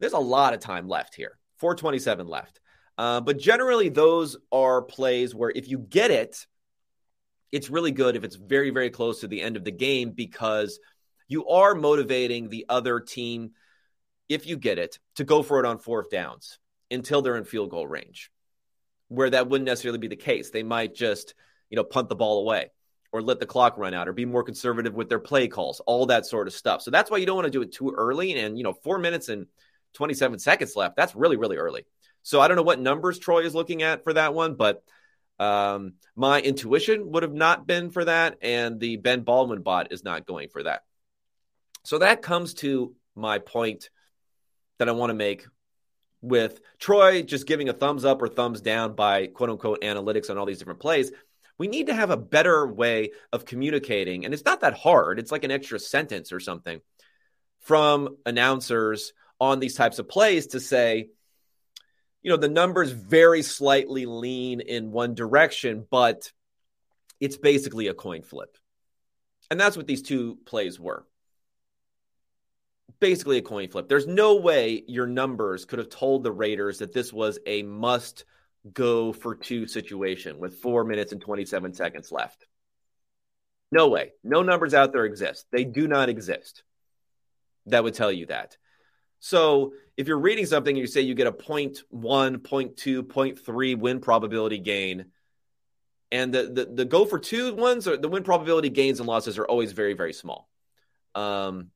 there's 0.00 0.12
a 0.12 0.18
lot 0.18 0.54
of 0.54 0.60
time 0.60 0.88
left 0.88 1.14
here 1.14 1.38
427 1.58 2.26
left. 2.26 2.60
Uh, 2.96 3.20
but 3.20 3.38
generally, 3.38 3.88
those 3.88 4.36
are 4.52 4.82
plays 4.82 5.34
where 5.34 5.50
if 5.50 5.68
you 5.68 5.78
get 5.78 6.10
it, 6.10 6.46
it's 7.50 7.70
really 7.70 7.92
good 7.92 8.16
if 8.16 8.24
it's 8.24 8.36
very, 8.36 8.70
very 8.70 8.90
close 8.90 9.20
to 9.20 9.28
the 9.28 9.40
end 9.40 9.56
of 9.56 9.64
the 9.64 9.70
game 9.70 10.10
because 10.10 10.78
you 11.28 11.46
are 11.48 11.74
motivating 11.74 12.48
the 12.48 12.66
other 12.68 13.00
team, 13.00 13.52
if 14.28 14.46
you 14.46 14.56
get 14.56 14.78
it, 14.78 14.98
to 15.16 15.24
go 15.24 15.42
for 15.42 15.60
it 15.60 15.66
on 15.66 15.78
fourth 15.78 16.10
downs 16.10 16.58
until 16.90 17.22
they're 17.22 17.36
in 17.36 17.44
field 17.44 17.70
goal 17.70 17.86
range, 17.86 18.30
where 19.08 19.30
that 19.30 19.48
wouldn't 19.48 19.66
necessarily 19.66 19.98
be 19.98 20.08
the 20.08 20.16
case. 20.16 20.50
They 20.50 20.62
might 20.62 20.94
just, 20.94 21.34
you 21.70 21.76
know, 21.76 21.84
punt 21.84 22.08
the 22.08 22.16
ball 22.16 22.40
away 22.40 22.70
or 23.12 23.22
let 23.22 23.38
the 23.38 23.46
clock 23.46 23.78
run 23.78 23.94
out 23.94 24.08
or 24.08 24.12
be 24.12 24.24
more 24.24 24.42
conservative 24.42 24.94
with 24.94 25.08
their 25.08 25.20
play 25.20 25.46
calls, 25.46 25.80
all 25.86 26.06
that 26.06 26.26
sort 26.26 26.48
of 26.48 26.52
stuff. 26.52 26.82
So 26.82 26.90
that's 26.90 27.10
why 27.10 27.18
you 27.18 27.26
don't 27.26 27.36
want 27.36 27.46
to 27.46 27.50
do 27.50 27.62
it 27.62 27.72
too 27.72 27.94
early. 27.96 28.36
And, 28.38 28.58
you 28.58 28.64
know, 28.64 28.72
four 28.72 28.98
minutes 28.98 29.28
and 29.28 29.46
27 29.94 30.40
seconds 30.40 30.74
left, 30.74 30.96
that's 30.96 31.14
really, 31.14 31.36
really 31.36 31.56
early. 31.56 31.84
So 32.24 32.40
I 32.40 32.48
don't 32.48 32.56
know 32.56 32.62
what 32.62 32.80
numbers 32.80 33.18
Troy 33.18 33.42
is 33.42 33.54
looking 33.54 33.82
at 33.82 34.02
for 34.02 34.14
that 34.14 34.34
one, 34.34 34.54
but 34.54 34.82
um, 35.38 35.94
my 36.16 36.40
intuition 36.40 37.12
would 37.12 37.22
have 37.22 37.34
not 37.34 37.66
been 37.66 37.90
for 37.90 38.04
that, 38.04 38.38
and 38.40 38.80
the 38.80 38.96
Ben 38.96 39.20
Baldwin 39.20 39.62
bot 39.62 39.92
is 39.92 40.02
not 40.02 40.26
going 40.26 40.48
for 40.48 40.62
that. 40.62 40.82
So 41.84 41.98
that 41.98 42.22
comes 42.22 42.54
to 42.54 42.94
my 43.14 43.38
point 43.38 43.90
that 44.78 44.88
I 44.88 44.92
want 44.92 45.10
to 45.10 45.14
make 45.14 45.46
with 46.22 46.60
Troy 46.78 47.22
just 47.22 47.46
giving 47.46 47.68
a 47.68 47.74
thumbs 47.74 48.06
up 48.06 48.22
or 48.22 48.28
thumbs 48.28 48.62
down 48.62 48.94
by 48.94 49.26
quote 49.26 49.50
unquote 49.50 49.82
analytics 49.82 50.30
on 50.30 50.38
all 50.38 50.46
these 50.46 50.58
different 50.58 50.80
plays. 50.80 51.12
We 51.58 51.68
need 51.68 51.88
to 51.88 51.94
have 51.94 52.10
a 52.10 52.16
better 52.16 52.66
way 52.66 53.10
of 53.32 53.44
communicating, 53.44 54.24
and 54.24 54.32
it's 54.32 54.44
not 54.44 54.62
that 54.62 54.74
hard. 54.74 55.18
It's 55.18 55.30
like 55.30 55.44
an 55.44 55.50
extra 55.50 55.78
sentence 55.78 56.32
or 56.32 56.40
something 56.40 56.80
from 57.60 58.16
announcers 58.24 59.12
on 59.38 59.60
these 59.60 59.74
types 59.74 59.98
of 59.98 60.08
plays 60.08 60.48
to 60.48 60.60
say, 60.60 61.08
you 62.24 62.30
know, 62.30 62.38
the 62.38 62.48
numbers 62.48 62.90
very 62.90 63.42
slightly 63.42 64.06
lean 64.06 64.60
in 64.60 64.90
one 64.90 65.14
direction, 65.14 65.86
but 65.90 66.32
it's 67.20 67.36
basically 67.36 67.86
a 67.88 67.94
coin 67.94 68.22
flip. 68.22 68.56
And 69.50 69.60
that's 69.60 69.76
what 69.76 69.86
these 69.86 70.02
two 70.02 70.38
plays 70.46 70.80
were. 70.80 71.06
Basically, 72.98 73.36
a 73.36 73.42
coin 73.42 73.68
flip. 73.68 73.88
There's 73.88 74.06
no 74.06 74.36
way 74.36 74.82
your 74.88 75.06
numbers 75.06 75.66
could 75.66 75.78
have 75.78 75.90
told 75.90 76.24
the 76.24 76.32
Raiders 76.32 76.78
that 76.78 76.94
this 76.94 77.12
was 77.12 77.38
a 77.44 77.62
must 77.62 78.24
go 78.72 79.12
for 79.12 79.34
two 79.34 79.66
situation 79.66 80.38
with 80.38 80.60
four 80.62 80.84
minutes 80.84 81.12
and 81.12 81.20
27 81.20 81.74
seconds 81.74 82.10
left. 82.10 82.46
No 83.70 83.88
way. 83.88 84.12
No 84.22 84.42
numbers 84.42 84.72
out 84.72 84.92
there 84.92 85.04
exist. 85.04 85.44
They 85.52 85.64
do 85.64 85.86
not 85.86 86.08
exist. 86.08 86.62
That 87.66 87.84
would 87.84 87.94
tell 87.94 88.12
you 88.12 88.26
that. 88.26 88.56
So 89.24 89.72
if 89.96 90.06
you're 90.06 90.18
reading 90.18 90.44
something, 90.44 90.76
and 90.76 90.78
you 90.78 90.86
say 90.86 91.00
you 91.00 91.14
get 91.14 91.26
a 91.26 91.32
0.1, 91.32 91.80
0.2, 91.90 93.02
0.3 93.02 93.78
win 93.78 94.00
probability 94.00 94.58
gain. 94.58 95.06
And 96.12 96.34
the, 96.34 96.42
the, 96.42 96.64
the 96.66 96.84
go 96.84 97.06
for 97.06 97.18
two 97.18 97.54
ones, 97.54 97.88
or 97.88 97.96
the 97.96 98.10
win 98.10 98.22
probability 98.22 98.68
gains 98.68 99.00
and 99.00 99.08
losses 99.08 99.38
are 99.38 99.46
always 99.46 99.72
very, 99.72 99.94
very 99.94 100.12
small. 100.12 100.50
Um, 101.14 101.70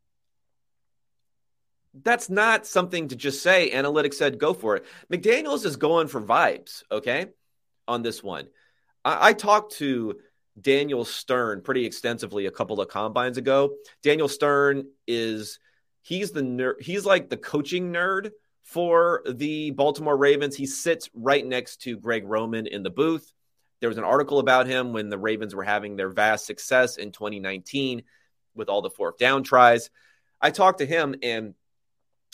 that's 1.94 2.28
not 2.28 2.66
something 2.66 3.09
to 3.09 3.16
just 3.16 3.42
say. 3.42 3.70
Analytics 3.70 4.14
said 4.14 4.38
go 4.38 4.53
for 4.53 4.76
it. 4.76 4.84
McDaniels 5.11 5.64
is 5.64 5.76
going 5.76 6.09
for 6.09 6.20
vibes, 6.20 6.82
okay, 6.92 7.28
on 7.88 8.03
this 8.03 8.22
one. 8.22 8.49
I, 9.07 9.28
I 9.28 9.32
talked 9.32 9.76
to 9.76 10.18
Daniel 10.61 11.07
Stern 11.07 11.62
pretty 11.62 11.86
extensively 11.86 12.44
a 12.44 12.51
couple 12.51 12.78
of 12.78 12.88
combines 12.88 13.38
ago. 13.38 13.70
Daniel 14.03 14.28
Stern 14.28 14.88
is 15.07 15.59
he's 16.03 16.30
the 16.30 16.42
nerd, 16.42 16.80
he's 16.80 17.05
like 17.05 17.28
the 17.28 17.36
coaching 17.36 17.92
nerd 17.92 18.30
for 18.62 19.22
the 19.28 19.70
Baltimore 19.70 20.16
Ravens. 20.16 20.57
He 20.57 20.66
sits 20.66 21.09
right 21.14 21.44
next 21.44 21.82
to 21.82 21.96
Greg 21.96 22.24
Roman 22.26 22.66
in 22.66 22.82
the 22.82 22.90
booth. 22.90 23.32
There 23.80 23.88
was 23.88 23.99
an 23.99 24.05
article 24.05 24.40
about 24.40 24.66
him 24.66 24.92
when 24.92 25.09
the 25.09 25.18
Ravens 25.18 25.55
were 25.55 25.64
having 25.64 25.96
their 25.96 26.11
vast 26.11 26.46
success 26.46 26.96
in 26.96 27.12
2019 27.12 28.03
with 28.55 28.68
all 28.68 28.82
the 28.82 28.90
fourth 28.90 29.18
down 29.18 29.42
tries. 29.42 29.88
I 30.40 30.51
talked 30.51 30.78
to 30.78 30.86
him 30.86 31.14
and 31.22 31.55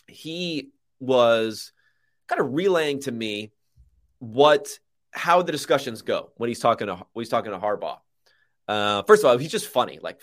he 0.09 0.71
was 1.01 1.73
kind 2.27 2.41
of 2.41 2.55
relaying 2.55 3.01
to 3.01 3.13
me 3.13 3.53
what 4.19 4.79
how 5.13 5.43
the 5.43 5.53
discussions 5.53 6.03
go 6.03 6.33
when 6.37 6.49
he's 6.49 6.59
talking 6.59 6.89
to 6.89 6.97
when 7.13 7.23
he's 7.23 7.29
talking 7.29 7.53
to 7.53 7.59
Harbaugh. 7.59 7.99
Uh, 8.67 9.03
first 9.03 9.23
of 9.23 9.31
all, 9.31 9.39
he's 9.39 9.51
just 9.51 9.69
funny, 9.69 9.99
like 10.03 10.21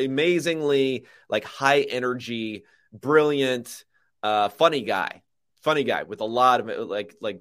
amazingly 0.00 1.06
like 1.28 1.44
high 1.44 1.80
energy, 1.82 2.64
brilliant, 2.92 3.84
uh, 4.22 4.48
funny 4.48 4.82
guy, 4.82 5.22
funny 5.62 5.84
guy 5.84 6.02
with 6.02 6.20
a 6.20 6.26
lot 6.26 6.60
of 6.60 6.88
like 6.88 7.14
like 7.20 7.40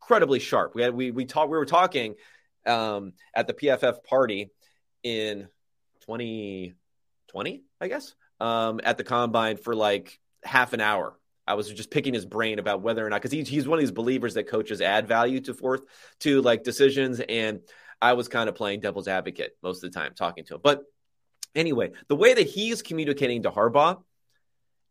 incredibly 0.00 0.38
sharp. 0.38 0.74
We 0.74 0.82
had 0.82 0.94
we 0.94 1.10
we 1.10 1.24
talked 1.24 1.50
we 1.50 1.58
were 1.58 1.66
talking 1.66 2.16
um, 2.66 3.12
at 3.34 3.46
the 3.46 3.54
PFF 3.54 4.04
party 4.04 4.50
in 5.02 5.48
2020, 6.00 7.62
I 7.80 7.88
guess, 7.88 8.14
um, 8.40 8.80
at 8.82 8.98
the 8.98 9.04
combine 9.04 9.56
for 9.56 9.74
like 9.74 10.18
half 10.44 10.72
an 10.72 10.80
hour. 10.80 11.18
I 11.46 11.54
was 11.54 11.72
just 11.72 11.92
picking 11.92 12.12
his 12.12 12.26
brain 12.26 12.58
about 12.58 12.82
whether 12.82 13.06
or 13.06 13.08
not 13.08 13.22
because 13.22 13.30
he's 13.30 13.48
he's 13.48 13.68
one 13.68 13.78
of 13.78 13.80
these 13.80 13.92
believers 13.92 14.34
that 14.34 14.48
coaches 14.48 14.80
add 14.80 15.06
value 15.06 15.40
to 15.42 15.54
fourth 15.54 15.82
to 16.20 16.42
like 16.42 16.64
decisions, 16.64 17.20
and 17.20 17.60
I 18.02 18.14
was 18.14 18.28
kind 18.28 18.48
of 18.48 18.56
playing 18.56 18.80
devil's 18.80 19.08
advocate 19.08 19.56
most 19.62 19.84
of 19.84 19.92
the 19.92 19.98
time 19.98 20.12
talking 20.14 20.44
to 20.46 20.54
him. 20.54 20.60
But 20.62 20.82
anyway, 21.56 21.92
the 22.08 22.16
way 22.16 22.34
that 22.34 22.46
he's 22.46 22.82
communicating 22.82 23.42
to 23.42 23.50
Harbaugh, 23.50 24.02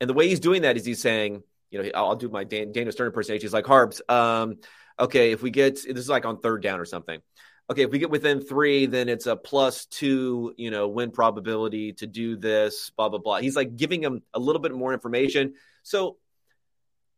and 0.02 0.10
the 0.10 0.14
way 0.14 0.28
he's 0.28 0.40
doing 0.42 0.64
that 0.64 0.76
is 0.76 0.86
he's 0.86 1.02
saying, 1.02 1.44
you 1.70 1.82
know, 1.82 1.90
I'll 1.96 2.16
do 2.16 2.30
my 2.30 2.44
Dan, 2.44 2.72
Daniel 2.72 2.92
Stern 2.92 3.08
impersonation. 3.08 3.42
He's 3.42 3.54
like, 3.54 3.66
Harbs, 3.66 4.02
um, 4.10 4.58
okay, 5.00 5.32
if 5.32 5.42
we 5.42 5.52
get 5.52 5.76
this 5.76 5.86
is 5.86 6.10
like 6.10 6.26
on 6.26 6.40
third 6.40 6.62
down 6.62 6.80
or 6.80 6.86
something. 6.86 7.22
Okay, 7.68 7.82
if 7.82 7.90
we 7.90 7.98
get 7.98 8.12
within 8.12 8.42
three, 8.42 8.86
then 8.86 9.10
it's 9.10 9.26
a 9.26 9.36
plus 9.36 9.88
two, 9.88 10.54
you 10.56 10.70
know, 10.70 10.88
win 10.88 11.10
probability 11.10 11.94
to 11.94 12.06
do 12.06 12.36
this, 12.36 12.92
blah, 12.92 13.10
blah, 13.10 13.18
blah. 13.18 13.40
He's 13.40 13.56
like 13.56 13.76
giving 13.76 14.04
him 14.04 14.22
a 14.36 14.40
little 14.40 14.62
bit 14.62 14.74
more 14.74 14.94
information. 14.94 15.56
So, 15.82 16.18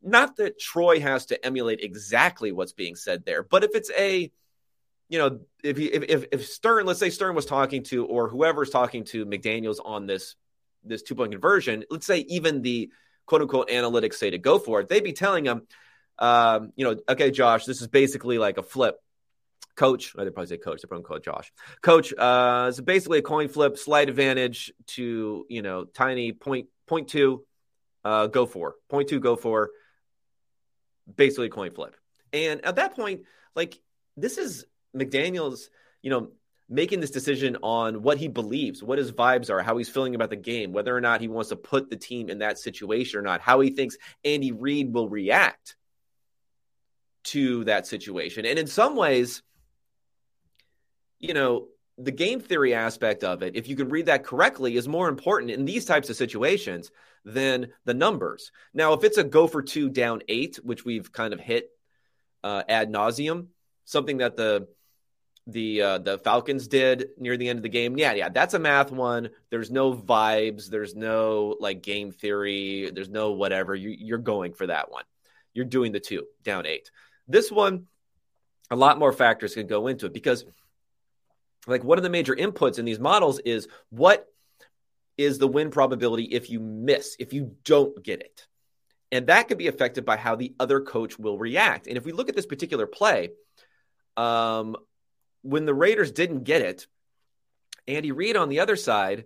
not 0.02 0.38
that 0.38 0.58
Troy 0.58 1.02
has 1.02 1.26
to 1.28 1.46
emulate 1.46 1.82
exactly 1.82 2.54
what's 2.54 2.72
being 2.72 2.96
said 2.96 3.26
there, 3.26 3.44
but 3.44 3.66
if 3.66 3.72
it's 3.74 3.92
a, 3.98 4.32
you 5.10 5.20
know, 5.20 5.40
if 5.64 5.78
he, 5.78 5.86
if, 5.86 6.26
if 6.32 6.46
Stern, 6.46 6.86
let's 6.86 7.00
say 7.00 7.10
Stern 7.10 7.36
was 7.36 7.46
talking 7.46 7.84
to, 7.84 8.06
or 8.06 8.28
whoever's 8.28 8.70
talking 8.70 9.06
to 9.06 9.26
McDaniels 9.26 9.78
on 9.84 10.06
this, 10.06 10.36
this 10.84 11.02
two 11.02 11.16
point 11.16 11.32
conversion, 11.32 11.84
let's 11.90 12.06
say 12.06 12.20
even 12.28 12.62
the 12.62 12.92
quote 13.26 13.42
unquote 13.42 13.70
analytics 13.70 14.16
say 14.16 14.30
to 14.30 14.38
go 14.38 14.60
for 14.60 14.82
it, 14.82 14.90
they'd 14.90 15.04
be 15.04 15.14
telling 15.14 15.46
him, 15.46 15.64
um, 16.20 16.72
you 16.76 16.86
know, 16.86 17.00
okay, 17.10 17.32
Josh, 17.32 17.66
this 17.66 17.82
is 17.82 17.88
basically 17.88 18.38
like 18.38 18.58
a 18.58 18.64
flip 18.64 18.98
coach. 19.76 20.14
I'd 20.18 20.34
probably 20.34 20.48
say 20.48 20.58
coach. 20.58 20.82
They 20.82 20.88
probably 20.88 21.06
call 21.06 21.20
Josh. 21.20 21.52
Coach. 21.82 22.14
Uh, 22.18 22.66
it's 22.70 22.82
basically 22.82 23.20
a 23.20 23.22
coin 23.22 23.48
flip, 23.48 23.78
slight 23.78 24.10
advantage 24.10 24.74
to 24.88 25.46
you 25.50 25.62
know 25.62 25.86
tiny 25.86 26.34
point 26.34 26.68
point 26.88 27.08
two, 27.08 27.46
uh, 28.04 28.28
go 28.28 28.46
for 28.46 28.76
point 28.90 29.08
two, 29.08 29.20
go 29.20 29.36
for. 29.36 29.70
Basically, 31.16 31.48
coin 31.48 31.72
flip. 31.72 31.96
And 32.34 32.66
at 32.66 32.76
that 32.76 32.96
point, 32.96 33.22
like 33.56 33.80
this 34.18 34.38
is 34.38 34.66
McDaniel's, 34.96 35.70
you 36.02 36.10
know, 36.10 36.30
making 36.70 37.00
this 37.00 37.12
decision 37.12 37.58
on 37.64 38.02
what 38.02 38.18
he 38.18 38.28
believes, 38.28 38.84
what 38.84 38.98
his 38.98 39.12
vibes 39.12 39.50
are, 39.50 39.62
how 39.62 39.78
he's 39.78 39.90
feeling 39.90 40.16
about 40.16 40.30
the 40.30 40.36
game, 40.36 40.74
whether 40.74 40.96
or 40.96 41.02
not 41.02 41.22
he 41.22 41.28
wants 41.28 41.50
to 41.50 41.56
put 41.56 41.90
the 41.90 41.96
team 41.96 42.30
in 42.30 42.40
that 42.40 42.60
situation 42.60 43.20
or 43.20 43.24
not, 43.24 43.40
how 43.40 43.62
he 43.62 43.70
thinks 43.70 43.98
Andy 44.26 44.52
Reid 44.52 44.94
will 44.94 45.08
react 45.08 45.76
to 47.24 47.64
that 47.66 47.88
situation. 47.88 48.46
And 48.46 48.60
in 48.60 48.68
some 48.68 48.96
ways, 48.96 49.44
you 51.20 51.34
know, 51.34 51.68
the 51.98 52.12
game 52.12 52.40
theory 52.40 52.74
aspect 52.74 53.24
of 53.24 53.42
it, 53.42 53.56
if 53.56 53.68
you 53.68 53.76
can 53.76 53.90
read 53.90 54.06
that 54.06 54.24
correctly, 54.24 54.76
is 54.76 54.88
more 54.88 55.10
important 55.10 55.52
in 55.52 55.66
these 55.66 55.86
types 55.86 56.10
of 56.10 56.16
situations 56.16 56.92
than 57.26 57.68
the 57.86 57.94
numbers. 57.94 58.52
Now, 58.74 58.94
if 58.94 59.04
it's 59.04 59.18
a 59.18 59.24
go 59.24 59.48
for 59.48 59.62
two 59.62 59.90
down 59.90 60.22
eight, 60.28 60.58
which 60.64 60.86
we've 60.86 61.12
kind 61.12 61.34
of 61.34 61.40
hit 61.40 61.70
uh, 62.44 62.64
ad 62.70 62.92
nauseum, 62.92 63.48
something 63.86 64.18
that 64.18 64.36
the 64.36 64.68
the 65.48 65.82
uh, 65.82 65.98
the 66.00 66.18
Falcons 66.20 66.68
did 66.68 67.10
near 67.18 67.38
the 67.38 67.48
end 67.48 67.58
of 67.58 67.64
the 67.64 67.70
game, 67.70 67.98
yeah, 67.98 68.14
yeah, 68.14 68.30
that's 68.30 68.54
a 68.54 68.60
math 68.60 68.92
one. 68.92 69.30
There's 69.50 69.72
no 69.72 69.94
vibes, 69.94 70.70
there's 70.70 70.94
no 70.94 71.56
like 71.60 71.82
game 71.82 72.12
theory, 72.12 72.92
there's 72.94 73.10
no 73.10 73.32
whatever. 73.32 73.74
You, 73.74 73.90
you're 73.90 74.18
going 74.18 74.54
for 74.54 74.68
that 74.68 74.92
one. 74.92 75.06
You're 75.54 75.66
doing 75.66 75.94
the 75.94 76.02
two 76.02 76.26
down 76.44 76.66
eight. 76.66 76.92
This 77.28 77.52
one, 77.52 77.88
a 78.70 78.76
lot 78.76 79.00
more 79.00 79.14
factors 79.14 79.54
can 79.54 79.68
go 79.68 79.88
into 79.88 80.06
it 80.06 80.14
because 80.14 80.46
like 81.66 81.84
one 81.84 81.98
of 81.98 82.04
the 82.04 82.10
major 82.10 82.36
inputs 82.36 82.78
in 82.78 82.86
these 82.86 83.00
models 83.00 83.40
is 83.40 83.68
what 83.90 84.28
is 85.18 85.40
the 85.40 85.48
win 85.48 85.72
probability 85.72 86.24
if 86.24 86.50
you 86.50 86.60
miss, 86.60 87.16
if 87.20 87.34
you 87.34 87.56
don't 87.64 88.04
get 88.04 88.20
it. 88.20 88.48
And 89.12 89.28
that 89.28 89.48
could 89.48 89.58
be 89.58 89.68
affected 89.68 90.06
by 90.06 90.18
how 90.18 90.36
the 90.36 90.54
other 90.60 90.82
coach 90.82 91.18
will 91.18 91.38
react. 91.38 91.88
And 91.88 91.98
if 91.98 92.06
we 92.06 92.12
look 92.12 92.28
at 92.28 92.36
this 92.36 92.46
particular 92.46 92.86
play, 92.86 93.30
um, 94.18 94.76
when 95.48 95.66
the 95.66 95.74
Raiders 95.74 96.12
didn't 96.12 96.44
get 96.44 96.62
it, 96.62 96.88
Andy 97.88 98.12
Reid 98.12 98.36
on 98.36 98.50
the 98.50 98.60
other 98.60 98.76
side, 98.76 99.26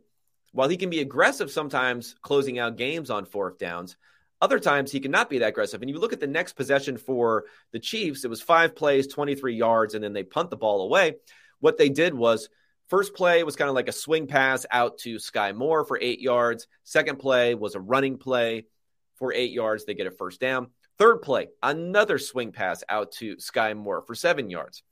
while 0.52 0.70
he 0.70 0.78
can 0.78 0.92
be 0.92 1.00
aggressive 1.00 1.50
sometimes 1.50 2.16
closing 2.22 2.60
out 2.60 2.78
games 2.78 3.10
on 3.10 3.26
fourth 3.26 3.58
downs, 3.58 3.98
other 4.40 4.60
times 4.60 4.92
he 4.92 5.00
cannot 5.00 5.32
be 5.32 5.40
that 5.40 5.50
aggressive. 5.50 5.82
And 5.82 5.90
you 5.90 5.98
look 5.98 6.14
at 6.14 6.20
the 6.20 6.28
next 6.28 6.54
possession 6.54 6.98
for 6.98 7.46
the 7.72 7.80
Chiefs, 7.80 8.24
it 8.24 8.30
was 8.30 8.42
five 8.42 8.76
plays, 8.76 9.08
23 9.08 9.56
yards, 9.56 9.96
and 9.96 10.04
then 10.04 10.14
they 10.14 10.24
punt 10.24 10.52
the 10.52 10.58
ball 10.58 10.84
away. 10.84 11.16
What 11.60 11.80
they 11.80 11.90
did 11.90 12.14
was 12.14 12.50
first 12.88 13.16
play 13.16 13.44
was 13.44 13.56
kind 13.56 13.70
of 13.70 13.76
like 13.76 13.90
a 13.90 13.94
swing 13.94 14.28
pass 14.28 14.66
out 14.70 15.00
to 15.00 15.16
Skyy 15.16 15.56
Moore 15.56 15.86
for 15.86 15.98
eight 16.00 16.20
yards. 16.20 16.68
Second 16.84 17.18
play 17.18 17.56
was 17.56 17.74
a 17.74 17.80
running 17.80 18.20
play 18.20 18.66
for 19.16 19.34
eight 19.34 19.52
yards. 19.52 19.86
They 19.86 19.96
get 19.96 20.08
a 20.08 20.12
first 20.12 20.40
down. 20.40 20.68
Third 21.00 21.24
play, 21.24 21.48
another 21.64 22.20
swing 22.20 22.52
pass 22.52 22.84
out 22.88 23.14
to 23.14 23.38
Skyy 23.38 23.76
Moore 23.76 24.04
for 24.04 24.14
seven 24.14 24.52
yards. 24.52 24.84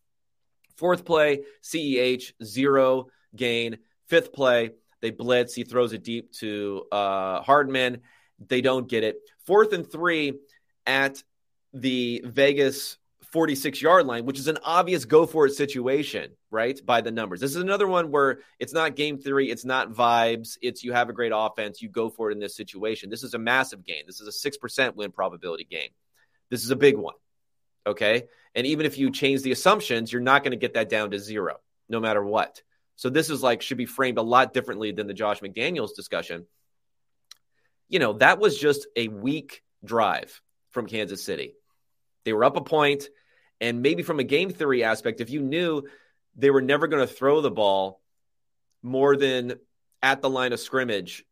Fourth 0.80 1.04
play, 1.04 1.44
CEH, 1.62 2.32
zero 2.42 3.08
gain. 3.36 3.80
Fifth 4.08 4.32
play, 4.32 4.72
they 5.02 5.12
blitz. 5.12 5.54
He 5.54 5.66
throws 5.66 5.92
it 5.92 6.06
deep 6.06 6.32
to 6.36 6.86
uh, 6.90 7.42
Hardman. 7.42 8.02
They 8.48 8.62
don't 8.62 8.88
get 8.88 9.04
it. 9.04 9.18
Fourth 9.46 9.74
and 9.74 9.90
three 9.90 10.40
at 10.86 11.22
the 11.74 12.24
Vegas 12.26 12.98
46 13.34 13.82
yard 13.82 14.06
line, 14.08 14.26
which 14.26 14.40
is 14.40 14.48
an 14.48 14.58
obvious 14.64 15.04
go 15.04 15.26
for 15.26 15.46
it 15.46 15.52
situation, 15.52 16.32
right? 16.50 16.80
By 16.86 17.02
the 17.02 17.12
numbers. 17.12 17.42
This 17.42 17.52
is 17.52 17.62
another 17.62 17.88
one 17.88 18.10
where 18.10 18.40
it's 18.58 18.74
not 18.74 18.96
game 18.96 19.18
theory, 19.18 19.52
it's 19.52 19.66
not 19.66 19.92
vibes, 19.92 20.58
it's 20.62 20.82
you 20.82 20.94
have 20.94 21.10
a 21.10 21.14
great 21.14 21.34
offense, 21.36 21.82
you 21.82 21.90
go 21.90 22.10
for 22.10 22.30
it 22.30 22.34
in 22.34 22.40
this 22.40 22.56
situation. 22.56 23.10
This 23.10 23.24
is 23.24 23.34
a 23.34 23.40
massive 23.40 23.86
game. 23.86 24.04
This 24.08 24.22
is 24.22 24.28
a 24.28 24.50
6% 24.50 24.96
win 24.96 25.12
probability 25.12 25.66
game. 25.66 25.90
This 26.50 26.64
is 26.64 26.72
a 26.72 26.76
big 26.78 26.98
one. 26.98 27.16
Okay. 27.90 28.24
And 28.56 28.66
even 28.66 28.86
if 28.86 28.98
you 28.98 29.12
change 29.12 29.42
the 29.42 29.52
assumptions, 29.52 30.12
you're 30.12 30.22
not 30.22 30.44
going 30.44 30.52
to 30.52 30.58
get 30.58 30.74
that 30.74 30.90
down 30.90 31.12
to 31.12 31.20
zero, 31.20 31.58
no 31.88 32.00
matter 32.00 32.24
what. 32.24 32.62
So 32.96 33.10
this 33.10 33.30
is 33.30 33.44
like, 33.44 33.62
should 33.62 33.78
be 33.78 33.86
framed 33.86 34.18
a 34.18 34.24
lot 34.24 34.54
differently 34.54 34.92
than 34.92 35.08
the 35.08 35.14
Josh 35.14 35.40
McDaniels 35.40 35.96
discussion. 35.96 36.46
You 37.88 38.00
know, 38.00 38.14
that 38.14 38.40
was 38.40 38.58
just 38.58 38.88
a 38.96 39.08
weak 39.08 39.64
drive 39.84 40.42
from 40.72 40.88
Kansas 40.88 41.24
City. 41.24 41.56
They 42.26 42.34
were 42.34 42.44
up 42.44 42.58
a 42.58 42.62
point, 42.62 43.06
and 43.62 43.82
maybe 43.82 44.04
from 44.04 44.20
a 44.20 44.24
game 44.24 44.50
theory 44.50 44.84
aspect, 44.84 45.22
if 45.22 45.30
you 45.30 45.42
knew 45.42 45.84
they 46.36 46.50
were 46.50 46.62
never 46.62 46.88
going 46.88 47.08
to 47.08 47.14
throw 47.14 47.42
the 47.42 47.52
ball 47.52 48.02
more 48.84 49.16
than 49.16 49.56
at 50.02 50.22
the 50.22 50.30
line 50.30 50.54
of 50.54 50.60
scrimmage 50.60 51.26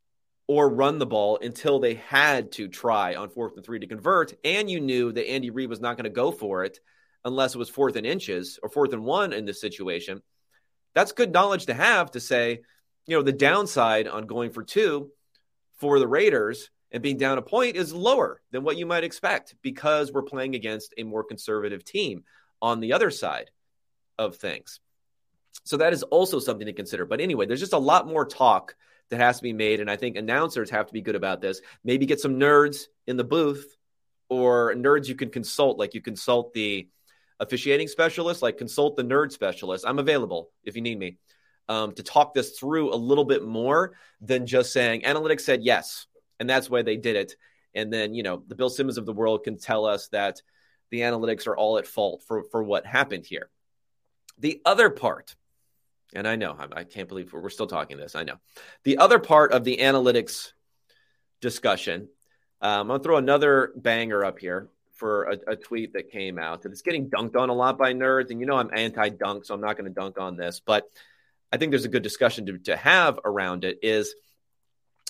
or 0.47 0.69
run 0.69 0.97
the 0.97 1.05
ball 1.05 1.37
until 1.41 1.79
they 1.79 1.95
had 1.95 2.53
to 2.53 2.67
try 2.67 3.15
on 3.15 3.29
fourth 3.29 3.55
and 3.57 3.65
three 3.65 3.79
to 3.79 3.87
convert, 3.87 4.33
and 4.43 4.69
you 4.69 4.79
knew 4.79 5.11
that 5.11 5.29
Andy 5.29 5.49
Reid 5.49 5.69
was 5.69 5.81
not 5.81 5.97
going 5.97 6.05
to 6.05 6.09
go 6.09 6.31
for 6.31 6.63
it 6.63 6.79
unless 7.25 7.53
it 7.53 7.57
was 7.57 7.69
fourth 7.69 7.97
and 7.97 8.05
inches 8.05 8.57
or 8.63 8.69
fourth 8.69 8.93
and 8.93 9.03
one 9.03 9.33
in 9.33 9.45
this 9.45 9.59
situation, 9.59 10.21
that's 10.95 11.11
good 11.11 11.33
knowledge 11.33 11.65
to 11.65 11.73
have 11.73 12.11
to 12.11 12.19
say, 12.19 12.61
you 13.05 13.17
know, 13.17 13.21
the 13.21 13.33
downside 13.33 14.07
on 14.07 14.25
going 14.25 14.51
for 14.51 14.63
two 14.63 15.11
for 15.75 15.99
the 15.99 16.07
Raiders 16.07 16.69
and 16.91 17.03
being 17.03 17.17
down 17.17 17.37
a 17.37 17.41
point 17.41 17.75
is 17.75 17.93
lower 17.93 18.41
than 18.51 18.63
what 18.63 18.77
you 18.77 18.85
might 18.85 19.03
expect 19.03 19.55
because 19.61 20.11
we're 20.11 20.23
playing 20.23 20.55
against 20.55 20.93
a 20.97 21.03
more 21.03 21.23
conservative 21.23 21.83
team 21.83 22.23
on 22.61 22.79
the 22.79 22.93
other 22.93 23.11
side 23.11 23.51
of 24.17 24.37
things. 24.37 24.79
So 25.65 25.77
that 25.77 25.93
is 25.93 26.03
also 26.03 26.39
something 26.39 26.65
to 26.65 26.73
consider. 26.73 27.05
But 27.05 27.19
anyway, 27.19 27.45
there's 27.45 27.59
just 27.59 27.73
a 27.73 27.77
lot 27.77 28.07
more 28.07 28.25
talk 28.25 28.75
that 29.09 29.19
has 29.19 29.37
to 29.37 29.43
be 29.43 29.53
made. 29.53 29.79
And 29.79 29.89
I 29.89 29.95
think 29.95 30.15
announcers 30.15 30.69
have 30.69 30.87
to 30.87 30.93
be 30.93 31.01
good 31.01 31.15
about 31.15 31.41
this. 31.41 31.61
Maybe 31.83 32.05
get 32.05 32.19
some 32.19 32.39
nerds 32.39 32.85
in 33.05 33.17
the 33.17 33.23
booth 33.23 33.75
or 34.29 34.73
nerds 34.75 35.07
you 35.07 35.15
can 35.15 35.29
consult, 35.29 35.77
like 35.77 35.93
you 35.93 36.01
consult 36.01 36.53
the 36.53 36.87
officiating 37.39 37.87
specialist, 37.87 38.41
like 38.41 38.57
consult 38.57 38.97
the 38.97 39.03
nerd 39.03 39.31
specialist. 39.31 39.85
I'm 39.87 39.99
available 39.99 40.49
if 40.63 40.75
you 40.75 40.81
need 40.81 40.99
me 40.99 41.17
um, 41.69 41.93
to 41.93 42.03
talk 42.03 42.33
this 42.33 42.57
through 42.57 42.93
a 42.93 42.95
little 42.95 43.25
bit 43.25 43.43
more 43.43 43.93
than 44.21 44.45
just 44.45 44.73
saying 44.73 45.01
analytics 45.01 45.41
said 45.41 45.63
yes. 45.63 46.07
And 46.39 46.49
that's 46.49 46.69
why 46.69 46.81
they 46.81 46.97
did 46.97 47.15
it. 47.15 47.35
And 47.73 47.91
then, 47.91 48.13
you 48.13 48.23
know, 48.23 48.43
the 48.47 48.55
Bill 48.55 48.69
Simmons 48.69 48.97
of 48.97 49.05
the 49.05 49.13
world 49.13 49.43
can 49.43 49.57
tell 49.57 49.85
us 49.85 50.07
that 50.09 50.41
the 50.89 51.01
analytics 51.01 51.47
are 51.47 51.57
all 51.57 51.77
at 51.77 51.87
fault 51.87 52.23
for, 52.27 52.43
for 52.51 52.63
what 52.63 52.85
happened 52.85 53.25
here. 53.25 53.49
The 54.39 54.61
other 54.65 54.89
part, 54.89 55.35
and 56.13 56.27
I 56.27 56.35
know 56.35 56.55
I, 56.57 56.81
I 56.81 56.83
can't 56.83 57.07
believe 57.07 57.33
we're, 57.33 57.41
we're 57.41 57.49
still 57.49 57.67
talking 57.67 57.97
this. 57.97 58.15
I 58.15 58.23
know 58.23 58.37
the 58.83 58.97
other 58.97 59.19
part 59.19 59.51
of 59.51 59.63
the 59.63 59.77
analytics 59.77 60.51
discussion. 61.41 62.09
Um, 62.61 62.81
I'm 62.81 62.87
gonna 62.87 63.03
throw 63.03 63.17
another 63.17 63.71
banger 63.75 64.25
up 64.25 64.39
here 64.39 64.69
for 64.93 65.25
a, 65.25 65.51
a 65.51 65.55
tweet 65.55 65.93
that 65.93 66.11
came 66.11 66.39
out 66.39 66.63
that 66.63 66.71
it's 66.71 66.81
getting 66.81 67.09
dunked 67.09 67.35
on 67.35 67.49
a 67.49 67.53
lot 67.53 67.77
by 67.77 67.93
nerds, 67.93 68.31
and 68.31 68.39
you 68.39 68.45
know 68.45 68.57
I'm 68.57 68.71
anti-dunk, 68.73 69.45
so 69.45 69.53
I'm 69.53 69.61
not 69.61 69.77
going 69.77 69.85
to 69.85 69.93
dunk 69.93 70.19
on 70.19 70.37
this, 70.37 70.59
but 70.59 70.85
I 71.51 71.57
think 71.57 71.71
there's 71.71 71.85
a 71.85 71.89
good 71.89 72.01
discussion 72.01 72.47
to, 72.47 72.57
to 72.59 72.75
have 72.75 73.19
around 73.23 73.63
it. 73.63 73.79
Is 73.83 74.15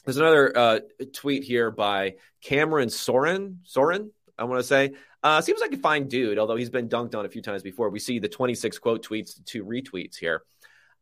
there's 0.04 0.18
another 0.18 0.58
uh, 0.58 0.80
tweet 1.14 1.44
here 1.44 1.72
by 1.72 2.16
Cameron 2.42 2.90
Soren 2.90 3.62
Soren 3.64 4.12
I 4.38 4.44
want 4.44 4.60
to 4.60 4.68
say 4.68 4.94
uh, 5.24 5.42
seems 5.42 5.60
like 5.60 5.74
a 5.74 5.78
fine 5.78 6.08
dude, 6.08 6.38
although 6.38 6.56
he's 6.56 6.70
been 6.70 6.90
dunked 6.90 7.16
on 7.16 7.26
a 7.26 7.30
few 7.30 7.42
times 7.42 7.64
before. 7.64 7.90
We 7.90 8.00
see 8.00 8.20
the 8.20 8.30
26 8.30 8.78
quote 8.80 9.06
tweets, 9.06 9.44
two 9.46 9.66
retweets 9.66 10.16
here. 10.16 10.44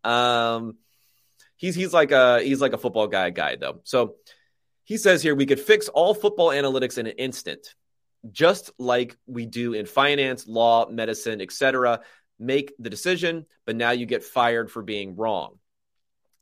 Um, 0.06 0.78
he's 1.58 1.76
he's 1.76 1.94
like 1.94 2.12
a 2.12 2.42
he's 2.42 2.62
like 2.62 2.74
a 2.74 2.78
football 2.78 3.08
guy 3.08 3.30
guy 3.32 3.56
though. 3.56 3.82
So 3.84 4.16
he 4.84 4.98
says 4.98 5.22
here 5.22 5.36
we 5.36 5.46
could 5.46 5.60
fix 5.60 5.90
all 5.90 6.14
football 6.14 6.50
analytics 6.50 6.98
in 6.98 7.08
an 7.08 7.14
instant, 7.18 7.76
just 8.32 8.72
like 8.78 9.18
we 9.26 9.46
do 9.46 9.74
in 9.74 9.86
finance, 9.86 10.48
law, 10.48 10.88
medicine, 10.88 11.42
etc. 11.42 12.02
Make 12.40 12.74
the 12.80 12.90
decision, 12.90 13.46
but 13.66 13.76
now 13.76 13.92
you 13.92 14.06
get 14.06 14.24
fired 14.24 14.70
for 14.70 14.82
being 14.82 15.16
wrong. 15.16 15.58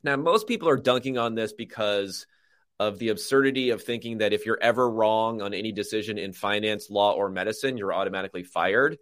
Now, 0.03 0.18
most 0.18 0.47
people 0.47 0.68
are 0.68 0.78
dunking 0.78 1.18
on 1.18 1.36
this 1.36 1.53
because 1.53 2.28
of 2.80 2.99
the 2.99 3.09
absurdity 3.09 3.70
of 3.70 3.84
thinking 3.84 4.18
that 4.18 4.34
if 4.34 4.45
you're 4.45 4.59
ever 4.61 4.89
wrong 4.89 5.41
on 5.41 5.53
any 5.53 5.72
decision 5.72 6.18
in 6.18 6.34
finance, 6.34 6.89
law, 6.89 7.14
or 7.14 7.30
medicine, 7.30 7.78
you're 7.78 7.93
automatically 7.93 8.43
fired. 8.43 8.97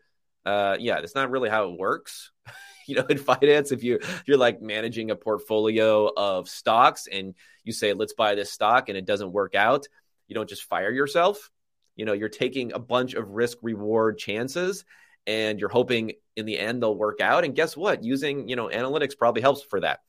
Uh, 0.46 0.78
yeah, 0.80 1.00
that's 1.00 1.16
not 1.16 1.32
really 1.32 1.50
how 1.50 1.70
it 1.70 1.80
works. 1.80 2.32
you 2.88 2.96
know, 2.96 3.06
in 3.06 3.18
finance, 3.18 3.72
if 3.72 3.84
you 3.84 4.00
you're 4.26 4.38
like 4.38 4.62
managing 4.62 5.12
a 5.12 5.16
portfolio 5.16 6.12
of 6.16 6.50
stocks 6.50 7.08
and 7.12 7.36
you 7.64 7.74
say 7.74 7.94
let's 7.94 8.14
buy 8.14 8.36
this 8.36 8.52
stock 8.52 8.90
and 8.90 8.98
it 8.98 9.06
doesn't 9.06 9.32
work 9.32 9.56
out, 9.56 9.88
you 10.28 10.36
don't 10.36 10.50
just 10.50 10.64
fire 10.64 10.92
yourself. 10.92 11.50
You 11.96 12.06
know, 12.06 12.14
you're 12.14 12.30
taking 12.30 12.74
a 12.74 12.80
bunch 12.80 13.14
of 13.14 13.30
risk 13.30 13.58
reward 13.62 14.18
chances 14.18 14.86
and 15.28 15.60
you're 15.60 15.70
hoping 15.70 16.14
in 16.36 16.46
the 16.46 16.58
end 16.58 16.82
they'll 16.82 16.96
work 16.96 17.22
out. 17.22 17.44
And 17.44 17.56
guess 17.56 17.78
what? 17.78 18.04
Using 18.04 18.48
you 18.48 18.56
know 18.56 18.68
analytics 18.68 19.18
probably 19.18 19.42
helps 19.42 19.62
for 19.64 19.80
that. 19.82 20.00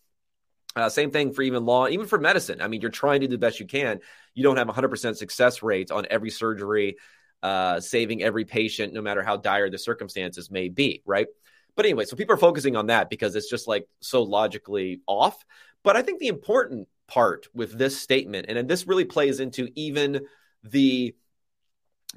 Uh, 0.75 0.89
same 0.89 1.11
thing 1.11 1.33
for 1.33 1.43
even 1.43 1.67
law, 1.67 1.87
even 1.87 2.07
for 2.07 2.19
medicine. 2.19 2.63
I 2.63 2.69
mean, 2.69 2.81
you're 2.81 2.91
trying 2.91 3.21
to 3.21 3.27
do 3.27 3.33
the 3.33 3.39
best 3.39 3.61
you 3.61 3.67
can. 3.67 4.01
You 4.35 4.43
don't 4.43 4.57
have 4.57 4.69
100% 4.69 5.17
success 5.17 5.63
rates 5.63 5.91
on 5.91 6.07
every 6.09 6.31
surgery, 6.31 6.97
uh, 7.43 7.81
saving 7.81 8.23
every 8.23 8.47
patient, 8.47 8.95
no 8.95 9.03
matter 9.03 9.23
how 9.23 9.37
dire 9.37 9.69
the 9.69 9.77
circumstances 9.77 10.51
may 10.51 10.71
be, 10.71 11.03
right? 11.05 11.27
But 11.75 11.87
anyway, 11.87 12.05
so 12.05 12.17
people 12.17 12.35
are 12.35 12.39
focusing 12.39 12.77
on 12.77 12.87
that 12.87 13.09
because 13.09 13.35
it's 13.35 13.49
just 13.49 13.67
like 13.67 13.87
so 14.01 14.23
logically 14.23 15.01
off. 15.07 15.43
But 15.83 15.97
I 15.97 16.03
think 16.03 16.21
the 16.21 16.29
important 16.29 16.89
part 17.09 17.47
with 17.55 17.77
this 17.77 18.01
statement, 18.01 18.47
and 18.49 18.69
this 18.69 18.87
really 18.87 19.05
plays 19.05 19.41
into 19.41 19.69
even 19.75 20.27
the 20.63 21.15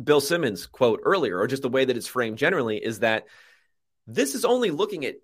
Bill 0.04 0.22
Simmons 0.22 0.68
quote 0.68 1.02
earlier, 1.04 1.40
or 1.40 1.48
just 1.48 1.62
the 1.62 1.70
way 1.70 1.86
that 1.86 1.98
it's 1.98 2.08
framed 2.08 2.38
generally, 2.38 2.78
is 2.78 3.00
that 3.00 3.26
this 4.08 4.36
is 4.36 4.46
only 4.46 4.72
looking 4.72 5.06
at 5.06 5.16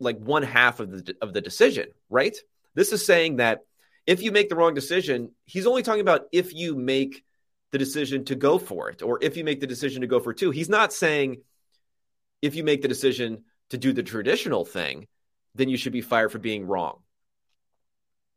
like 0.00 0.18
one 0.18 0.42
half 0.42 0.80
of 0.80 0.90
the 0.90 1.16
of 1.22 1.32
the 1.32 1.40
decision, 1.40 1.88
right? 2.08 2.36
This 2.74 2.92
is 2.92 3.04
saying 3.04 3.36
that 3.36 3.60
if 4.06 4.22
you 4.22 4.32
make 4.32 4.48
the 4.48 4.56
wrong 4.56 4.74
decision, 4.74 5.32
he's 5.44 5.66
only 5.66 5.82
talking 5.82 6.00
about 6.00 6.26
if 6.32 6.54
you 6.54 6.76
make 6.76 7.24
the 7.72 7.78
decision 7.78 8.24
to 8.26 8.34
go 8.34 8.58
for 8.58 8.88
it 8.88 9.02
or 9.02 9.18
if 9.22 9.36
you 9.36 9.44
make 9.44 9.60
the 9.60 9.66
decision 9.66 10.00
to 10.00 10.06
go 10.06 10.20
for 10.20 10.32
two. 10.32 10.50
He's 10.50 10.68
not 10.68 10.92
saying 10.92 11.42
if 12.40 12.54
you 12.54 12.64
make 12.64 12.82
the 12.82 12.88
decision 12.88 13.44
to 13.70 13.78
do 13.78 13.92
the 13.92 14.02
traditional 14.02 14.64
thing, 14.64 15.06
then 15.54 15.68
you 15.68 15.76
should 15.76 15.92
be 15.92 16.00
fired 16.00 16.32
for 16.32 16.38
being 16.38 16.66
wrong. 16.66 16.98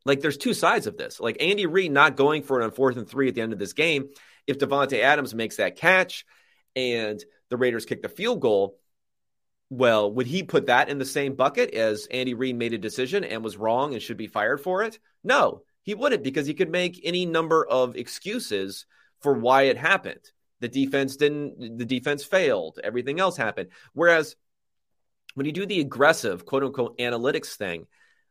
Like 0.06 0.22
there's 0.22 0.38
two 0.38 0.54
sides 0.54 0.88
of 0.88 0.98
this. 0.98 1.20
Like 1.20 1.38
Andy 1.42 1.66
Reid 1.66 1.92
not 1.92 2.16
going 2.16 2.44
for 2.44 2.60
it 2.60 2.64
on 2.64 2.72
fourth 2.72 2.98
and 2.98 3.08
three 3.08 3.28
at 3.28 3.36
the 3.36 3.42
end 3.42 3.54
of 3.54 3.60
this 3.60 3.74
game. 3.74 4.10
If 4.48 4.58
Davante 4.58 5.00
Adams 5.00 5.36
makes 5.36 5.58
that 5.58 5.76
catch 5.76 6.26
and 6.76 7.24
the 7.50 7.58
Raiders 7.58 7.86
kick 7.86 8.02
the 8.02 8.10
field 8.10 8.42
goal, 8.42 8.80
well, 9.70 10.12
would 10.12 10.28
he 10.28 10.44
put 10.44 10.66
that 10.66 10.90
in 10.90 10.98
the 10.98 11.06
same 11.06 11.36
bucket 11.36 11.74
as 11.74 12.08
Andy 12.08 12.34
Reid 12.34 12.58
made 12.58 12.74
a 12.74 12.78
decision 12.78 13.24
and 13.24 13.44
was 13.44 13.58
wrong 13.58 13.94
and 13.94 14.02
should 14.02 14.18
be 14.18 14.28
fired 14.28 14.60
for 14.60 14.84
it? 14.84 15.00
No, 15.24 15.62
he 15.84 15.94
wouldn't 15.94 16.24
because 16.24 16.46
he 16.46 16.54
could 16.54 16.70
make 16.70 17.00
any 17.04 17.26
number 17.26 17.66
of 17.66 17.96
excuses 17.96 18.86
for 19.22 19.34
why 19.34 19.64
it 19.64 19.78
happened. 19.78 20.20
The 20.60 20.68
defense 20.68 21.16
didn't, 21.16 21.78
the 21.78 21.86
defense 21.86 22.24
failed, 22.24 22.80
everything 22.84 23.20
else 23.20 23.38
happened. 23.38 23.70
Whereas 23.94 24.36
when 25.36 25.46
you 25.46 25.52
do 25.52 25.66
the 25.66 25.80
aggressive 25.80 26.46
quote 26.46 26.64
unquote 26.64 26.98
analytics 26.98 27.56
thing, 27.56 27.88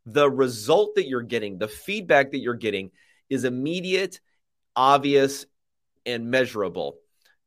the 0.07 0.31
result 0.31 0.95
that 0.97 1.09
you're 1.09 1.23
getting, 1.23 1.59
the 1.59 1.69
feedback 1.69 2.33
that 2.33 2.41
you're 2.41 2.55
getting 2.55 2.91
is 3.29 3.45
immediate, 3.45 4.21
obvious, 4.75 5.47
and 6.07 6.31
measurable. 6.31 6.99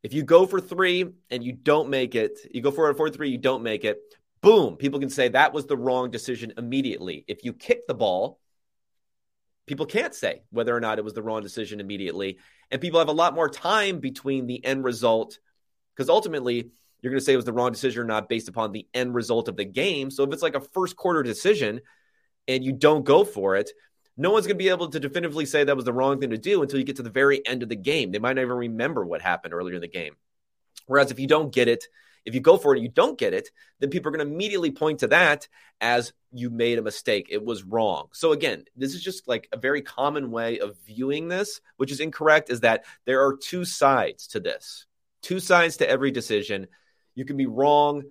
If 0.04 0.14
you 0.14 0.24
go 0.24 0.46
for 0.46 0.60
three 0.60 1.06
and 1.30 1.44
you 1.44 1.54
don't 1.54 1.90
make 1.90 2.16
it, 2.16 2.40
you 2.52 2.62
go 2.62 2.72
for 2.72 2.94
four 2.94 3.10
three, 3.10 3.30
you 3.30 3.38
don't 3.38 3.64
make 3.64 3.86
it, 3.86 4.00
boom, 4.42 4.76
people 4.76 5.00
can 5.00 5.10
say 5.10 5.30
that 5.30 5.54
was 5.54 5.66
the 5.66 5.78
wrong 5.78 6.12
decision 6.12 6.54
immediately. 6.58 7.24
If 7.28 7.46
you 7.46 7.54
kick 7.54 7.88
the 7.88 7.94
ball, 7.94 8.40
people 9.66 9.86
can't 9.86 10.14
say 10.14 10.44
whether 10.52 10.76
or 10.76 10.82
not 10.82 11.00
it 11.00 11.06
was 11.06 11.14
the 11.14 11.24
wrong 11.24 11.42
decision 11.42 11.80
immediately. 11.80 12.38
And 12.70 12.82
people 12.82 13.00
have 13.00 13.08
a 13.08 13.14
lot 13.14 13.34
more 13.34 13.50
time 13.50 14.00
between 14.00 14.46
the 14.46 14.64
end 14.64 14.84
result 14.84 15.40
because 15.96 16.10
ultimately 16.10 16.72
you're 17.04 17.12
going 17.12 17.20
to 17.20 17.26
say 17.26 17.34
it 17.34 17.36
was 17.36 17.46
the 17.46 17.54
wrong 17.54 17.72
decision 17.72 18.02
or 18.02 18.06
not 18.06 18.30
based 18.30 18.48
upon 18.48 18.72
the 18.72 18.88
end 18.94 19.14
result 19.14 19.50
of 19.50 19.58
the 19.58 19.66
game. 19.66 20.10
So 20.10 20.24
if 20.24 20.32
it's 20.32 20.42
like 20.42 20.56
a 20.56 20.62
first 20.62 20.96
quarter 20.96 21.22
decision 21.22 21.82
and 22.48 22.64
you 22.64 22.72
don't 22.72 23.04
go 23.04 23.26
for 23.26 23.58
it, 23.58 23.70
no 24.16 24.32
one's 24.32 24.48
going 24.48 24.58
to 24.58 24.64
be 24.64 24.70
able 24.70 24.88
to 24.88 25.00
definitively 25.00 25.46
say 25.46 25.66
that 25.66 25.76
was 25.76 25.86
the 25.86 25.94
wrong 25.94 26.20
thing 26.20 26.30
to 26.30 26.38
do 26.38 26.62
until 26.62 26.80
you 26.80 26.86
get 26.86 26.96
to 26.96 27.04
the 27.04 27.10
very 27.10 27.46
end 27.46 27.62
of 27.62 27.68
the 27.68 27.76
game. 27.76 28.12
They 28.12 28.20
might 28.20 28.38
not 28.38 28.44
even 28.44 28.56
remember 28.56 29.06
what 29.06 29.22
happened 29.22 29.54
earlier 29.54 29.76
in 29.76 29.82
the 29.82 29.88
game. 29.88 30.16
Whereas 30.86 31.12
if 31.12 31.20
you 31.20 31.28
don't 31.28 31.54
get 31.54 31.68
it, 31.68 31.86
if 32.26 32.34
you 32.34 32.40
go 32.40 32.56
for 32.56 32.74
it 32.74 32.78
and 32.78 32.86
you 32.86 32.92
don't 32.92 33.20
get 33.20 33.34
it, 33.34 33.50
then 33.80 33.90
people 33.90 34.08
are 34.08 34.16
going 34.16 34.26
to 34.26 34.34
immediately 34.34 34.72
point 34.72 35.00
to 35.00 35.08
that 35.08 35.50
as 35.82 36.14
you 36.32 36.50
made 36.50 36.78
a 36.80 36.84
mistake. 36.84 37.28
It 37.30 37.44
was 37.44 37.64
wrong. 37.64 38.08
So 38.14 38.32
again, 38.32 38.64
this 38.78 38.94
is 38.94 39.04
just 39.04 39.28
like 39.28 39.50
a 39.52 39.58
very 39.58 39.82
common 39.82 40.32
way 40.32 40.60
of 40.60 40.78
viewing 40.86 41.28
this, 41.28 41.60
which 41.76 41.92
is 41.92 42.00
incorrect, 42.00 42.50
is 42.50 42.62
that 42.62 42.86
there 43.06 43.26
are 43.26 43.36
two 43.36 43.66
sides 43.66 44.28
to 44.28 44.40
this, 44.40 44.86
two 45.22 45.42
sides 45.42 45.78
to 45.78 45.90
every 45.90 46.12
decision. 46.12 46.68
You 47.16 47.26
can 47.26 47.38
be 47.38 47.46
wrong 47.46 48.04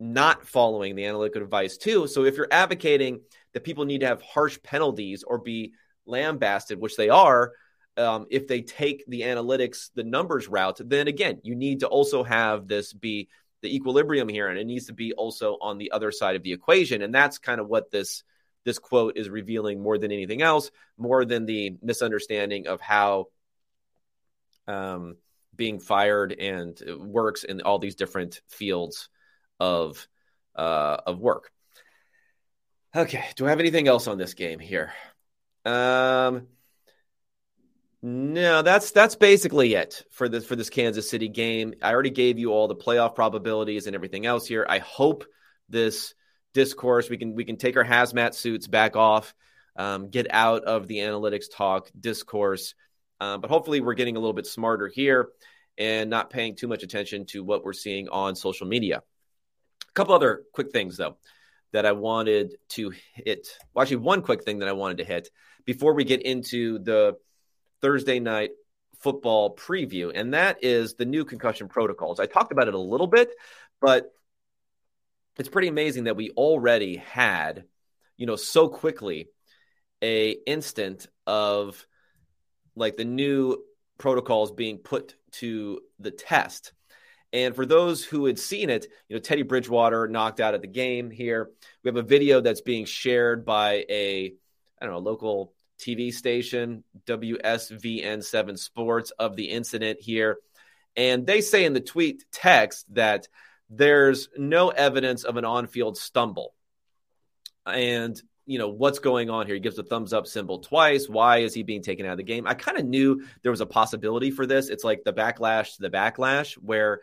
not 0.00 0.46
following 0.46 0.96
the 0.96 1.06
analytical 1.06 1.42
advice 1.42 1.76
too. 1.76 2.06
So 2.06 2.24
if 2.24 2.36
you're 2.36 2.48
advocating 2.50 3.20
that 3.52 3.64
people 3.64 3.84
need 3.84 4.00
to 4.00 4.06
have 4.06 4.22
harsh 4.22 4.58
penalties 4.62 5.22
or 5.22 5.38
be 5.38 5.72
lambasted, 6.06 6.80
which 6.80 6.96
they 6.96 7.08
are, 7.08 7.52
um, 7.96 8.26
if 8.30 8.48
they 8.48 8.60
take 8.60 9.04
the 9.06 9.22
analytics, 9.22 9.90
the 9.94 10.02
numbers 10.02 10.48
route, 10.48 10.80
then 10.84 11.06
again, 11.06 11.40
you 11.44 11.54
need 11.54 11.80
to 11.80 11.86
also 11.86 12.24
have 12.24 12.66
this 12.66 12.92
be 12.92 13.28
the 13.62 13.74
equilibrium 13.74 14.28
here, 14.28 14.48
and 14.48 14.58
it 14.58 14.66
needs 14.66 14.86
to 14.86 14.92
be 14.92 15.12
also 15.14 15.56
on 15.60 15.78
the 15.78 15.92
other 15.92 16.10
side 16.10 16.36
of 16.36 16.42
the 16.42 16.52
equation, 16.52 17.02
and 17.02 17.14
that's 17.14 17.38
kind 17.38 17.60
of 17.60 17.68
what 17.68 17.90
this 17.90 18.22
this 18.64 18.78
quote 18.78 19.16
is 19.16 19.28
revealing 19.28 19.82
more 19.82 19.98
than 19.98 20.10
anything 20.10 20.42
else, 20.42 20.70
more 20.98 21.24
than 21.24 21.46
the 21.46 21.76
misunderstanding 21.82 22.66
of 22.66 22.80
how 22.80 23.26
um, 24.66 25.16
being 25.56 25.80
fired 25.80 26.32
and 26.32 26.80
works 26.98 27.44
in 27.44 27.62
all 27.62 27.78
these 27.78 27.94
different 27.94 28.40
fields 28.48 29.08
of 29.60 30.06
uh, 30.54 30.98
of 31.06 31.20
work. 31.20 31.50
Okay, 32.96 33.24
do 33.36 33.46
I 33.46 33.50
have 33.50 33.60
anything 33.60 33.88
else 33.88 34.06
on 34.06 34.18
this 34.18 34.34
game 34.34 34.60
here? 34.60 34.92
Um, 35.64 36.46
no, 38.02 38.62
that's 38.62 38.90
that's 38.90 39.16
basically 39.16 39.74
it 39.74 40.04
for 40.10 40.28
this 40.28 40.44
for 40.44 40.56
this 40.56 40.70
Kansas 40.70 41.08
City 41.08 41.28
game. 41.28 41.74
I 41.82 41.92
already 41.92 42.10
gave 42.10 42.38
you 42.38 42.52
all 42.52 42.68
the 42.68 42.76
playoff 42.76 43.14
probabilities 43.14 43.86
and 43.86 43.96
everything 43.96 44.26
else 44.26 44.46
here. 44.46 44.66
I 44.68 44.78
hope 44.78 45.24
this 45.68 46.14
discourse 46.52 47.10
we 47.10 47.16
can 47.16 47.34
we 47.34 47.44
can 47.44 47.56
take 47.56 47.76
our 47.76 47.84
hazmat 47.84 48.34
suits 48.34 48.66
back 48.66 48.94
off, 48.94 49.34
um, 49.76 50.10
get 50.10 50.26
out 50.30 50.64
of 50.64 50.86
the 50.86 50.98
analytics 50.98 51.46
talk 51.50 51.90
discourse, 51.98 52.74
Uh, 53.24 53.38
but 53.38 53.48
hopefully, 53.48 53.80
we're 53.80 53.94
getting 53.94 54.16
a 54.16 54.20
little 54.20 54.34
bit 54.34 54.46
smarter 54.46 54.86
here 54.86 55.30
and 55.78 56.10
not 56.10 56.28
paying 56.28 56.54
too 56.54 56.68
much 56.68 56.82
attention 56.82 57.24
to 57.24 57.42
what 57.42 57.64
we're 57.64 57.72
seeing 57.72 58.06
on 58.10 58.36
social 58.36 58.66
media. 58.66 58.98
A 58.98 59.92
couple 59.94 60.14
other 60.14 60.42
quick 60.52 60.72
things, 60.72 60.98
though, 60.98 61.16
that 61.72 61.86
I 61.86 61.92
wanted 61.92 62.56
to 62.70 62.92
hit. 63.14 63.48
Well, 63.72 63.82
actually, 63.82 63.96
one 63.96 64.20
quick 64.20 64.44
thing 64.44 64.58
that 64.58 64.68
I 64.68 64.72
wanted 64.72 64.98
to 64.98 65.04
hit 65.04 65.30
before 65.64 65.94
we 65.94 66.04
get 66.04 66.20
into 66.20 66.78
the 66.80 67.16
Thursday 67.80 68.20
night 68.20 68.50
football 69.00 69.56
preview, 69.56 70.12
and 70.14 70.34
that 70.34 70.62
is 70.62 70.94
the 70.94 71.06
new 71.06 71.24
concussion 71.24 71.68
protocols. 71.68 72.20
I 72.20 72.26
talked 72.26 72.52
about 72.52 72.68
it 72.68 72.74
a 72.74 72.78
little 72.78 73.06
bit, 73.06 73.30
but 73.80 74.12
it's 75.38 75.48
pretty 75.48 75.68
amazing 75.68 76.04
that 76.04 76.16
we 76.16 76.28
already 76.32 76.96
had, 76.96 77.64
you 78.18 78.26
know, 78.26 78.36
so 78.36 78.68
quickly 78.68 79.28
a 80.02 80.32
instant 80.46 81.06
of 81.26 81.86
like 82.76 82.96
the 82.96 83.04
new 83.04 83.62
protocols 83.98 84.52
being 84.52 84.78
put 84.78 85.14
to 85.32 85.80
the 85.98 86.10
test. 86.10 86.72
And 87.32 87.56
for 87.56 87.66
those 87.66 88.04
who 88.04 88.26
had 88.26 88.38
seen 88.38 88.70
it, 88.70 88.86
you 89.08 89.16
know, 89.16 89.20
Teddy 89.20 89.42
Bridgewater 89.42 90.06
knocked 90.06 90.40
out 90.40 90.54
at 90.54 90.60
the 90.60 90.68
game 90.68 91.10
here. 91.10 91.50
We 91.82 91.88
have 91.88 91.96
a 91.96 92.02
video 92.02 92.40
that's 92.40 92.60
being 92.60 92.84
shared 92.84 93.44
by 93.44 93.84
a, 93.88 94.34
I 94.80 94.84
don't 94.84 94.94
know, 94.94 95.00
local 95.00 95.52
TV 95.80 96.12
station, 96.12 96.84
WSVN7 97.06 98.58
Sports, 98.58 99.10
of 99.18 99.34
the 99.34 99.50
incident 99.50 100.00
here. 100.00 100.38
And 100.96 101.26
they 101.26 101.40
say 101.40 101.64
in 101.64 101.72
the 101.72 101.80
tweet 101.80 102.24
text 102.30 102.86
that 102.94 103.26
there's 103.68 104.28
no 104.36 104.68
evidence 104.68 105.24
of 105.24 105.36
an 105.36 105.44
on 105.44 105.66
field 105.66 105.98
stumble. 105.98 106.54
And, 107.66 108.20
you 108.46 108.58
know, 108.58 108.68
what's 108.68 108.98
going 108.98 109.30
on 109.30 109.46
here? 109.46 109.54
He 109.54 109.60
gives 109.60 109.76
the 109.76 109.82
thumbs 109.82 110.12
up 110.12 110.26
symbol 110.26 110.58
twice. 110.58 111.08
Why 111.08 111.38
is 111.38 111.54
he 111.54 111.62
being 111.62 111.82
taken 111.82 112.04
out 112.06 112.12
of 112.12 112.18
the 112.18 112.24
game? 112.24 112.46
I 112.46 112.54
kind 112.54 112.78
of 112.78 112.84
knew 112.84 113.24
there 113.42 113.52
was 113.52 113.60
a 113.60 113.66
possibility 113.66 114.30
for 114.30 114.46
this. 114.46 114.68
It's 114.68 114.84
like 114.84 115.02
the 115.04 115.12
backlash 115.12 115.76
to 115.76 115.82
the 115.82 115.90
backlash, 115.90 116.54
where 116.54 117.00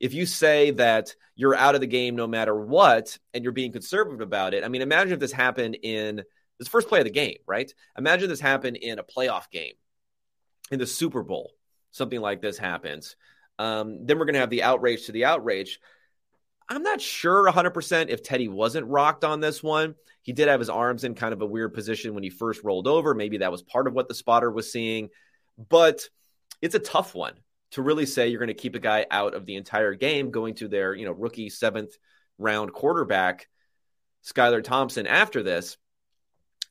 if 0.00 0.14
you 0.14 0.26
say 0.26 0.72
that 0.72 1.14
you're 1.36 1.54
out 1.54 1.74
of 1.74 1.80
the 1.80 1.86
game 1.86 2.16
no 2.16 2.26
matter 2.26 2.54
what 2.58 3.18
and 3.34 3.44
you're 3.44 3.52
being 3.52 3.72
conservative 3.72 4.20
about 4.20 4.54
it, 4.54 4.64
I 4.64 4.68
mean, 4.68 4.82
imagine 4.82 5.12
if 5.12 5.20
this 5.20 5.32
happened 5.32 5.76
in 5.82 6.22
this 6.58 6.68
first 6.68 6.88
play 6.88 7.00
of 7.00 7.04
the 7.04 7.10
game, 7.10 7.38
right? 7.46 7.72
Imagine 7.96 8.28
this 8.28 8.40
happened 8.40 8.78
in 8.78 8.98
a 8.98 9.04
playoff 9.04 9.50
game, 9.50 9.74
in 10.70 10.78
the 10.78 10.86
Super 10.86 11.22
Bowl, 11.22 11.52
something 11.90 12.20
like 12.20 12.40
this 12.40 12.58
happens. 12.58 13.16
Um, 13.58 14.06
then 14.06 14.18
we're 14.18 14.24
going 14.24 14.34
to 14.34 14.40
have 14.40 14.50
the 14.50 14.62
outrage 14.62 15.06
to 15.06 15.12
the 15.12 15.26
outrage. 15.26 15.80
I'm 16.70 16.84
not 16.84 17.00
sure 17.00 17.50
100% 17.50 18.08
if 18.10 18.22
Teddy 18.22 18.46
wasn't 18.46 18.86
rocked 18.86 19.24
on 19.24 19.40
this 19.40 19.60
one. 19.60 19.96
He 20.22 20.32
did 20.32 20.46
have 20.46 20.60
his 20.60 20.70
arms 20.70 21.02
in 21.02 21.16
kind 21.16 21.32
of 21.32 21.42
a 21.42 21.46
weird 21.46 21.74
position 21.74 22.14
when 22.14 22.22
he 22.22 22.30
first 22.30 22.62
rolled 22.62 22.86
over. 22.86 23.12
Maybe 23.12 23.38
that 23.38 23.50
was 23.50 23.62
part 23.62 23.88
of 23.88 23.92
what 23.92 24.06
the 24.06 24.14
spotter 24.14 24.50
was 24.50 24.70
seeing. 24.70 25.08
But 25.68 26.08
it's 26.62 26.76
a 26.76 26.80
tough 26.80 27.12
one 27.12 27.34
to 27.72 27.82
really 27.82 28.06
say 28.06 28.28
you're 28.28 28.38
going 28.38 28.48
to 28.48 28.54
keep 28.54 28.76
a 28.76 28.80
guy 28.80 29.04
out 29.10 29.34
of 29.34 29.46
the 29.46 29.56
entire 29.56 29.94
game 29.94 30.30
going 30.30 30.54
to 30.54 30.68
their, 30.68 30.94
you 30.94 31.04
know, 31.04 31.12
rookie 31.12 31.50
seventh 31.50 31.96
round 32.38 32.72
quarterback, 32.72 33.48
Skylar 34.24 34.62
Thompson, 34.62 35.08
after 35.08 35.42
this. 35.42 35.76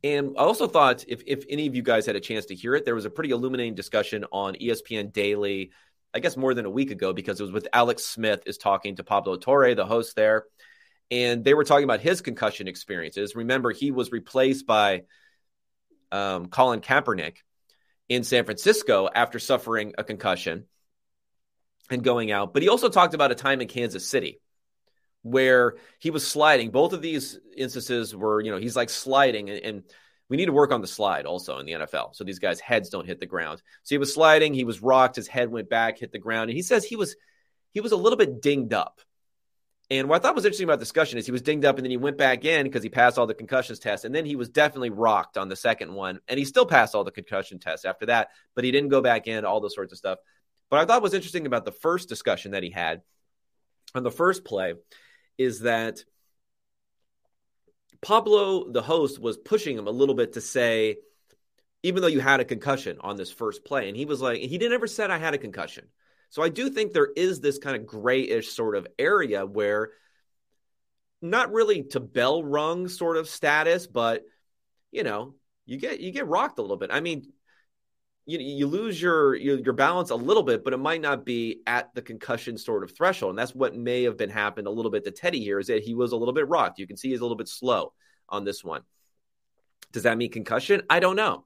And 0.02 0.36
I 0.38 0.43
also 0.43 0.68
thought 0.68 1.04
if, 1.10 1.24
if 1.28 1.43
any 1.50 1.68
of 1.68 1.76
you 1.76 1.82
guys 1.82 2.06
had 2.06 2.16
a 2.16 2.22
chance 2.22 2.45
to 2.45 2.56
hear 2.56 2.74
it, 2.74 2.86
there 2.86 2.95
was 2.95 3.06
a 3.06 3.10
pretty 3.10 3.32
illuminating 3.32 3.76
discussion 3.76 4.24
on 4.32 4.56
ESPN 4.56 5.12
Daily 5.12 5.72
I 6.14 6.20
guess 6.20 6.36
more 6.36 6.53
than 6.53 6.66
a 6.66 6.70
week 6.70 6.91
ago 6.91 7.14
because 7.14 7.39
it 7.39 7.43
was 7.43 7.51
with 7.51 7.68
Alex 7.74 8.05
Smith 8.05 8.43
is 8.45 8.57
talking 8.57 8.95
to 8.95 9.03
Pablo 9.03 9.38
Torre, 9.38 9.76
the 9.76 9.86
host 9.86 10.16
there, 10.16 10.45
and 11.12 11.43
they 11.43 11.53
were 11.53 11.64
talking 11.64 11.84
about 11.84 11.99
his 11.99 12.22
concussion 12.22 12.68
experiences. 12.68 13.36
Remember, 13.36 13.72
he 13.72 13.91
was 13.91 14.12
replaced 14.12 14.66
by 14.66 15.03
um, 16.12 16.47
Colin 16.47 16.82
Kaepernick 16.82 17.38
in 18.07 18.24
San 18.24 18.45
Francisco 18.45 19.10
after 19.14 19.39
suffering 19.39 19.93
a 19.97 20.03
concussion 20.03 20.66
and 21.89 22.03
going 22.03 22.32
out. 22.32 22.53
But 22.53 22.64
he 22.64 22.70
also 22.70 22.89
talked 22.89 23.14
about 23.14 23.32
a 23.32 23.36
time 23.36 23.62
in 23.62 23.68
Kansas 23.68 24.07
City 24.07 24.39
where 25.22 25.76
he 25.99 26.12
was 26.12 26.26
sliding. 26.26 26.72
Both 26.72 26.93
of 26.93 27.01
these 27.01 27.39
instances 27.55 28.16
were, 28.16 28.41
you 28.41 28.51
know, 28.51 28.57
he's 28.57 28.76
like 28.76 28.89
sliding 28.89 29.49
and, 29.49 29.64
and 29.64 29.84
we 30.30 30.38
need 30.38 30.45
to 30.45 30.51
work 30.51 30.71
on 30.71 30.82
the 30.82 30.88
slide 30.88 31.25
also 31.25 31.57
in 31.57 31.65
the 31.65 31.73
NFL. 31.73 32.15
So 32.15 32.23
these 32.23 32.39
guys' 32.39 32.59
heads 32.59 32.89
don't 32.89 33.07
hit 33.07 33.19
the 33.19 33.25
ground. 33.25 33.61
So 33.84 33.95
he 33.95 33.97
was 33.97 34.13
sliding, 34.13 34.53
he 34.53 34.63
was 34.63 34.82
rocked, 34.82 35.15
his 35.15 35.27
head 35.27 35.49
went 35.49 35.69
back, 35.69 35.97
hit 35.97 36.11
the 36.11 36.19
ground, 36.19 36.49
and 36.49 36.55
he 36.57 36.61
says 36.61 36.86
he 36.86 36.95
was 36.95 37.15
he 37.71 37.82
was 37.82 37.91
a 37.91 37.97
little 37.97 38.17
bit 38.17 38.41
dinged 38.41 38.73
up. 38.73 39.01
And 39.91 40.07
what 40.07 40.17
I 40.17 40.19
thought 40.21 40.36
was 40.36 40.45
interesting 40.45 40.65
about 40.65 40.77
the 40.77 40.86
discussion 40.86 41.17
is 41.17 41.25
he 41.25 41.32
was 41.32 41.41
dinged 41.41 41.65
up 41.65 41.77
and 41.77 41.86
then 41.86 41.89
he 41.89 41.97
went 41.97 42.17
back 42.17 42.45
in 42.45 42.65
because 42.65 42.84
he 42.84 42.89
passed 42.89 43.17
all 43.17 43.25
the 43.25 43.34
concussions 43.34 43.80
tests. 43.80 44.05
And 44.05 44.13
then 44.13 44.25
he 44.25 44.36
was 44.36 44.49
definitely 44.49 44.91
rocked 44.91 45.36
on 45.36 45.49
the 45.49 45.55
second 45.55 45.93
one. 45.93 46.19
And 46.27 46.38
he 46.38 46.45
still 46.45 46.65
passed 46.65 46.93
all 46.93 47.03
the 47.03 47.11
concussion 47.11 47.57
tests 47.57 47.86
after 47.86 48.05
that, 48.05 48.30
but 48.53 48.63
he 48.63 48.71
didn't 48.71 48.89
go 48.89 49.01
back 49.01 49.25
in, 49.25 49.45
all 49.45 49.61
those 49.61 49.73
sorts 49.73 49.91
of 49.91 49.97
stuff. 49.97 50.19
But 50.69 50.80
I 50.80 50.86
thought 50.86 51.01
was 51.01 51.15
interesting 51.15 51.47
about 51.47 51.65
the 51.65 51.71
first 51.71 52.07
discussion 52.07 52.51
that 52.51 52.61
he 52.61 52.69
had 52.69 53.01
on 53.95 54.03
the 54.03 54.11
first 54.11 54.45
play 54.45 54.75
is 55.39 55.61
that 55.61 56.03
Pablo, 58.02 58.72
the 58.72 58.82
host, 58.82 59.20
was 59.20 59.38
pushing 59.38 59.78
him 59.78 59.88
a 59.88 59.91
little 59.91 60.16
bit 60.16 60.34
to 60.34 60.41
say, 60.41 60.97
even 61.84 62.02
though 62.02 62.08
you 62.08 62.20
had 62.20 62.39
a 62.39 62.45
concussion 62.45 62.97
on 63.02 63.18
this 63.18 63.32
first 63.32 63.66
play, 63.66 63.88
and 63.88 63.97
he 63.97 64.06
was 64.06 64.22
like, 64.22 64.39
he 64.39 64.58
didn't 64.58 64.74
ever 64.74 64.88
said 64.88 65.12
I 65.12 65.18
had 65.18 65.34
a 65.34 65.39
concussion. 65.39 65.88
So 66.30 66.43
I 66.43 66.50
do 66.50 66.70
think 66.70 66.93
there 66.93 67.12
is 67.16 67.41
this 67.41 67.58
kind 67.58 67.76
of 67.76 67.86
grayish 67.86 68.50
sort 68.50 68.76
of 68.76 68.88
area 68.97 69.45
where 69.45 69.91
not 71.22 71.52
really 71.52 71.84
to 71.84 72.00
bell 72.00 72.43
rung 72.43 72.88
sort 72.88 73.18
of 73.18 73.28
status, 73.28 73.88
but 73.88 74.24
you 74.91 75.04
know, 75.04 75.36
you 75.66 75.78
get 75.78 76.00
you 76.00 76.12
get 76.12 76.28
rocked 76.28 76.60
a 76.60 76.62
little 76.62 76.78
bit. 76.78 76.91
I 76.93 77.00
mean, 77.00 77.32
you 78.30 78.39
you 78.39 78.67
lose 78.67 79.01
your, 79.01 79.36
your 79.36 79.59
your 79.59 79.73
balance 79.73 80.09
a 80.11 80.15
little 80.15 80.43
bit, 80.43 80.63
but 80.63 80.73
it 80.73 80.77
might 80.77 81.01
not 81.01 81.25
be 81.25 81.61
at 81.65 81.93
the 81.95 82.01
concussion 82.01 82.57
sort 82.57 82.84
of 82.84 82.95
threshold, 82.95 83.32
and 83.32 83.39
that's 83.39 83.55
what 83.55 83.75
may 83.75 84.03
have 84.03 84.17
been 84.17 84.30
happened 84.30 84.67
a 84.67 84.71
little 84.71 84.91
bit 84.91 85.03
to 85.05 85.11
Teddy 85.11 85.39
here. 85.39 85.59
Is 85.59 85.67
that 85.67 85.84
he 85.84 85.95
was 85.95 86.11
a 86.11 86.15
little 86.15 86.34
bit 86.34 86.47
rocked? 86.47 86.80
You 86.80 86.88
can 86.88 86.97
see 86.97 87.09
he's 87.09 87.19
a 87.19 87.23
little 87.23 87.38
bit 87.38 87.47
slow 87.47 87.93
on 88.27 88.45
this 88.45 88.63
one. 88.63 88.84
Does 89.91 90.03
that 90.03 90.17
mean 90.17 90.32
concussion? 90.32 90.84
I 90.89 90.99
don't 90.99 91.15
know. 91.15 91.45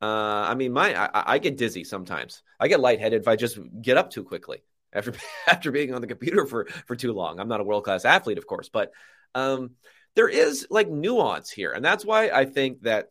Uh, 0.00 0.46
I 0.48 0.54
mean, 0.54 0.72
my 0.72 0.94
I, 0.94 1.34
I, 1.34 1.38
get 1.38 1.56
dizzy 1.56 1.82
sometimes. 1.82 2.42
I 2.60 2.68
get 2.68 2.80
lightheaded 2.80 3.22
if 3.22 3.28
I 3.28 3.36
just 3.36 3.58
get 3.80 3.96
up 3.96 4.10
too 4.10 4.24
quickly 4.24 4.62
after 4.92 5.14
after 5.46 5.72
being 5.72 5.94
on 5.94 6.02
the 6.02 6.06
computer 6.06 6.46
for 6.46 6.66
for 6.86 6.94
too 6.94 7.12
long. 7.12 7.40
I'm 7.40 7.48
not 7.48 7.60
a 7.60 7.64
world 7.64 7.84
class 7.84 8.04
athlete, 8.04 8.38
of 8.38 8.46
course, 8.46 8.68
but 8.68 8.92
um, 9.34 9.72
there 10.14 10.28
is 10.28 10.66
like 10.70 10.88
nuance 10.88 11.50
here, 11.50 11.72
and 11.72 11.84
that's 11.84 12.04
why 12.04 12.28
I 12.28 12.44
think 12.44 12.82
that 12.82 13.08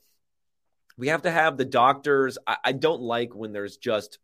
we 0.98 1.10
have 1.10 1.24
to 1.24 1.32
have 1.32 1.58
the 1.58 1.66
doctors. 1.66 2.38
I, 2.46 2.58
I 2.64 2.72
don't 2.72 3.02
like 3.02 3.36
when 3.36 3.52
there's 3.52 3.78
just 3.78 4.20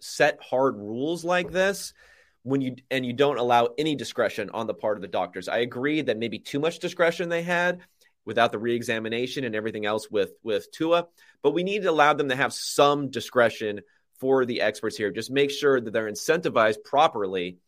set 0.00 0.40
hard 0.42 0.76
rules 0.76 1.24
like 1.24 1.50
this 1.52 1.94
when 2.42 2.60
you 2.60 2.76
and 2.90 3.06
you 3.06 3.12
don't 3.12 3.38
allow 3.38 3.68
any 3.78 3.94
discretion 3.94 4.50
on 4.50 4.66
the 4.66 4.74
part 4.74 4.96
of 4.96 5.02
the 5.02 5.08
doctors. 5.08 5.48
I 5.48 5.58
agree 5.58 6.02
that 6.02 6.18
maybe 6.18 6.38
too 6.38 6.58
much 6.58 6.80
discretion 6.80 7.28
they 7.28 7.42
had 7.42 7.80
without 8.24 8.52
the 8.52 8.58
reexamination 8.58 9.44
and 9.44 9.54
everything 9.54 9.86
else 9.86 10.10
with 10.10 10.32
with 10.42 10.70
Tua, 10.72 11.06
but 11.42 11.52
we 11.52 11.62
need 11.62 11.82
to 11.82 11.90
allow 11.90 12.14
them 12.14 12.28
to 12.28 12.36
have 12.36 12.52
some 12.52 13.10
discretion 13.10 13.80
for 14.18 14.44
the 14.44 14.60
experts 14.60 14.96
here. 14.96 15.10
Just 15.10 15.30
make 15.30 15.50
sure 15.50 15.80
that 15.80 15.92
they're 15.92 16.10
incentivized 16.10 16.84
properly 16.84 17.58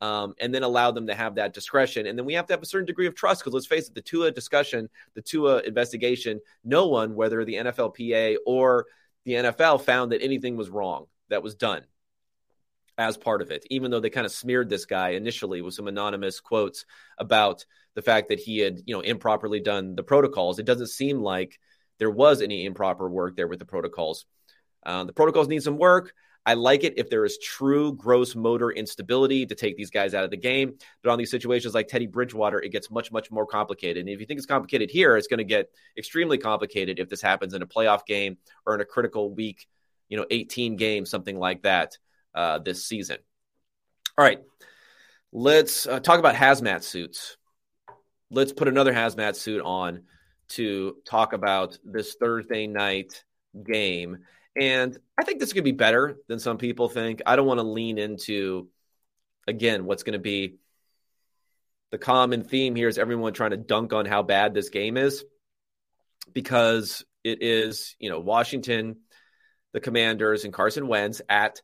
um, 0.00 0.34
and 0.40 0.54
then 0.54 0.62
allow 0.62 0.90
them 0.90 1.06
to 1.06 1.14
have 1.14 1.34
that 1.36 1.52
discretion. 1.52 2.06
And 2.06 2.18
then 2.18 2.26
we 2.26 2.34
have 2.34 2.46
to 2.46 2.52
have 2.52 2.62
a 2.62 2.66
certain 2.66 2.86
degree 2.86 3.06
of 3.06 3.14
trust 3.14 3.40
because 3.40 3.54
let's 3.54 3.66
face 3.66 3.88
it, 3.88 3.94
the 3.94 4.02
Tua 4.02 4.30
discussion, 4.30 4.88
the 5.14 5.22
Tua 5.22 5.60
investigation, 5.60 6.40
no 6.64 6.86
one, 6.86 7.14
whether 7.14 7.44
the 7.44 7.54
NFLPA 7.54 8.36
or 8.46 8.86
the 9.24 9.32
NFL, 9.32 9.82
found 9.82 10.12
that 10.12 10.22
anything 10.22 10.56
was 10.56 10.70
wrong 10.70 11.06
that 11.30 11.42
was 11.42 11.54
done 11.54 11.82
as 12.96 13.16
part 13.16 13.42
of 13.42 13.50
it, 13.50 13.64
even 13.70 13.90
though 13.90 14.00
they 14.00 14.10
kind 14.10 14.26
of 14.26 14.32
smeared 14.32 14.68
this 14.68 14.84
guy 14.84 15.10
initially 15.10 15.62
with 15.62 15.74
some 15.74 15.86
anonymous 15.86 16.40
quotes 16.40 16.84
about 17.18 17.64
the 17.94 18.02
fact 18.02 18.28
that 18.28 18.40
he 18.40 18.58
had, 18.58 18.80
you 18.86 18.94
know, 18.94 19.00
improperly 19.00 19.60
done 19.60 19.94
the 19.94 20.02
protocols. 20.02 20.58
It 20.58 20.66
doesn't 20.66 20.88
seem 20.88 21.20
like 21.20 21.58
there 21.98 22.10
was 22.10 22.42
any 22.42 22.64
improper 22.64 23.08
work 23.08 23.36
there 23.36 23.46
with 23.46 23.60
the 23.60 23.64
protocols. 23.64 24.26
Uh, 24.84 25.04
the 25.04 25.12
protocols 25.12 25.48
need 25.48 25.62
some 25.62 25.78
work. 25.78 26.12
I 26.48 26.54
like 26.54 26.82
it 26.82 26.94
if 26.96 27.10
there 27.10 27.26
is 27.26 27.36
true 27.36 27.92
gross 27.92 28.34
motor 28.34 28.70
instability 28.70 29.44
to 29.44 29.54
take 29.54 29.76
these 29.76 29.90
guys 29.90 30.14
out 30.14 30.24
of 30.24 30.30
the 30.30 30.38
game. 30.38 30.78
But 31.02 31.10
on 31.10 31.18
these 31.18 31.30
situations 31.30 31.74
like 31.74 31.88
Teddy 31.88 32.06
Bridgewater, 32.06 32.58
it 32.62 32.72
gets 32.72 32.90
much, 32.90 33.12
much 33.12 33.30
more 33.30 33.44
complicated. 33.44 34.00
And 34.00 34.08
if 34.08 34.18
you 34.18 34.24
think 34.24 34.38
it's 34.38 34.46
complicated 34.46 34.88
here, 34.90 35.18
it's 35.18 35.26
going 35.26 35.38
to 35.38 35.44
get 35.44 35.68
extremely 35.98 36.38
complicated 36.38 37.00
if 37.00 37.10
this 37.10 37.20
happens 37.20 37.52
in 37.52 37.60
a 37.60 37.66
playoff 37.66 38.06
game 38.06 38.38
or 38.64 38.74
in 38.74 38.80
a 38.80 38.86
critical 38.86 39.30
week, 39.30 39.68
you 40.08 40.16
know, 40.16 40.24
18 40.30 40.76
game, 40.76 41.04
something 41.04 41.38
like 41.38 41.64
that 41.64 41.98
uh, 42.34 42.60
this 42.60 42.82
season. 42.86 43.18
All 44.16 44.24
right, 44.24 44.40
let's 45.32 45.86
uh, 45.86 46.00
talk 46.00 46.18
about 46.18 46.34
hazmat 46.34 46.82
suits. 46.82 47.36
Let's 48.30 48.54
put 48.54 48.68
another 48.68 48.94
hazmat 48.94 49.36
suit 49.36 49.60
on 49.62 50.04
to 50.50 50.96
talk 51.04 51.34
about 51.34 51.78
this 51.84 52.14
Thursday 52.14 52.66
night 52.66 53.22
game. 53.62 54.20
And 54.60 54.96
I 55.18 55.24
think 55.24 55.40
this 55.40 55.52
could 55.52 55.64
be 55.64 55.72
better 55.72 56.16
than 56.26 56.38
some 56.38 56.58
people 56.58 56.88
think. 56.88 57.22
I 57.26 57.36
don't 57.36 57.46
want 57.46 57.58
to 57.58 57.66
lean 57.66 57.98
into, 57.98 58.68
again, 59.46 59.84
what's 59.84 60.02
going 60.02 60.14
to 60.14 60.18
be 60.18 60.56
the 61.90 61.98
common 61.98 62.42
theme 62.42 62.74
here 62.74 62.88
is 62.88 62.98
everyone 62.98 63.32
trying 63.32 63.52
to 63.52 63.56
dunk 63.56 63.92
on 63.92 64.04
how 64.04 64.22
bad 64.22 64.54
this 64.54 64.68
game 64.68 64.96
is 64.96 65.24
because 66.32 67.04
it 67.24 67.42
is, 67.42 67.96
you 67.98 68.10
know, 68.10 68.20
Washington 68.20 68.96
the 69.72 69.80
Commanders 69.80 70.44
and 70.44 70.52
Carson 70.52 70.88
Wentz 70.88 71.20
at 71.28 71.60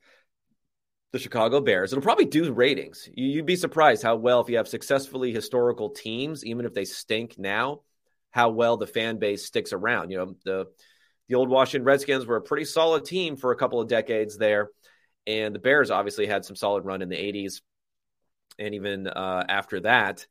the 1.13 1.19
Chicago 1.19 1.61
Bears. 1.61 1.93
It'll 1.93 2.03
probably 2.03 2.27
do 2.27 2.53
ratings. 2.53 3.09
You'd 3.15 3.47
be 3.47 3.57
surprised 3.57 4.03
how 4.03 4.17
well, 4.17 4.41
if 4.41 4.49
you 4.49 4.59
have 4.59 4.69
successfully 4.69 5.33
historical 5.33 5.91
teams, 5.91 6.45
even 6.45 6.67
if 6.67 6.75
they 6.75 6.85
stink 6.85 7.39
now, 7.39 7.81
how 8.31 8.51
well 8.51 8.77
the 8.77 8.87
fan 8.87 9.19
base 9.19 9.47
sticks 9.47 9.73
around. 9.73 10.11
You 10.11 10.19
know, 10.19 10.37
the 10.45 10.67
the 11.29 11.35
old 11.35 11.49
Washington 11.49 11.85
Redskins 11.85 12.27
were 12.27 12.37
a 12.37 12.43
pretty 12.43 12.65
solid 12.65 13.05
team 13.05 13.37
for 13.37 13.53
a 13.53 13.57
couple 13.57 13.81
of 13.81 13.89
decades 13.89 14.37
there, 14.37 14.71
and 15.27 15.55
the 15.55 15.59
Bears 15.59 15.91
obviously 15.91 16.27
had 16.27 16.45
some 16.45 16.57
solid 16.57 16.85
run 16.85 17.03
in 17.03 17.09
the 17.09 17.17
'80s 17.17 17.61
and 18.59 18.75
even 18.75 19.07
uh, 19.07 19.45
after 19.49 19.81
that. 19.81 20.27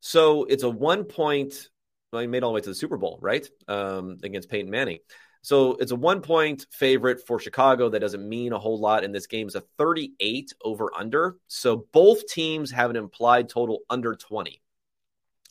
So 0.00 0.44
it's 0.44 0.62
a 0.62 0.70
one 0.70 1.04
point. 1.04 1.68
Well, 2.12 2.22
he 2.22 2.28
made 2.28 2.44
all 2.44 2.50
the 2.50 2.54
way 2.54 2.60
to 2.60 2.68
the 2.68 2.74
Super 2.74 2.96
Bowl, 2.96 3.18
right? 3.20 3.48
Um, 3.66 4.18
against 4.22 4.48
Peyton 4.48 4.70
Manning. 4.70 4.98
So 5.44 5.72
it's 5.72 5.92
a 5.92 5.96
one 5.96 6.22
point 6.22 6.66
favorite 6.70 7.26
for 7.26 7.38
Chicago. 7.38 7.90
That 7.90 8.00
doesn't 8.00 8.26
mean 8.26 8.52
a 8.52 8.58
whole 8.58 8.80
lot 8.80 9.04
in 9.04 9.12
this 9.12 9.26
game. 9.26 9.46
It's 9.46 9.56
a 9.56 9.62
38 9.76 10.52
over 10.64 10.90
under. 10.96 11.36
So 11.48 11.86
both 11.92 12.26
teams 12.26 12.70
have 12.70 12.88
an 12.88 12.96
implied 12.96 13.50
total 13.50 13.80
under 13.90 14.14
20. 14.14 14.62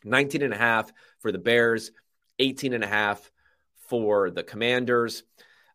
19 0.03 0.41
and 0.41 0.53
a 0.53 0.57
half 0.57 0.91
for 1.19 1.31
the 1.31 1.38
Bears, 1.38 1.91
18 2.39 2.73
and 2.73 2.84
a 2.84 2.88
half 2.88 3.29
for 3.89 4.31
the 4.31 4.43
Commanders. 4.43 5.23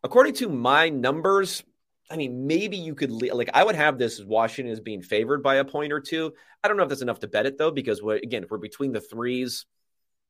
According 0.03 0.35
to 0.35 0.49
my 0.49 0.89
numbers, 0.89 1.63
I 2.09 2.17
mean, 2.17 2.47
maybe 2.47 2.77
you 2.77 2.95
could 2.95 3.11
like 3.11 3.49
I 3.53 3.63
would 3.63 3.75
have 3.75 3.97
this 3.97 4.19
as 4.19 4.25
Washington 4.25 4.71
as 4.73 4.79
being 4.79 5.01
favored 5.01 5.43
by 5.43 5.55
a 5.55 5.65
point 5.65 5.93
or 5.93 5.99
two. 5.99 6.33
I 6.63 6.67
don't 6.67 6.77
know 6.77 6.83
if 6.83 6.89
that's 6.89 7.01
enough 7.01 7.19
to 7.19 7.27
bet 7.27 7.45
it 7.45 7.57
though, 7.57 7.71
because 7.71 7.99
again, 7.99 8.43
if 8.43 8.51
we're 8.51 8.57
between 8.57 8.91
the 8.91 9.01
threes, 9.01 9.65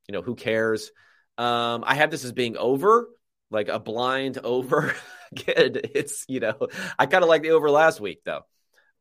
you 0.07 0.13
know, 0.13 0.21
who 0.21 0.35
cares? 0.35 0.91
Um, 1.37 1.83
I 1.85 1.95
have 1.95 2.11
this 2.11 2.25
as 2.25 2.33
being 2.33 2.57
over, 2.57 3.07
like 3.49 3.69
a 3.69 3.79
blind 3.79 4.39
over. 4.43 4.93
Good. 5.45 5.91
It's 5.95 6.25
you 6.27 6.39
know, 6.39 6.67
I 6.97 7.05
kind 7.05 7.23
of 7.23 7.29
like 7.29 7.43
the 7.43 7.51
over 7.51 7.69
last 7.69 8.01
week 8.01 8.21
though, 8.25 8.41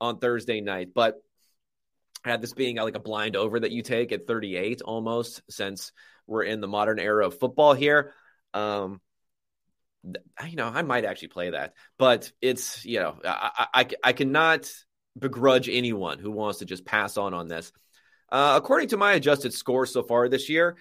on 0.01 0.19
Thursday 0.19 0.61
night, 0.61 0.91
but 0.95 1.17
I 2.25 2.31
had 2.31 2.43
this 2.43 2.53
being 2.53 2.77
like 2.77 2.97
a 2.97 3.01
blind 3.01 3.37
over 3.37 3.59
that 3.61 3.73
you 3.73 3.83
take 3.83 4.13
at 4.13 4.27
38 4.27 4.83
almost, 4.83 5.43
since 5.51 5.93
we're 6.27 6.43
in 6.43 6.61
the 6.61 6.69
modern 6.69 6.99
era 6.99 7.27
of 7.27 7.39
football 7.39 7.75
here. 7.75 8.13
Um, 8.55 9.01
you 10.47 10.57
know, 10.57 10.67
I 10.67 10.83
might 10.83 11.05
actually 11.05 11.29
play 11.29 11.51
that, 11.51 11.75
but 11.99 12.31
it's, 12.41 12.85
you 12.85 13.01
know, 13.01 13.17
I, 13.25 13.67
I, 13.75 13.87
I 14.05 14.13
cannot 14.13 14.71
begrudge 15.19 15.69
anyone 15.69 16.19
who 16.19 16.31
wants 16.31 16.61
to 16.61 16.65
just 16.65 16.85
pass 16.85 17.17
on 17.17 17.35
on 17.35 17.49
this. 17.49 17.73
Uh, 18.31 18.55
according 18.57 18.89
to 18.89 18.97
my 18.97 19.15
adjusted 19.15 19.53
score 19.53 19.87
so 19.87 20.03
far 20.03 20.29
this 20.29 20.49
year, 20.49 20.77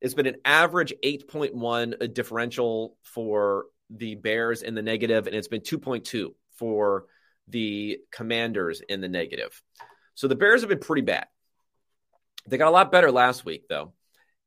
it's 0.00 0.14
been 0.14 0.26
an 0.26 0.36
average 0.44 0.92
8.1 1.02 2.12
differential 2.12 2.96
for 3.02 3.66
the 3.90 4.14
Bears 4.14 4.62
in 4.62 4.74
the 4.74 4.82
negative, 4.82 5.26
and 5.26 5.34
it's 5.34 5.48
been 5.48 5.62
2.2 5.62 6.34
for 6.56 7.06
the 7.48 7.98
Commanders 8.10 8.82
in 8.88 9.00
the 9.00 9.08
negative. 9.08 9.60
So 10.14 10.28
the 10.28 10.36
Bears 10.36 10.60
have 10.60 10.68
been 10.68 10.78
pretty 10.78 11.02
bad. 11.02 11.26
They 12.46 12.58
got 12.58 12.68
a 12.68 12.70
lot 12.70 12.92
better 12.92 13.10
last 13.10 13.44
week, 13.44 13.64
though. 13.68 13.92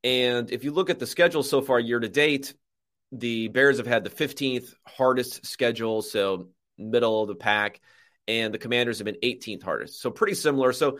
And 0.03 0.51
if 0.51 0.63
you 0.63 0.71
look 0.71 0.89
at 0.89 0.99
the 0.99 1.07
schedule 1.07 1.43
so 1.43 1.61
far 1.61 1.79
year 1.79 1.99
to 1.99 2.09
date, 2.09 2.53
the 3.11 3.47
Bears 3.47 3.77
have 3.77 3.87
had 3.87 4.03
the 4.03 4.09
15th 4.09 4.73
hardest 4.85 5.45
schedule, 5.45 6.01
so 6.01 6.49
middle 6.77 7.21
of 7.21 7.27
the 7.27 7.35
pack, 7.35 7.79
and 8.27 8.53
the 8.53 8.57
Commanders 8.57 8.99
have 8.99 9.05
been 9.05 9.17
18th 9.23 9.63
hardest. 9.63 10.01
So 10.01 10.11
pretty 10.11 10.35
similar. 10.35 10.73
So 10.73 10.99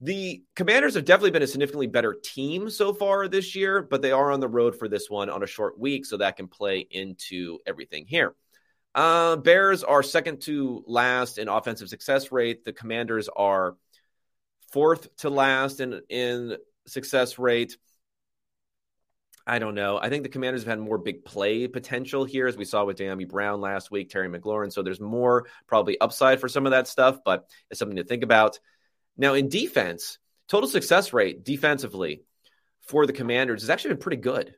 the 0.00 0.42
Commanders 0.56 0.94
have 0.94 1.04
definitely 1.04 1.30
been 1.30 1.42
a 1.42 1.46
significantly 1.46 1.86
better 1.86 2.14
team 2.14 2.68
so 2.68 2.92
far 2.92 3.28
this 3.28 3.54
year, 3.54 3.82
but 3.82 4.02
they 4.02 4.12
are 4.12 4.32
on 4.32 4.40
the 4.40 4.48
road 4.48 4.76
for 4.78 4.88
this 4.88 5.08
one 5.08 5.30
on 5.30 5.42
a 5.42 5.46
short 5.46 5.78
week, 5.78 6.04
so 6.04 6.16
that 6.16 6.36
can 6.36 6.48
play 6.48 6.86
into 6.90 7.58
everything 7.66 8.06
here. 8.06 8.34
Uh, 8.94 9.36
Bears 9.36 9.82
are 9.82 10.02
second 10.02 10.40
to 10.42 10.84
last 10.86 11.38
in 11.38 11.48
offensive 11.48 11.88
success 11.88 12.30
rate. 12.30 12.64
The 12.64 12.72
Commanders 12.72 13.28
are 13.34 13.76
fourth 14.72 15.14
to 15.18 15.30
last 15.30 15.80
in 15.80 16.00
in 16.08 16.56
success 16.86 17.38
rate. 17.38 17.76
I 19.46 19.58
don't 19.58 19.74
know. 19.74 19.98
I 20.00 20.08
think 20.08 20.22
the 20.22 20.30
Commanders 20.30 20.62
have 20.62 20.70
had 20.70 20.78
more 20.78 20.96
big 20.96 21.24
play 21.24 21.68
potential 21.68 22.24
here, 22.24 22.46
as 22.46 22.56
we 22.56 22.64
saw 22.64 22.84
with 22.84 22.96
Dyami 22.96 23.28
Brown 23.28 23.60
last 23.60 23.90
week, 23.90 24.08
Terry 24.08 24.28
McLaurin. 24.28 24.72
So 24.72 24.82
there's 24.82 25.00
more 25.00 25.46
probably 25.66 26.00
upside 26.00 26.40
for 26.40 26.48
some 26.48 26.64
of 26.64 26.72
that 26.72 26.88
stuff, 26.88 27.18
but 27.24 27.48
it's 27.70 27.78
something 27.78 27.96
to 27.96 28.04
think 28.04 28.22
about. 28.22 28.58
Now, 29.18 29.34
in 29.34 29.50
defense, 29.50 30.18
total 30.48 30.68
success 30.68 31.12
rate 31.12 31.44
defensively 31.44 32.22
for 32.80 33.06
the 33.06 33.12
Commanders 33.12 33.62
has 33.62 33.70
actually 33.70 33.94
been 33.94 34.02
pretty 34.02 34.22
good. 34.22 34.54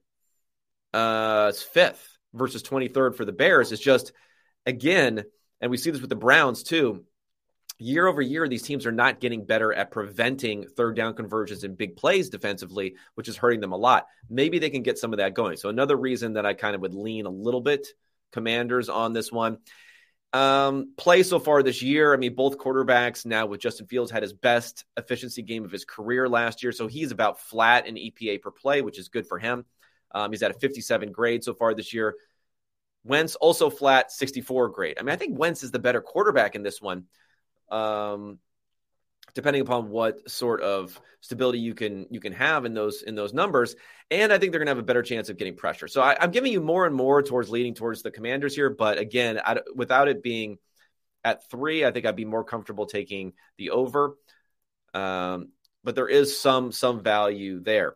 Uh, 0.94 1.46
it's 1.50 1.62
fifth 1.62 2.16
versus 2.32 2.62
23rd 2.62 3.16
for 3.16 3.24
the 3.24 3.32
Bears. 3.32 3.72
It's 3.72 3.82
just, 3.82 4.12
again, 4.66 5.24
and 5.60 5.70
we 5.70 5.78
see 5.78 5.90
this 5.90 6.00
with 6.00 6.10
the 6.10 6.16
Browns 6.16 6.62
too 6.62 7.04
year 7.78 8.06
over 8.06 8.22
year, 8.22 8.48
these 8.48 8.62
teams 8.62 8.86
are 8.86 8.92
not 8.92 9.20
getting 9.20 9.44
better 9.44 9.72
at 9.72 9.90
preventing 9.90 10.66
third 10.66 10.96
down 10.96 11.14
conversions 11.14 11.64
and 11.64 11.76
big 11.76 11.96
plays 11.96 12.30
defensively, 12.30 12.94
which 13.14 13.28
is 13.28 13.36
hurting 13.36 13.60
them 13.60 13.72
a 13.72 13.76
lot. 13.76 14.06
Maybe 14.30 14.58
they 14.58 14.70
can 14.70 14.82
get 14.82 14.98
some 14.98 15.12
of 15.12 15.18
that 15.18 15.34
going. 15.34 15.56
So, 15.56 15.68
another 15.68 15.96
reason 15.96 16.34
that 16.34 16.46
I 16.46 16.54
kind 16.54 16.74
of 16.74 16.80
would 16.80 16.94
lean 16.94 17.26
a 17.26 17.30
little 17.30 17.60
bit 17.60 17.86
commanders 18.32 18.88
on 18.88 19.12
this 19.12 19.30
one. 19.30 19.58
Um, 20.32 20.92
play 20.96 21.22
so 21.22 21.38
far 21.38 21.62
this 21.62 21.82
year. 21.82 22.12
I 22.12 22.16
mean, 22.16 22.34
both 22.34 22.58
quarterbacks 22.58 23.24
now 23.24 23.46
with 23.46 23.60
Justin 23.60 23.86
Fields 23.86 24.10
had 24.10 24.22
his 24.22 24.32
best 24.32 24.84
efficiency 24.96 25.42
game 25.42 25.64
of 25.64 25.70
his 25.70 25.84
career 25.84 26.28
last 26.28 26.62
year. 26.62 26.72
So 26.72 26.88
he's 26.88 27.10
about 27.10 27.40
flat 27.40 27.86
in 27.86 27.94
EPA 27.94 28.42
per 28.42 28.50
play, 28.50 28.82
which 28.82 28.98
is 28.98 29.08
good 29.08 29.26
for 29.26 29.38
him. 29.38 29.64
Um, 30.14 30.32
he's 30.32 30.42
at 30.42 30.50
a 30.50 30.58
57 30.58 31.12
grade 31.12 31.44
so 31.44 31.54
far 31.54 31.74
this 31.74 31.94
year. 31.94 32.16
Wentz 33.04 33.36
also 33.36 33.70
flat, 33.70 34.10
64 34.10 34.70
grade. 34.70 34.96
I 34.98 35.02
mean, 35.02 35.12
I 35.12 35.16
think 35.16 35.38
Wentz 35.38 35.62
is 35.62 35.70
the 35.70 35.78
better 35.78 36.00
quarterback 36.00 36.54
in 36.54 36.62
this 36.62 36.82
one 36.82 37.04
um, 37.70 38.38
depending 39.34 39.62
upon 39.62 39.90
what 39.90 40.30
sort 40.30 40.62
of 40.62 40.98
stability 41.20 41.58
you 41.58 41.74
can 41.74 42.06
you 42.10 42.20
can 42.20 42.32
have 42.32 42.64
in 42.64 42.74
those 42.74 43.02
in 43.02 43.14
those 43.14 43.34
numbers. 43.34 43.76
And 44.10 44.32
I 44.32 44.38
think 44.38 44.52
they're 44.52 44.60
going 44.60 44.66
to 44.66 44.70
have 44.70 44.78
a 44.78 44.82
better 44.82 45.02
chance 45.02 45.28
of 45.28 45.36
getting 45.36 45.56
pressure. 45.56 45.88
So 45.88 46.00
I, 46.00 46.22
am 46.22 46.30
giving 46.30 46.52
you 46.52 46.60
more 46.60 46.86
and 46.86 46.94
more 46.94 47.22
towards 47.22 47.50
leading 47.50 47.74
towards 47.74 48.02
the 48.02 48.10
Commanders 48.10 48.54
here. 48.54 48.70
But 48.70 48.98
again, 48.98 49.40
I, 49.44 49.60
without 49.74 50.08
it 50.08 50.22
being 50.22 50.58
at 51.24 51.48
three, 51.50 51.84
I 51.84 51.90
think 51.90 52.06
I'd 52.06 52.16
be 52.16 52.24
more 52.24 52.44
comfortable 52.44 52.86
taking 52.86 53.32
the 53.58 53.70
over. 53.70 54.16
Um, 54.94 55.48
but 55.84 55.94
there 55.94 56.08
is 56.08 56.38
some 56.38 56.72
some 56.72 57.02
value 57.02 57.60
there 57.60 57.94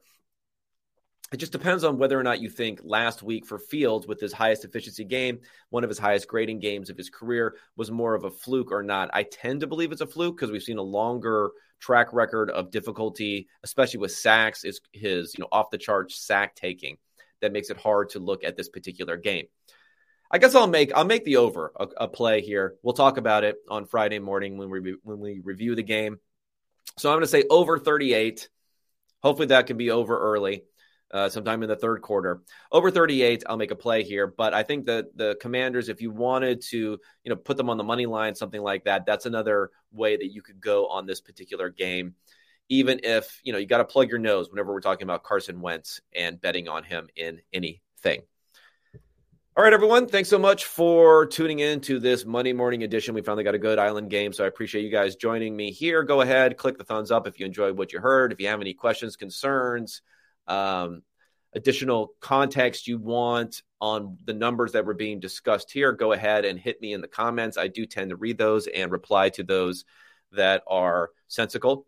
it 1.33 1.37
just 1.37 1.53
depends 1.53 1.85
on 1.85 1.99
whether 1.99 2.19
or 2.19 2.25
not 2.25 2.41
you 2.41 2.49
think 2.49 2.81
last 2.83 3.23
week 3.23 3.47
for 3.47 3.59
Fields 3.59 4.07
with 4.07 4.21
his 4.21 4.33
highest 4.33 4.65
efficiency 4.65 5.05
game, 5.05 5.39
one 5.69 5.85
of 5.85 5.91
his 5.91 5.99
highest 5.99 6.27
grading 6.27 6.59
games 6.59 6.91
of 6.91 6.97
his 6.97 7.09
career, 7.09 7.55
was 7.77 7.91
more 7.91 8.15
of 8.15 8.25
a 8.25 8.31
fluke 8.31 8.73
or 8.73 8.83
not. 8.83 9.11
I 9.13 9.23
tend 9.23 9.61
to 9.61 9.69
believe 9.69 9.93
it's 9.93 10.01
a 10.01 10.07
fluke 10.09 10.37
because 10.37 10.51
we've 10.51 10.63
seen 10.63 10.79
a 10.79 10.83
longer 10.83 11.53
track 11.79 12.13
record 12.13 12.51
of 12.51 12.73
difficulty, 12.73 13.47
especially 13.63 14.01
with 14.01 14.11
sacks, 14.11 14.65
is 14.65 14.81
his 14.93 15.35
you 15.35 15.43
know 15.43 15.49
off 15.53 15.71
the 15.71 15.79
charts 15.79 16.17
sack 16.17 16.57
taking 16.57 16.99
that 17.41 17.53
makes 17.53 17.71
it 17.71 17.77
hard 17.77 18.11
to 18.11 18.19
look 18.19 18.43
at 18.43 18.57
this 18.57 18.69
particular 18.69 19.17
game. 19.17 19.47
I 20.33 20.39
guess 20.39 20.57
I'll 20.57 20.67
make 20.67 20.93
I'll 20.95 21.05
make 21.05 21.25
the 21.25 21.37
over 21.37 21.73
a, 21.77 21.87
a 21.97 22.09
play 22.09 22.41
here. 22.41 22.75
We'll 22.83 22.95
talk 22.95 23.19
about 23.19 23.45
it 23.45 23.57
on 23.69 23.87
Friday 23.87 24.19
morning 24.19 24.59
when 24.59 24.69
we 24.69 24.97
when 25.05 25.21
we 25.21 25.41
review 25.45 25.77
the 25.77 25.85
game. 25.85 26.19
So 26.99 27.09
I'm 27.09 27.15
going 27.15 27.23
to 27.23 27.29
say 27.29 27.45
over 27.49 27.79
38. 27.79 28.49
Hopefully 29.23 29.49
that 29.49 29.67
can 29.67 29.77
be 29.77 29.91
over 29.91 30.19
early 30.19 30.65
uh, 31.13 31.29
sometime 31.29 31.63
in 31.63 31.69
the 31.69 31.77
third 31.77 32.03
quarter. 32.03 32.43
Over 32.71 32.91
38, 32.91 33.45
I'll 33.49 33.57
make 33.57 33.71
a 33.71 33.77
play 33.77 34.05
here, 34.05 34.27
but 34.27 34.55
I 34.55 34.63
think 34.63 34.87
that 34.87 35.17
the 35.17 35.37
Commanders, 35.41 35.89
if 35.89 36.01
you 36.01 36.11
wanted 36.11 36.63
to, 36.71 36.99
you 37.25 37.31
know, 37.31 37.37
put 37.37 37.57
them 37.57 37.71
on 37.71 37.77
the 37.77 37.85
money 37.85 38.07
line, 38.07 38.35
something 38.35 38.63
like 38.63 38.85
that, 38.85 39.07
that's 39.07 39.27
another 39.27 39.71
way 39.93 40.17
that 40.17 40.33
you 40.33 40.43
could 40.43 40.61
go 40.61 40.87
on 40.87 41.07
this 41.07 41.21
particular 41.21 41.71
game. 41.71 42.15
Even 42.69 43.01
if 43.03 43.41
you 43.43 43.53
know 43.53 43.59
you 43.59 43.67
got 43.67 43.79
to 43.79 43.85
plug 43.85 44.09
your 44.09 44.21
nose 44.21 44.49
whenever 44.49 44.73
we're 44.73 44.81
talking 44.81 45.03
about 45.03 45.25
Carson 45.25 45.61
Wentz 45.61 46.01
and 46.15 46.41
betting 46.41 46.69
on 46.69 46.85
him 46.85 47.09
in 47.17 47.41
anything. 47.53 48.23
All 49.57 49.65
right, 49.65 49.73
everyone. 49.73 50.07
Thanks 50.07 50.29
so 50.29 50.39
much 50.39 50.65
for 50.65 51.27
tuning 51.27 51.59
in 51.59 51.81
to 51.83 51.99
this 51.99 52.25
Monday 52.25 52.53
morning 52.53 52.85
edition. 52.85 53.15
We 53.15 53.23
finally 53.23 53.43
got 53.43 53.57
a 53.57 53.59
good 53.59 53.81
island 53.81 54.09
game, 54.09 54.33
so 54.33 54.45
I 54.45 54.47
appreciate 54.47 54.83
you 54.85 54.91
guys 54.91 55.17
joining 55.17 55.57
me 55.57 55.73
here. 55.73 56.05
Go 56.05 56.21
ahead, 56.21 56.57
click 56.57 56.79
the 56.79 56.85
thumbs 56.85 57.11
up 57.11 57.27
if 57.27 57.41
you 57.41 57.47
enjoyed 57.47 57.77
what 57.77 57.93
you 57.93 57.99
heard. 57.99 58.33
If 58.33 58.41
you 58.41 58.47
have 58.47 58.61
any 58.61 58.73
questions, 58.73 59.17
concerns, 59.17 60.03
um, 60.47 61.03
additional 61.53 62.15
context 62.21 62.87
you 62.87 62.99
want 62.99 63.63
on 63.81 64.19
the 64.25 64.35
numbers 64.35 64.73
that 64.73 64.85
were 64.85 64.95
being 64.95 65.21
discussed 65.21 65.73
here, 65.73 65.93
go 65.93 66.13
ahead 66.13 66.45
and 66.45 66.59
hit 66.59 66.81
me 66.81 66.93
in 66.93 67.01
the 67.01 67.09
comments. 67.09 67.57
I 67.57 67.69
do 67.69 67.87
tend 67.87 68.11
to 68.11 68.17
read 68.17 68.39
those 68.39 68.67
and 68.67 68.93
reply 68.93 69.31
to 69.31 69.43
those 69.43 69.85
that 70.33 70.63
are 70.67 71.11
sensical 71.29 71.87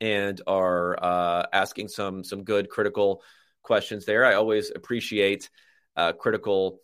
and 0.00 0.40
are 0.46 1.02
uh, 1.02 1.46
asking 1.52 1.88
some 1.88 2.22
some 2.22 2.44
good 2.44 2.68
critical 2.68 3.22
questions 3.62 4.04
there. 4.04 4.24
I 4.24 4.34
always 4.34 4.70
appreciate 4.74 5.50
uh, 5.96 6.12
critical, 6.12 6.80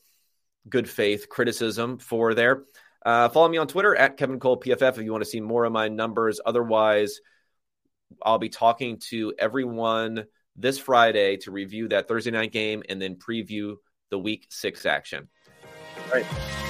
good 0.69 0.89
faith 0.89 1.29
criticism 1.29 1.99
for 1.99 2.35
there. 2.35 2.65
Uh, 3.05 3.29
follow 3.29 3.49
me 3.49 3.59
on 3.59 3.69
Twitter 3.69 3.95
at 3.95 4.17
Kevin 4.17 4.41
Cole 4.41 4.59
PFF 4.59 4.99
if 4.99 5.05
you 5.05 5.13
want 5.13 5.23
to 5.23 5.31
see 5.31 5.41
more 5.41 5.65
of 5.65 5.73
my 5.73 5.89
numbers. 5.89 6.41
Otherwise, 6.45 7.21
I'll 8.23 8.39
be 8.39 8.49
talking 8.49 8.99
to 9.11 9.35
everyone 9.39 10.25
this 10.57 10.79
Friday 10.79 11.37
to 11.39 11.51
review 11.51 11.89
that 11.89 12.09
Thursday 12.09 12.31
night 12.31 12.53
game 12.53 12.83
and 12.89 13.01
then 13.01 13.17
preview 13.17 13.77
the 14.11 14.19
week 14.19 14.47
six 14.51 14.87
action. 14.87 15.29
All 15.97 16.13
right. 16.13 16.64